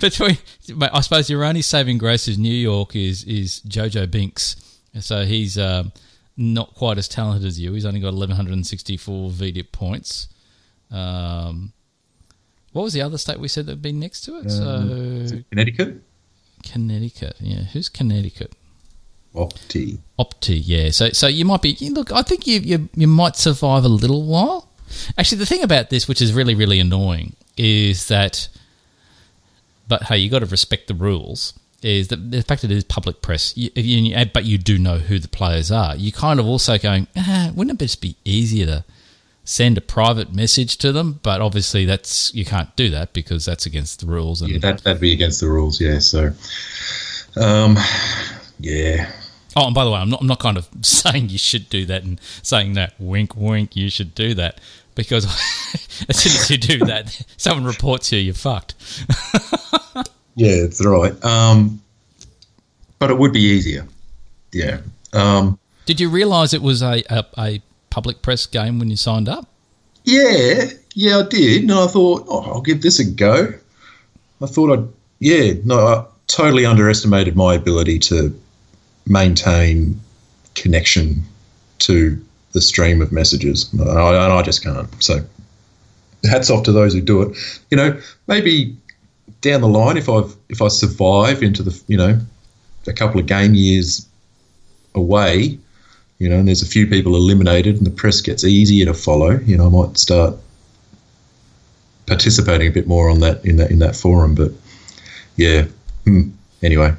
Between, 0.00 0.36
mate, 0.76 0.90
I 0.92 1.00
suppose 1.00 1.30
your 1.30 1.42
only 1.44 1.62
saving 1.62 1.96
grace 1.96 2.28
is 2.28 2.36
New 2.36 2.52
York 2.52 2.94
is 2.94 3.24
is 3.24 3.60
Jojo 3.66 4.10
Binks. 4.10 4.56
So 5.00 5.24
he's 5.24 5.56
um, 5.56 5.92
not 6.36 6.74
quite 6.74 6.98
as 6.98 7.08
talented 7.08 7.46
as 7.46 7.58
you. 7.58 7.72
He's 7.72 7.86
only 7.86 8.00
got 8.00 8.08
1164 8.08 9.30
VDIP 9.30 9.72
points. 9.72 10.28
Um, 10.90 11.72
what 12.72 12.82
was 12.82 12.92
the 12.92 13.02
other 13.02 13.18
state 13.18 13.38
we 13.38 13.48
said 13.48 13.66
that 13.66 13.72
would 13.72 13.82
be 13.82 13.92
next 13.92 14.22
to 14.22 14.38
it? 14.38 14.50
so 14.50 15.42
Connecticut. 15.50 16.02
Connecticut. 16.62 17.36
Yeah, 17.40 17.62
who's 17.72 17.88
Connecticut? 17.88 18.52
Opti. 19.34 19.98
Opti, 20.18 20.60
yeah. 20.62 20.90
So, 20.90 21.10
so 21.10 21.26
you 21.26 21.44
might 21.44 21.62
be. 21.62 21.70
you- 21.70 21.94
Look, 21.94 22.12
I 22.12 22.22
think 22.22 22.46
you, 22.46 22.60
you 22.60 22.88
you 22.94 23.06
might 23.06 23.36
survive 23.36 23.84
a 23.84 23.88
little 23.88 24.24
while. 24.24 24.68
Actually, 25.16 25.38
the 25.38 25.46
thing 25.46 25.62
about 25.62 25.88
this, 25.90 26.06
which 26.06 26.20
is 26.20 26.32
really 26.32 26.54
really 26.54 26.78
annoying, 26.80 27.34
is 27.56 28.08
that. 28.08 28.48
But 29.88 30.04
hey, 30.04 30.18
you 30.18 30.30
got 30.30 30.40
to 30.40 30.46
respect 30.46 30.86
the 30.88 30.94
rules. 30.94 31.54
Is 31.82 32.08
that 32.08 32.30
the 32.30 32.42
fact 32.42 32.62
that 32.62 32.70
it 32.70 32.76
is 32.76 32.84
public 32.84 33.22
press? 33.22 33.56
You, 33.56 33.70
you, 33.74 34.24
but 34.32 34.44
you 34.44 34.56
do 34.56 34.78
know 34.78 34.98
who 34.98 35.18
the 35.18 35.26
players 35.28 35.72
are. 35.72 35.96
You 35.96 36.12
kind 36.12 36.38
of 36.38 36.46
also 36.46 36.78
going, 36.78 37.08
ah, 37.16 37.50
wouldn't 37.56 37.82
it 37.82 37.84
just 37.84 38.00
be 38.00 38.14
easier 38.24 38.66
to 38.66 38.84
send 39.44 39.76
a 39.76 39.80
private 39.80 40.32
message 40.32 40.76
to 40.78 40.92
them, 40.92 41.20
but 41.22 41.40
obviously 41.40 41.84
that's 41.84 42.34
you 42.34 42.44
can't 42.44 42.74
do 42.76 42.90
that 42.90 43.12
because 43.12 43.44
that's 43.44 43.66
against 43.66 44.00
the 44.00 44.06
rules. 44.06 44.42
And 44.42 44.50
Yeah, 44.50 44.58
that 44.58 44.84
that'd 44.84 45.00
be 45.00 45.12
against 45.12 45.40
the 45.40 45.48
rules. 45.48 45.80
Yeah, 45.80 45.98
so, 45.98 46.32
um, 47.36 47.76
yeah, 48.58 49.10
oh, 49.56 49.66
and 49.66 49.74
by 49.74 49.84
the 49.84 49.90
way, 49.90 49.98
I'm 49.98 50.10
not 50.10 50.20
I'm 50.20 50.26
not 50.26 50.38
kind 50.38 50.56
of 50.56 50.68
saying 50.82 51.28
you 51.28 51.38
should 51.38 51.68
do 51.68 51.84
that 51.86 52.04
and 52.04 52.20
saying 52.42 52.74
that 52.74 52.94
wink 52.98 53.36
wink 53.36 53.76
you 53.76 53.90
should 53.90 54.14
do 54.14 54.34
that 54.34 54.60
because 54.94 55.24
as 56.08 56.16
soon 56.16 56.32
as 56.32 56.50
you 56.50 56.58
do 56.58 56.84
that, 56.86 57.24
someone 57.36 57.64
reports 57.64 58.12
you, 58.12 58.18
you're 58.18 58.34
fucked. 58.34 58.74
yeah, 60.36 60.62
that's 60.62 60.84
right. 60.84 61.22
Um, 61.24 61.82
but 62.98 63.10
it 63.10 63.18
would 63.18 63.32
be 63.32 63.40
easier. 63.40 63.86
Yeah. 64.52 64.80
Um, 65.12 65.58
Did 65.86 65.98
you 66.00 66.08
realise 66.08 66.54
it 66.54 66.62
was 66.62 66.82
a, 66.82 67.02
a 67.10 67.24
a 67.36 67.62
public 67.92 68.22
press 68.22 68.46
game 68.46 68.78
when 68.78 68.88
you 68.88 68.96
signed 68.96 69.28
up? 69.28 69.46
yeah, 70.04 70.64
yeah, 70.94 71.18
I 71.18 71.28
did, 71.28 71.62
and 71.62 71.72
I 71.72 71.86
thought, 71.86 72.24
oh, 72.28 72.42
I'll 72.42 72.60
give 72.60 72.82
this 72.82 72.98
a 72.98 73.04
go. 73.04 73.52
I 74.40 74.46
thought 74.46 74.78
I'd, 74.78 74.88
yeah, 75.20 75.52
no, 75.64 75.78
I 75.78 76.04
totally 76.26 76.66
underestimated 76.66 77.36
my 77.36 77.54
ability 77.54 77.98
to 78.00 78.38
maintain 79.06 80.00
connection 80.54 81.22
to 81.80 82.20
the 82.52 82.60
stream 82.60 83.00
of 83.00 83.12
messages, 83.12 83.72
and 83.72 83.82
I, 83.82 84.38
I 84.38 84.42
just 84.42 84.62
can't. 84.62 84.88
So, 85.02 85.20
hats 86.24 86.50
off 86.50 86.64
to 86.64 86.72
those 86.72 86.92
who 86.92 87.00
do 87.00 87.22
it. 87.22 87.36
You 87.70 87.76
know, 87.76 88.00
maybe 88.26 88.76
down 89.40 89.60
the 89.60 89.68
line, 89.68 89.96
if 89.96 90.08
I've 90.08 90.34
if 90.48 90.60
I 90.60 90.68
survive 90.68 91.42
into 91.42 91.62
the 91.62 91.80
you 91.86 91.96
know 91.96 92.18
a 92.86 92.92
couple 92.92 93.20
of 93.20 93.26
game 93.26 93.54
years 93.54 94.06
away, 94.94 95.58
you 96.22 96.28
know, 96.28 96.38
and 96.38 96.48
there's 96.48 96.62
a 96.62 96.66
few 96.66 96.86
people 96.86 97.16
eliminated, 97.16 97.76
and 97.76 97.86
the 97.86 97.90
press 97.90 98.20
gets 98.20 98.44
easier 98.44 98.86
to 98.86 98.94
follow. 98.94 99.38
You 99.40 99.56
know, 99.56 99.66
I 99.66 99.86
might 99.86 99.98
start 99.98 100.36
participating 102.06 102.68
a 102.68 102.70
bit 102.70 102.86
more 102.86 103.08
on 103.08 103.20
that 103.20 103.44
in 103.44 103.56
that 103.56 103.70
in 103.70 103.78
that 103.80 103.96
forum. 103.96 104.34
But 104.34 104.52
yeah, 105.36 105.66
hmm. 106.04 106.30
anyway, 106.62 106.94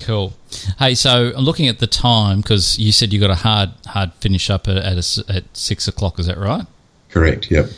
Cool. 0.00 0.34
Hey, 0.78 0.94
so 0.94 1.32
I'm 1.36 1.44
looking 1.44 1.68
at 1.68 1.78
the 1.78 1.86
time 1.86 2.40
because 2.40 2.78
you 2.78 2.92
said 2.92 3.12
you 3.12 3.20
got 3.20 3.30
a 3.30 3.34
hard 3.34 3.70
hard 3.86 4.12
finish 4.14 4.50
up 4.50 4.68
at 4.68 4.76
at, 4.76 4.96
a 4.96 5.24
at 5.32 5.44
six 5.56 5.88
o'clock. 5.88 6.18
Is 6.18 6.26
that 6.26 6.38
right? 6.38 6.66
correct. 7.10 7.50
Yep. 7.50 7.70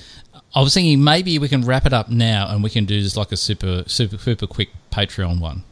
I 0.54 0.62
was 0.62 0.74
thinking 0.74 1.04
maybe 1.04 1.38
we 1.38 1.48
can 1.48 1.62
wrap 1.62 1.86
it 1.86 1.92
up 1.92 2.10
now 2.10 2.48
and 2.50 2.62
we 2.64 2.70
can 2.70 2.86
do 2.86 3.00
just 3.00 3.16
like 3.16 3.30
a 3.30 3.36
super 3.36 3.84
super 3.86 4.18
super 4.18 4.46
quick 4.46 4.70
Patreon 4.90 5.40
one. 5.40 5.62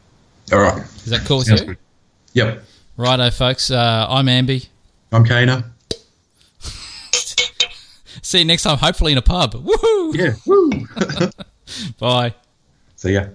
All 0.53 0.59
right. 0.59 0.81
Is 0.81 1.05
that 1.05 1.25
cool 1.25 1.39
with 1.39 1.49
you? 1.49 1.57
good. 1.57 1.77
Yep. 2.33 2.63
Righto, 2.95 3.29
folks. 3.29 3.69
Uh, 3.69 4.07
I'm 4.09 4.27
Amby. 4.27 4.67
I'm 5.11 5.23
Kana. 5.23 5.71
See 8.21 8.39
you 8.39 8.45
next 8.45 8.63
time, 8.63 8.77
hopefully 8.77 9.13
in 9.13 9.17
a 9.17 9.21
pub. 9.21 9.53
Woohoo! 9.53 10.13
Yeah. 10.13 10.33
Woo. 10.45 10.71
Bye. 11.99 12.33
See 12.95 13.13
ya. 13.13 13.27